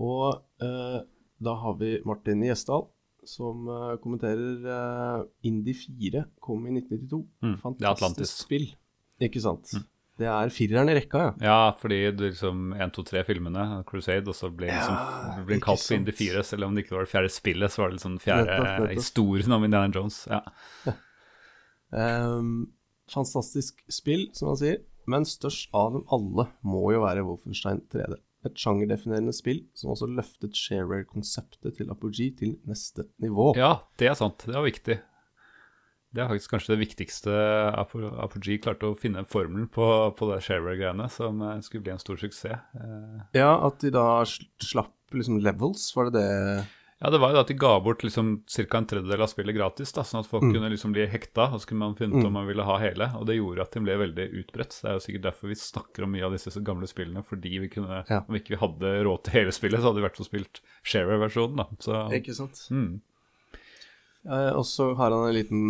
[0.00, 1.02] og eh,
[1.44, 2.86] da har vi Martin Gjesdal,
[3.28, 3.68] som
[4.04, 7.20] kommenterer Indie 4 kom i 1992.
[7.44, 8.66] Mm, Fantastisk spill.
[9.20, 9.72] Ikke sant?
[9.72, 9.84] Mm.
[10.20, 11.30] Det er fireren i rekka, ja.
[11.42, 15.58] Ja, fordi det liksom 1, 2, 3 filmene, Crusade, og så ble det liksom, Ja,
[15.64, 16.20] kalt for Indie sant.
[16.20, 18.92] 4, selv om det ikke var det fjerde spillet, så var det liksom fjerde Nettopp,
[18.94, 20.20] historien om Indiana Jones.
[20.30, 20.42] Ja.
[21.94, 22.72] Ehm,
[23.06, 28.16] fantastisk spill, som han sier, men størst av dem alle må jo være Wolfenstein 3D.
[28.44, 33.52] Et sjangerdefinerende spill som også løftet shareware-konseptet til Apogee til neste nivå.
[33.56, 34.42] ja, det er sant.
[34.44, 34.98] Det var viktig.
[36.14, 37.32] Det er faktisk kanskje det viktigste
[37.74, 41.98] Apo- Apogee klarte å finne formelen på, på det shareware-greiene, som eh, skulle bli en
[42.02, 42.54] stor suksess.
[42.78, 46.66] Eh, Ja, at de da slapp liksom levels, var det det
[47.02, 48.78] Ja, det var jo at de ga bort liksom ca.
[48.78, 50.54] en tredjedel av spillet gratis, da, sånn at folk Mm.
[50.54, 52.26] kunne liksom bli hekta, og så kunne man finne ut Mm.
[52.26, 53.10] om man ville ha hele.
[53.18, 54.78] Og det gjorde at de ble veldig utbredt.
[54.80, 57.68] Det er jo sikkert derfor vi snakker om mye av disse gamle spillene, fordi vi
[57.68, 58.20] kunne, Ja.
[58.26, 61.56] om ikke vi hadde råd til hele spillet, så hadde vi vært og spilt Shareware-versjonen,
[61.56, 61.64] da.
[61.80, 62.54] Så, Ikke sant?
[62.70, 63.00] mm.
[64.24, 65.64] Eh, og så har han en liten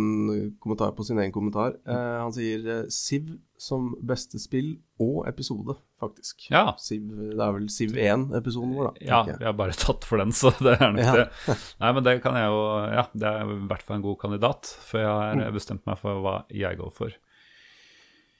[0.63, 1.73] kommentar på sin egen kommentar.
[1.87, 6.47] Eh, han sier eh, Siv som beste spill og episode, faktisk.
[6.53, 6.69] Ja.
[6.79, 7.03] Siv,
[7.35, 9.05] det er vel Siv 1-episoden vår, da.
[9.09, 11.13] Ja, vi har bare tatt for den, så det er nok Ja.
[11.19, 11.57] det.
[11.83, 12.63] Nei, men det kan jeg jo
[12.95, 15.11] Ja, det er i hvert fall en god kandidat, for jeg
[15.43, 17.15] har bestemt meg for hva jeg går for.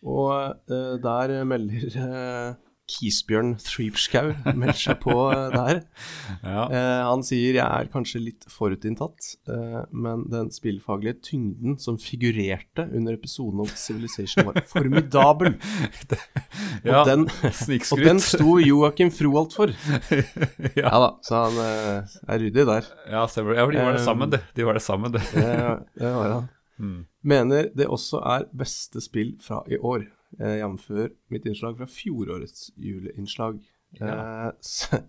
[0.05, 0.31] Og
[0.69, 2.55] eh, der melder uh,
[2.89, 5.81] Kisbjørn Threepskau melder seg på eh, der.
[6.45, 6.65] Ja.
[6.69, 12.85] Eh, han sier jeg er kanskje litt forutinntatt, eh, men den spillfaglige tyngden som figurerte
[12.85, 15.55] under episoden om Civilization var formidabel.
[16.85, 19.71] Ja, og, den, og den sto Joakim Froholt for.
[20.77, 20.85] ja.
[20.85, 22.89] Ja da, så han eh, er ryddig der.
[23.09, 23.57] Ja, stemmer.
[23.57, 24.41] Ja, for de var det sammen, det.
[24.55, 25.23] De var det sammen, det.
[25.33, 25.47] Det,
[25.99, 26.47] det var han.
[26.79, 26.99] Mm.
[27.25, 30.05] Mener det også er beste spill fra i år,
[30.39, 30.89] eh, jf.
[31.31, 33.61] mitt innslag fra fjorårets juleinnslag.
[33.99, 34.11] Ja.
[34.11, 35.01] Eh, så,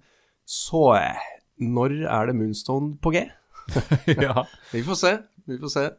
[0.45, 0.87] så
[1.57, 3.27] når er det Moonstone på G?
[4.27, 5.19] ja, Vi får se.
[5.47, 5.91] Vi får se.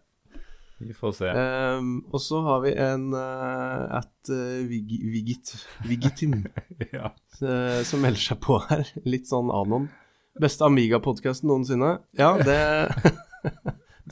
[0.80, 1.30] vi får se.
[1.32, 5.54] Um, og så har vi en uh, at uh, Vig, Vigit,
[5.88, 6.44] Vigitim
[6.94, 7.12] ja.
[7.42, 8.86] uh, som melder seg på her.
[9.08, 9.90] Litt sånn anon.
[10.38, 11.98] Beste Amiga-podkasten noensinne.
[12.20, 12.60] Ja, det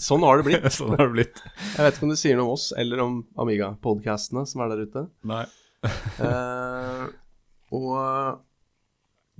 [0.01, 0.65] Sånn har det blitt.
[0.77, 1.41] Sånn har det blitt.
[1.75, 4.83] Jeg vet ikke om du sier noe om oss eller om Amiga-podkastene som er der
[4.87, 5.05] ute.
[5.27, 5.45] Nei.
[6.19, 7.05] uh,
[7.79, 8.43] og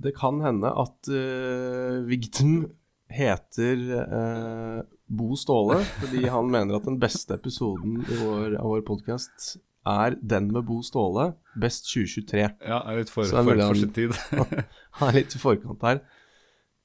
[0.02, 2.66] det kan hende at uh, Vigdum
[3.12, 8.82] heter uh, Bo Ståle, fordi han mener at den beste episoden i vår, av vår
[8.88, 9.56] podkast
[9.86, 11.30] er den med Bo Ståle,
[11.60, 12.42] Best 2023.
[12.66, 14.16] Ja, er litt for, er for, for sin tid.
[14.98, 16.02] Han er litt i forkant her.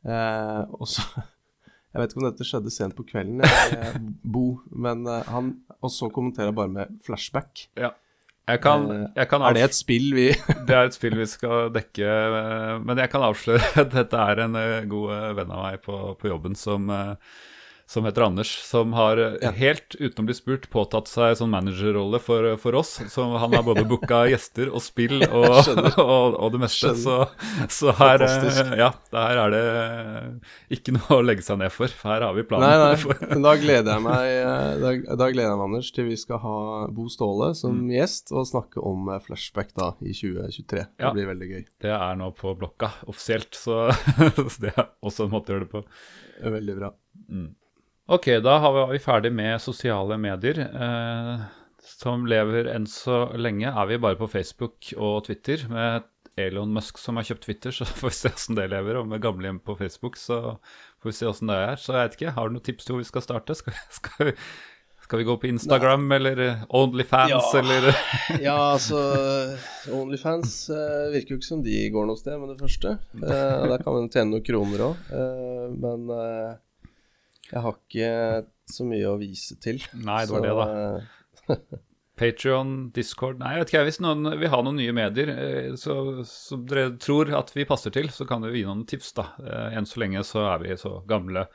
[0.06, 1.03] Uh, og så
[1.91, 3.99] Jeg vet ikke om dette skjedde sent på kvelden, jeg,
[4.35, 5.49] Bo, men eh, han
[5.81, 7.68] Og så kommenterer jeg bare med flashback.
[7.80, 7.91] ja.
[8.49, 10.23] Jeg kan, Eh, jeg kan er det et spill vi
[10.68, 14.41] Det er et spill vi skal dekke, eh, men jeg kan avsløre at dette er
[14.47, 17.13] en eh, god eh, venn av meg på, på jobben som, eh,
[17.91, 19.49] som heter Anders, som har eh, Ja.
[19.51, 22.93] helt uten å bli spurt påtatt seg sånn managerrolle for, for oss.
[23.11, 25.68] Så han har både booka gjester og spill og,
[25.99, 26.93] og, og det meste.
[26.95, 27.68] Så, Skjønner.
[27.76, 29.65] så her, eh, ja, her er det
[30.77, 31.91] ikke noe å legge seg ned for.
[32.07, 32.63] Her har vi planen.
[32.63, 36.18] Nei, nei, da gleder jeg meg eh, Da, da gleder jeg meg, Anders, til vi
[36.23, 36.55] skal ha
[36.95, 37.91] Bo Ståle som Mm.
[37.95, 40.85] gjest og snakke om eh, flashback da i 2023.
[40.95, 41.11] Det Ja.
[41.15, 41.63] blir veldig gøy.
[41.84, 43.89] Det er nå på blokka offisielt, så,
[44.38, 45.84] så det er også en måte å gjøre det på.
[46.55, 46.91] Veldig bra.
[48.11, 50.57] Ok, da har vi, er vi ferdig med sosiale medier.
[50.67, 51.43] Eh,
[52.01, 55.63] som lever enn så lenge, er vi bare på Facebook og Twitter.
[55.71, 56.09] Med
[56.39, 58.99] Elon Musk som har kjøpt Twitter, så får vi se åssen det lever.
[58.99, 60.57] Og med gamlehjem på Facebook, så
[60.99, 61.79] får vi se åssen det er.
[61.79, 63.55] Så jeg vet ikke, har du noen tips til hvor vi skal starte?
[63.55, 64.33] Skal, skal, vi,
[65.05, 67.61] skal vi gå på Instagram eller eh, Onlyfans Ja.
[67.61, 67.88] eller
[68.49, 68.99] Ja, altså
[70.01, 72.97] Onlyfans eh, virker jo ikke som de går noe sted med det første.
[73.21, 75.07] Eh, der kan man tjene noen kroner òg,
[75.79, 76.51] men eh,
[77.52, 78.11] jeg har ikke
[78.72, 79.82] så mye å vise til.
[79.99, 81.56] Nei, det var Så, det, da.
[81.56, 81.82] Patrion,
[82.22, 83.84] Patreon, Discord Nei, jeg vet ikke.
[83.90, 85.95] Hvis noen vil ha noen nye medier eh, så,
[86.28, 89.28] som dere tror at vi passer til, så kan dere gi noen tips, da.
[89.41, 91.48] Eh, Enn så lenge så er vi så gamle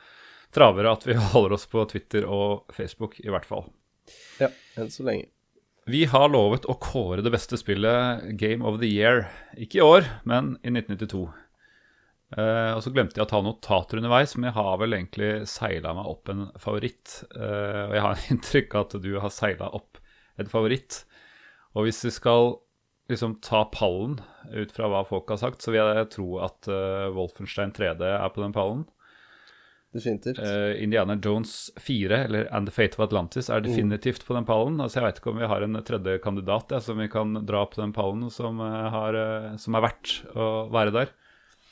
[0.54, 3.68] travere at vi holder oss på Twitter og Facebook, i hvert fall.
[4.42, 5.30] Ja, enn så lenge.
[5.86, 9.28] Vi har lovet å kåre det beste spillet Game of the Year.
[9.54, 11.28] Ikke i år, men i 1992.
[12.34, 15.94] Eh, og så glemte jeg å ta notater underveis, men jeg har vel egentlig seila
[15.94, 17.20] meg opp en favoritt.
[17.36, 20.00] Uh, og jeg har inntrykk av at du har seila opp
[20.40, 21.04] en favoritt.
[21.76, 22.56] Og hvis vi skal
[23.06, 24.18] liksom ta pallen
[24.50, 28.30] ut fra hva folk har sagt, så vil jeg tro at uh, Wolfenstein 3D er
[28.34, 28.84] på den pallen.
[29.94, 30.42] Definitivt.
[30.82, 34.76] Indiana Jones 4, eller And the Fate of Atlantis, er definitivt på den pallen.
[34.82, 37.62] Altså, jeg vet ikke om vi har en tredje kandidat ja, som vi kan dra
[37.70, 39.16] på den pallen, som, har,
[39.62, 41.14] som er verdt å være der.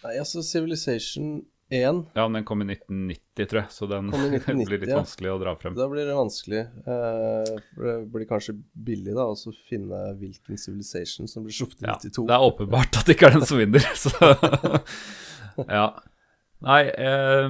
[0.05, 4.65] Nei, altså Civilization 1 Ja, men den kom i 1990, tror jeg, så den 1990,
[4.69, 4.99] blir litt ja.
[5.01, 5.75] vanskelig å dra frem.
[5.79, 6.61] Da blir det vanskelig.
[6.85, 8.55] eh, for det blir kanskje
[8.87, 12.27] billig da, å finne hvilken Civilization som blir sluppet i Ja, 92.
[12.29, 14.13] det er åpenbart at det ikke er den som vinner, så
[15.79, 15.87] Ja.
[16.65, 17.49] Nei eh,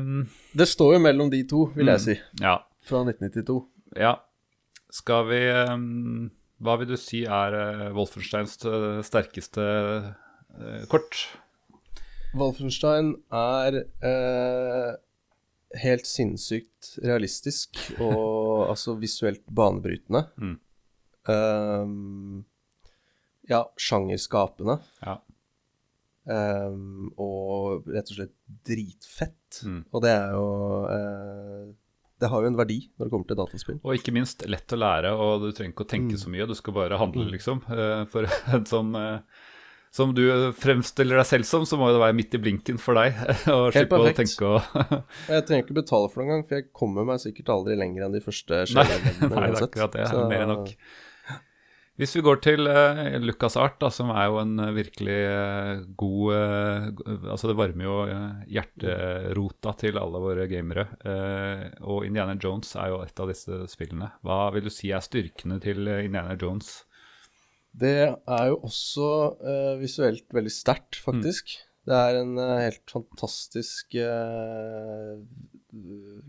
[0.58, 2.06] Det står jo mellom de to, vil jeg Mm.
[2.06, 2.56] si, Ja.
[2.86, 3.58] fra 1992.
[3.98, 4.14] Ja.
[4.94, 6.30] Skal vi ehm,
[6.62, 9.64] Hva vil du si er eh, Wolfensteins eh, sterkeste
[10.54, 11.26] eh, kort?
[12.38, 14.90] Wolfenstein er eh,
[15.82, 20.26] helt sinnssykt realistisk og altså visuelt banebrytende.
[20.38, 20.56] Mm.
[21.28, 22.44] Um,
[23.48, 24.78] ja, sjangerskapende.
[25.04, 25.18] Ja.
[26.24, 28.34] Um, og rett og slett
[28.64, 29.62] dritfett.
[29.68, 29.80] Mm.
[29.92, 30.44] Og det er jo
[30.88, 31.64] eh,
[32.22, 33.80] Det har jo en verdi når det kommer til dataspill.
[33.84, 36.22] Og ikke minst lett å lære, og du trenger ikke å tenke Mm.
[36.22, 36.46] så mye.
[36.48, 37.60] Du skal bare handle, liksom.
[37.68, 38.24] Eh, For
[38.56, 38.94] en sånn
[39.94, 40.24] som du
[40.58, 43.14] fremstiller deg selv som, så må det være midt i blinken for deg.
[43.54, 44.10] Og Helt perfekt.
[44.10, 44.98] å tenke og...
[45.36, 48.16] Jeg trenger ikke betale for det engang, for jeg kommer meg sikkert aldri lenger enn
[48.16, 50.06] de første Nei, nei, det er akkurat det.
[50.10, 50.72] Så- Mer enn nok.
[51.94, 55.84] Hvis vi går til uh, Lucas Art, da, som er jo en eh, virkelig uh,
[55.94, 57.98] god uh, Altså, det varmer jo
[58.50, 60.88] hjerterota til alle våre gamere.
[61.86, 64.10] Og Indiana Jones er jo et av disse spillene.
[64.26, 66.80] Hva vil du si er styrkene til Indiana Jones?
[67.74, 69.06] Det er jo også
[69.42, 71.56] uh, visuelt veldig sterkt, faktisk.
[71.84, 75.18] Det er en uh, helt fantastisk uh,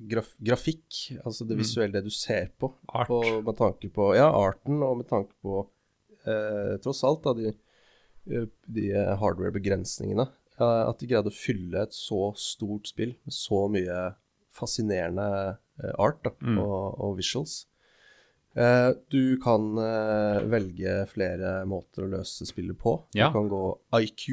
[0.10, 1.62] graf grafikk, altså det Mm.
[1.62, 2.72] visuelle, det du ser på.
[2.90, 3.08] Art.
[3.08, 3.20] på.
[3.46, 5.68] Med tanke på ja, arten, og med tanke på
[6.82, 7.52] tross alt da, de,
[8.66, 8.86] de
[9.22, 10.26] hardware-begrensningene.
[10.58, 14.16] at de greide å fylle et så stort spill med så mye
[14.56, 15.58] fascinerende
[16.00, 16.58] art da, Mm.
[16.64, 17.68] og, og visuals.
[18.56, 22.94] Eh, du kan eh, velge flere måter å løse spillet på.
[23.18, 23.28] Ja.
[23.28, 23.64] Du kan gå
[24.00, 24.30] IQ.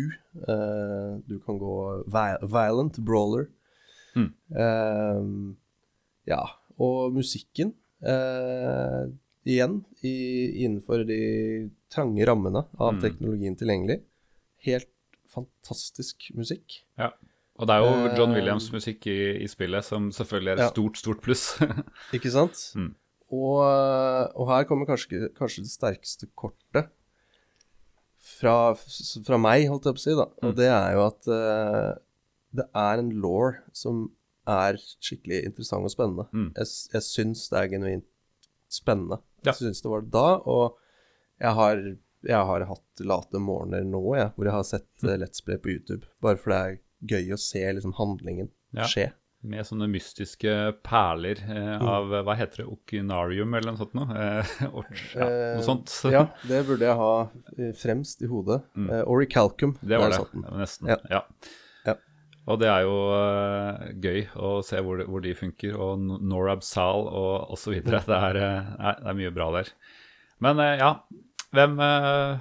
[0.47, 1.75] eh, du kan gå
[2.07, 3.49] violent, brawler.
[4.15, 5.57] Mm.
[6.29, 6.43] Ja,
[6.79, 7.73] og musikken
[9.43, 13.01] Igjen, innenfor de trange rammene av Mm.
[13.03, 14.03] teknologien tilgjengelig.
[14.63, 14.89] Helt
[15.27, 16.83] fantastisk musikk.
[16.99, 17.09] Ja.
[17.59, 20.71] Og det er jo John Williams' musikk i, i spillet som selvfølgelig er et ja.
[20.71, 21.59] stort, stort pluss.
[22.17, 22.55] Ikke sant?
[22.77, 22.95] Mm.
[23.33, 23.63] Og,
[24.37, 26.91] og her kommer kanskje, kanskje det sterkeste kortet.
[28.23, 28.75] fra,
[29.27, 30.27] fra meg, holdt jeg på å si, da.
[30.43, 30.57] Og Mm.
[30.59, 31.95] det er jo at uh,
[32.53, 34.05] det er en law som
[34.47, 36.27] er skikkelig interessant og spennende.
[36.35, 36.51] Mm.
[36.59, 38.07] Jeg, jeg syns det er genuint
[38.73, 39.19] spennende.
[39.43, 39.51] Ja.
[39.53, 40.77] Jeg syns det var det da, og
[41.43, 41.83] jeg har,
[42.29, 45.73] jeg har hatt late morgener nå, jeg, hvor jeg har sett eh, Let's Play på
[45.75, 46.07] YouTube.
[46.23, 46.79] Bare for det er
[47.17, 48.87] gøy å se liksom handlingen Ja.
[49.43, 50.53] Med sånne mystiske
[50.87, 51.89] perler eh, Mm.
[51.91, 52.67] av eh, Hva heter det?
[52.71, 54.15] Okinarium eller noe sånt noe?
[54.15, 55.91] Eh, orch- ja, Eh, noe sånt.
[56.13, 56.21] ja,
[56.51, 57.09] det burde jeg ha
[57.59, 58.61] eh, fremst i hodet.
[58.79, 58.87] Mm.
[58.91, 59.75] Eh, oricalcum.
[59.83, 60.21] Det var det.
[60.23, 60.93] satt det var nesten.
[60.93, 60.99] Ja.
[61.11, 61.23] Ja.
[61.91, 61.97] Ja.
[62.47, 66.63] Og det er jo eh, gøy å se hvor, det- hvor de funker, og Norab
[66.63, 67.81] Sal og osv.
[67.83, 68.41] Det, er,
[68.79, 69.73] nei, det er mye bra der.
[70.43, 70.95] Men eh, ja,
[71.55, 72.39] hvem eh,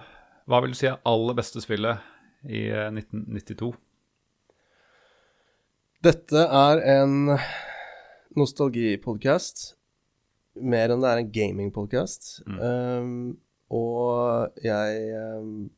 [0.49, 1.98] Hva vil du si er aller beste spillet
[2.49, 3.73] i eh, 1992?
[6.02, 7.36] Dette er en
[8.34, 9.76] nostalgipodkast.
[10.57, 12.32] Mer enn det er en gamingpodkast.
[12.49, 12.57] Mm.
[12.57, 13.11] Um,
[13.69, 15.03] og jeg
[15.38, 15.69] um,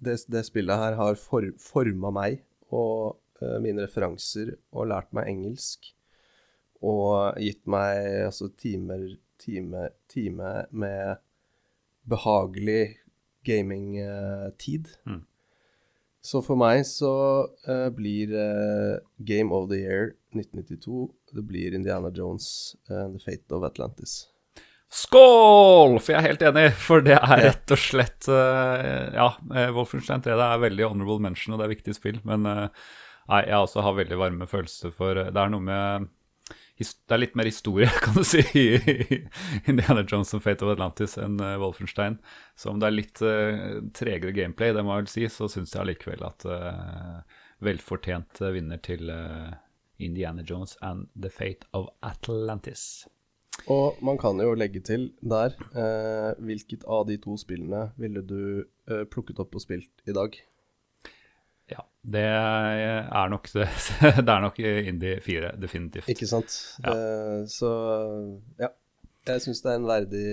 [0.00, 2.40] det, det spillet her har for, forma meg
[2.72, 5.92] og uh, mine referanser og lært meg engelsk.
[6.80, 8.00] Og gitt meg
[8.30, 9.10] altså timer,
[9.42, 11.20] time, time med
[12.08, 12.96] behagelig
[13.44, 14.88] gamingtid.
[15.04, 15.24] Mm.
[16.24, 17.12] Så for meg så
[17.68, 23.54] uh, blir uh, Game of the Year 1992 Det blir Indiana Jones and The Fate
[23.54, 24.26] of Atlantis.
[24.88, 25.98] Skål!
[26.00, 30.24] For jeg er helt enig, for det er rett og slett uh, Ja, eh, Wolfenstein
[30.24, 32.86] 3 det er veldig honorable mention, og det er viktig spill, men eh,
[33.28, 36.08] nei, jeg også har veldig varme følelser for Det er noe med
[36.78, 39.18] Det er litt mer historie, kan du si, i
[39.70, 42.20] Indiana Jones og Fate of Atlantis enn eh, Wolfenstein.
[42.58, 45.74] Så om det er litt uh, tregere gameplay, det må jeg vel si, så syns
[45.74, 49.50] jeg allikevel at uh, velfortjent vinner til uh,
[49.98, 53.08] Indiana Jones and The Fate of Atlantis.
[53.66, 55.56] Og man kan jo legge til der
[56.38, 58.62] Hvilket av de to spillene ville du
[59.10, 60.38] plukket opp og spilt i dag?
[61.68, 63.68] Ja, det er nok det.
[64.02, 66.08] Er nok Indie 4, definitivt.
[66.12, 66.54] Ikke sant?
[66.84, 66.94] Ja.
[67.50, 67.72] Så
[68.60, 68.72] ja.
[69.28, 70.28] Jeg syns det er en verdig,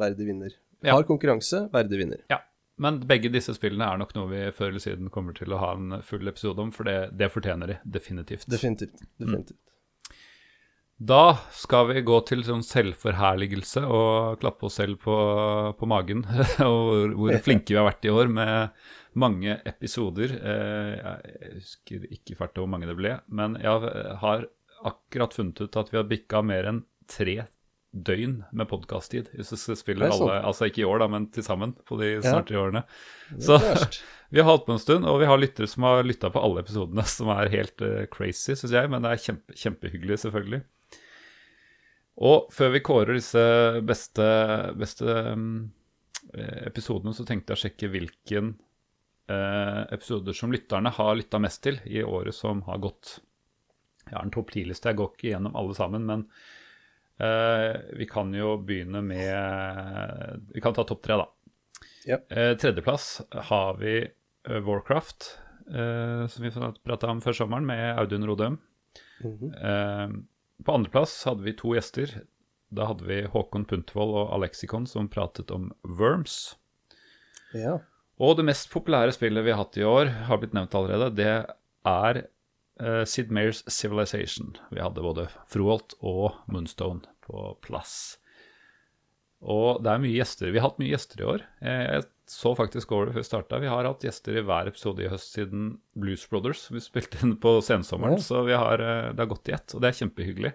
[0.00, 0.56] verdig vinner.
[0.84, 0.98] Ja.
[0.98, 2.20] Har konkurranse, verdig vinner.
[2.28, 2.42] Ja,
[2.76, 5.70] men begge disse spillene er nok noe vi før eller siden kommer til å ha
[5.78, 8.48] en full episode om, for det, det fortjener de definitivt.
[8.50, 9.00] Definitivt.
[9.16, 9.60] definitivt.
[10.98, 15.14] Da skal vi gå til sånn selvforherligelse og klappe oss selv på,
[15.78, 16.22] på magen.
[16.68, 18.84] og hvor, hvor flinke vi har vært i år med
[19.18, 20.36] mange episoder.
[20.38, 23.90] Eh, Jeg husker ikke fælt hvor mange det ble, men jeg
[24.22, 24.46] har
[24.84, 27.44] akkurat funnet ut at vi har bikka mer enn tre
[27.94, 29.30] døgn med podkast-tid.
[29.38, 29.44] Du
[29.78, 32.58] spiller er alle, altså ikke i år, da, men til sammen på de snart tre
[32.58, 32.82] årene.
[33.38, 33.58] Så
[34.34, 36.64] vi har holdt på en stund, og vi har lyttere som har lytta på alle
[36.64, 40.64] episodene, som er helt uh, crazy, syns jeg, men det er kjempe, kjempehyggelig, selvfølgelig.
[42.22, 43.42] Og før vi kårer disse
[43.86, 44.26] beste,
[44.78, 45.54] beste mm,
[46.34, 48.52] eh, episodene, så tenkte jeg å sjekke hvilken
[49.26, 53.16] eh, episoder som lytterne har lytta mest til i året som har gått.
[54.04, 56.26] Jeg har en topp ti-liste, jeg går ikke gjennom alle sammen, men
[57.18, 61.30] eh, vi kan jo begynne med Vi kan ta topp tre, da.
[62.04, 62.28] Yep.
[62.30, 63.08] Eh, tredjeplass
[63.48, 63.96] har vi
[64.44, 65.32] Warcraft,
[65.72, 66.52] eh, som vi
[66.84, 68.60] prata om før sommeren, med Audun Rodøm.
[69.24, 69.50] Mhm.
[69.50, 70.14] Eh,
[70.64, 72.10] på andreplass hadde vi to gjester.
[72.74, 76.56] Da hadde vi Håkon Puntvold og Alexikon som pratet om Worms.
[77.54, 77.78] Ja.
[78.18, 81.34] Og det mest populære spillet vi har hatt i år, har blitt nevnt allerede, det
[81.86, 82.20] er
[82.80, 84.54] uh, Sid Meirs Civilization.
[84.70, 88.16] Vi hadde både Froholt og Moonstone på plass.
[89.44, 90.50] Og det er mye gjester.
[90.54, 91.42] Vi har hatt mye gjester i år.
[91.60, 93.58] Eh, Jeg så faktisk over det før vi starta.
[93.60, 95.66] Vi har hatt gjester i hver episode i høst siden
[96.00, 96.62] Blues Brothers.
[96.72, 98.24] Vi spilte inn på sensommeren, Ja.
[98.24, 99.74] så vi har, eh, det har gått i ett.
[99.74, 100.54] Og det er kjempehyggelig.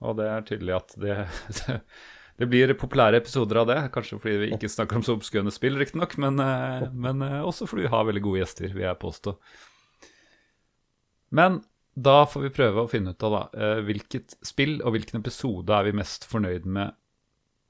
[0.00, 1.18] Og det er tydelig at det,
[2.40, 3.78] det blir populære episoder av det.
[3.92, 7.84] Kanskje fordi vi ikke snakker om så obskøne spill, riktignok, men, eh, men også fordi
[7.84, 9.36] vi har veldig gode gjester, vil jeg påstå.
[11.36, 11.60] Men
[11.96, 15.84] da får vi prøve å finne ut av da, hvilket spill og hvilken episode er
[15.88, 16.92] vi mest fornøyd med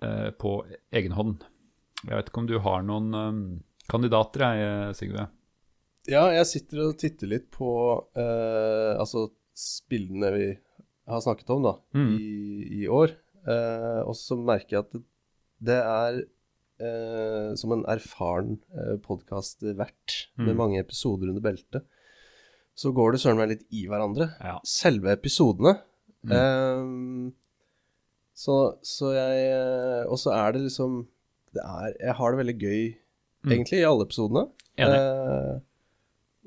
[0.02, 0.58] eh, på
[0.92, 1.44] egen hånd.
[2.06, 3.40] Jeg vet ikke om du har noen eh,
[3.90, 5.28] kandidater, jeg, Sigve?
[6.06, 7.70] Ja, jeg sitter og titter litt på
[8.14, 10.48] eh, altså spillene vi
[11.08, 12.12] har snakket om da, Mm.
[12.18, 13.14] i, i år.
[13.46, 15.02] Eh, og så merker jeg at det,
[15.66, 16.18] det er
[16.82, 20.56] eh, som en erfaren eh, podkast-vert med Mm.
[20.58, 21.86] mange episoder under beltet.
[22.76, 24.26] Så går det søren meg litt i hverandre.
[24.44, 24.58] Ja.
[24.68, 25.78] Selve episodene.
[26.26, 27.30] Mm.
[28.36, 31.06] Så, så jeg eh, Og så er det liksom
[31.56, 32.82] det er, Jeg har det veldig gøy,
[33.46, 33.52] Mm.
[33.52, 34.42] egentlig, i alle episodene.
[34.80, 35.58] Eh,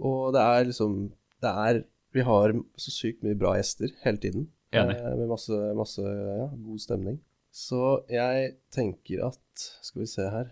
[0.04, 0.96] og det er liksom
[1.42, 1.84] Det er
[2.14, 4.48] Vi har så sykt mye bra gjester hele tiden.
[4.74, 7.20] Eh, med masse, masse ja, god stemning.
[7.52, 10.52] Så jeg tenker at Skal vi se her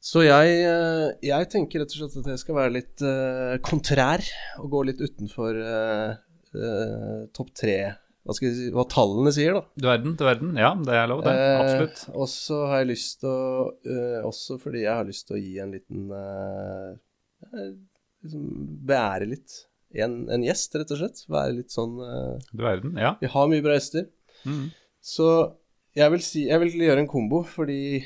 [0.00, 4.22] Så jeg, eh, jeg tenker rett og slett at jeg skal være litt uh, kontrær
[4.58, 6.12] og gå litt utenfor uh,
[6.54, 7.78] uh, topp tre.
[8.28, 9.62] Hva, skal si, hva tallene sier, da.
[9.80, 10.50] Du verden, du verden.
[10.60, 11.32] Ja, det er lov, det.
[11.32, 12.02] Eh, Absolutt.
[12.12, 15.40] og så har jeg lyst til å eh, Også fordi jeg har lyst til å
[15.40, 16.90] gi en liten eh,
[17.48, 17.70] eh,
[18.20, 18.44] liksom
[18.90, 19.56] Beære litt.
[19.96, 21.24] En, en gjest, rett og slett.
[21.32, 23.14] Være litt sånn eh, Du verden, ja.
[23.22, 24.10] Vi har mye bra gjester.
[24.44, 24.66] Mm.
[25.00, 25.30] Så
[25.96, 28.04] jeg vil, si, jeg vil gjøre en kombo, fordi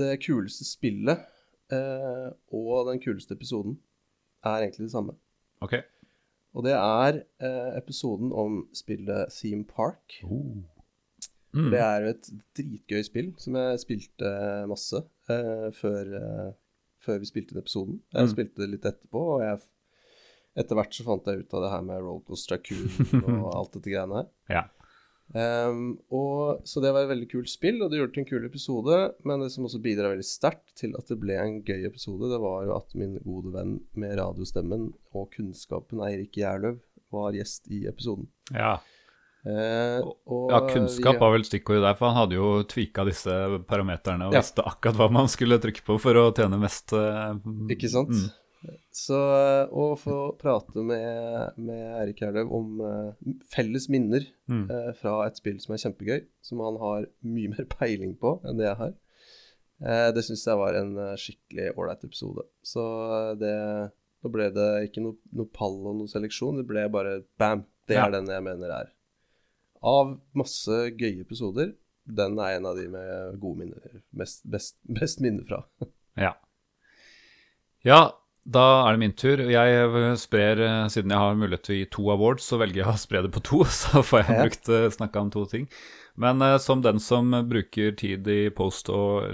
[0.00, 1.20] det kuleste spillet
[1.68, 3.76] eh, og den kuleste episoden
[4.40, 5.20] er egentlig det samme.
[5.60, 5.76] Ok.
[6.54, 10.16] Og det er eh, episoden om spillet Theme Park.
[10.26, 10.64] Mm.
[11.70, 12.28] Det er jo et
[12.58, 14.32] dritgøy spill som jeg spilte
[14.70, 15.00] masse
[15.30, 16.50] eh, før, eh,
[17.02, 18.00] før vi spilte den episoden.
[18.14, 18.32] Jeg Mm.
[18.34, 19.60] spilte det litt etterpå, og jeg,
[20.62, 23.90] etter hvert så fant jeg ut av det her med Rollercoaster Tycoon og alt dette
[23.94, 24.28] greiene her.
[24.50, 24.64] Ja.
[25.34, 28.30] Ehm, og, så det var et veldig kult spill, og det gjorde det til en
[28.30, 28.98] kul episode.
[29.28, 32.40] Men det som også bidrar veldig sterkt til at det ble en gøy episode, det
[32.42, 36.80] var jo at min gode venn med radiostemmen og kunnskapen, Eirik Gjerløv,
[37.14, 38.26] var gjest i episoden.
[38.54, 38.76] Ja.
[39.46, 43.32] Eh, og ja, kunnskap var vel stikkordet der, for han hadde jo tvika disse
[43.70, 44.42] parameterne og Ja.
[44.42, 46.92] visste akkurat hva man skulle trykke på for å tjene mest.
[46.92, 47.34] eh,
[47.72, 48.10] Ikke sant?
[48.12, 48.28] Mm.
[48.92, 49.16] Så
[49.72, 53.12] og få prate med, med Eirik Herløv om uh,
[53.48, 54.66] felles minner Mm.
[54.68, 58.58] uh, fra et spill som er kjempegøy, som han har mye mer peiling på enn
[58.60, 58.92] det jeg har,
[59.80, 62.42] Uh, det syns jeg var en skikkelig ålreit episode.
[62.60, 62.82] Så
[63.40, 63.54] det
[64.20, 67.62] Nå ble det ikke noe, noe pall og noe seleksjon, det ble bare bam.
[67.88, 68.02] Det Ja.
[68.04, 68.90] er den jeg mener er.
[69.80, 70.68] Av masse
[71.00, 71.72] gøye episoder,
[72.04, 74.02] den er en av de med gode minner.
[74.12, 75.62] Mest, best, best minner fra.
[76.20, 76.34] Ja.
[77.88, 78.10] Ja,
[78.48, 79.40] da er det min tur.
[79.52, 82.88] Jeg sprer, eh, siden jeg har mulighet til å gi to awards, så velger jeg
[82.88, 85.66] å spre det på to, så får jeg brukt eh, snakka om to ting.
[86.20, 89.28] Men eh, som den som bruker tid i post og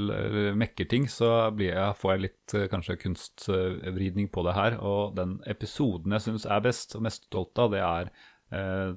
[0.58, 4.78] mekker ting, så blir jeg, får jeg litt kanskje kunstvridning på det her.
[4.82, 8.10] Og den episoden jeg syns er best og mest stolt av, det er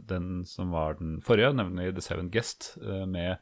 [0.05, 2.75] den som var den forrige, nemlig The Seven Guest,
[3.09, 3.39] med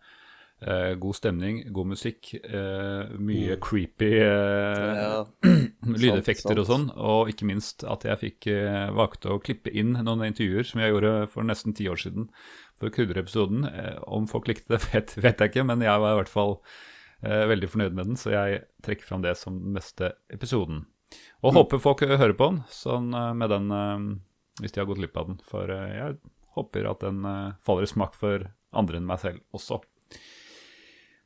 [0.61, 3.61] eh, god stemning, god musikk, eh, mye Mm.
[3.61, 5.25] creepy eh, Ja,
[5.85, 9.93] lydeffekter sant, og sånn, og ikke minst at jeg fikk eh, valgte å klippe inn
[9.93, 12.29] noen intervjuer som jeg gjorde for nesten ti år siden
[12.77, 13.65] for krydderepisoden.
[13.69, 16.57] Eh, om folk likte det, vet, vet jeg ikke, men jeg var i hvert fall
[17.23, 20.85] eh, veldig fornøyd med den, så jeg trekker fram det som den beste episoden.
[21.41, 21.57] Og Mm.
[21.61, 24.07] håper folk hører på den, sånn eh, med den eh,
[24.61, 25.37] hvis de har gått glipp av den.
[25.45, 26.17] For eh, jeg
[26.57, 29.79] håper at den eh, faller i smak for andre enn meg selv også.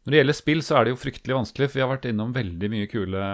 [0.01, 2.33] Når det gjelder spill, så er det jo fryktelig vanskelig, for vi har vært innom
[2.33, 3.25] veldig mye kule,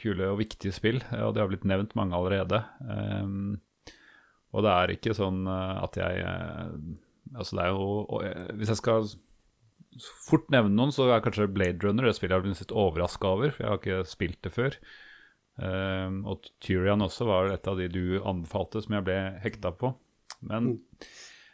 [0.00, 2.60] kule og viktige spill, eh, og det har blitt nevnt mange allerede.
[2.84, 3.54] Um,
[4.52, 6.74] og det er ikke sånn eh, at jeg eh,
[7.30, 8.16] Altså, det er jo
[8.58, 9.04] Hvis jeg skal
[10.26, 13.28] fort nevne noen, så er kanskje Blade Runner det spillet jeg har blitt litt overraska
[13.28, 14.76] over, for jeg har ikke spilt det før.
[15.60, 19.92] Um, og Tyrion også var et av de du anbefalte som jeg ble hekta på.
[20.50, 20.72] Men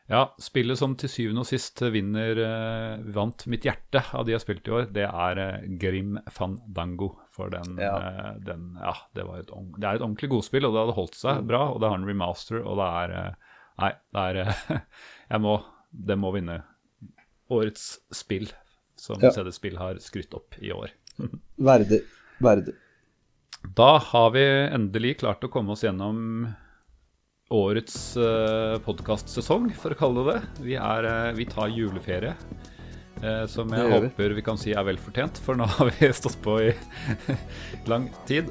[0.08, 4.38] ja, spillet som til syvende og sist vinner, eh, vant mitt hjerte av de jeg
[4.38, 7.12] har spilt i år, det er eh, Grim Fandango.
[7.36, 7.96] For den, Ja.
[7.98, 11.14] eh, den Ja, det, var et, det er et ordentlig godspill, og det hadde holdt
[11.18, 11.46] seg Mm.
[11.50, 11.62] bra.
[11.74, 13.34] Og det har en remaster, og det er eh,
[13.78, 14.80] Nei, det er eh,
[15.30, 15.58] Jeg må
[15.92, 16.62] Det må vinne
[17.50, 18.48] årets spill,
[18.96, 19.30] som Ja.
[19.30, 20.90] CD-spill har skrytt opp i år.
[21.58, 22.00] Verdig.
[22.40, 22.74] Verdig.
[23.76, 26.54] Da har vi endelig klart å komme oss gjennom
[27.54, 30.64] årets uh, podkastsesong, for å kalle det det.
[30.66, 32.36] Vi, er, uh, vi tar juleferie,
[33.16, 36.36] Uh, som jeg håper vi kan si er vel fortjent, for nå har vi stått
[36.44, 36.72] på i
[37.90, 38.50] lang tid.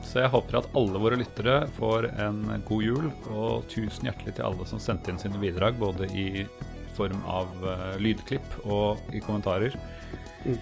[0.00, 4.46] Så jeg håper at alle våre lyttere får en god jul, og tusen hjertelig til
[4.48, 6.46] alle som sendte inn sine bidrag, både i
[6.96, 9.76] form av uh, lydklipp og i kommentarer.
[10.46, 10.56] Mm.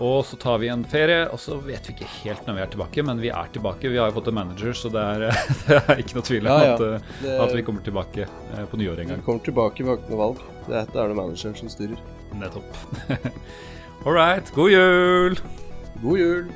[0.00, 2.70] Og så tar vi en ferie, og så vet vi ikke helt når vi er
[2.72, 3.90] tilbake, men vi er tilbake.
[3.92, 5.26] Vi har jo fått en manager, så det er,
[5.68, 6.72] det er ikke noe tvil om Ja, ja.
[6.74, 9.20] At, eh, Det- at vi kommer tilbake eh, på nyåret en gang.
[9.20, 10.40] Vi kommer tilbake ved Akne valg.
[10.70, 12.00] Dette er det manageren som styrer.
[12.32, 12.80] Nettopp.
[14.06, 14.48] All right.
[14.56, 15.36] God jul!
[16.00, 16.48] God jul!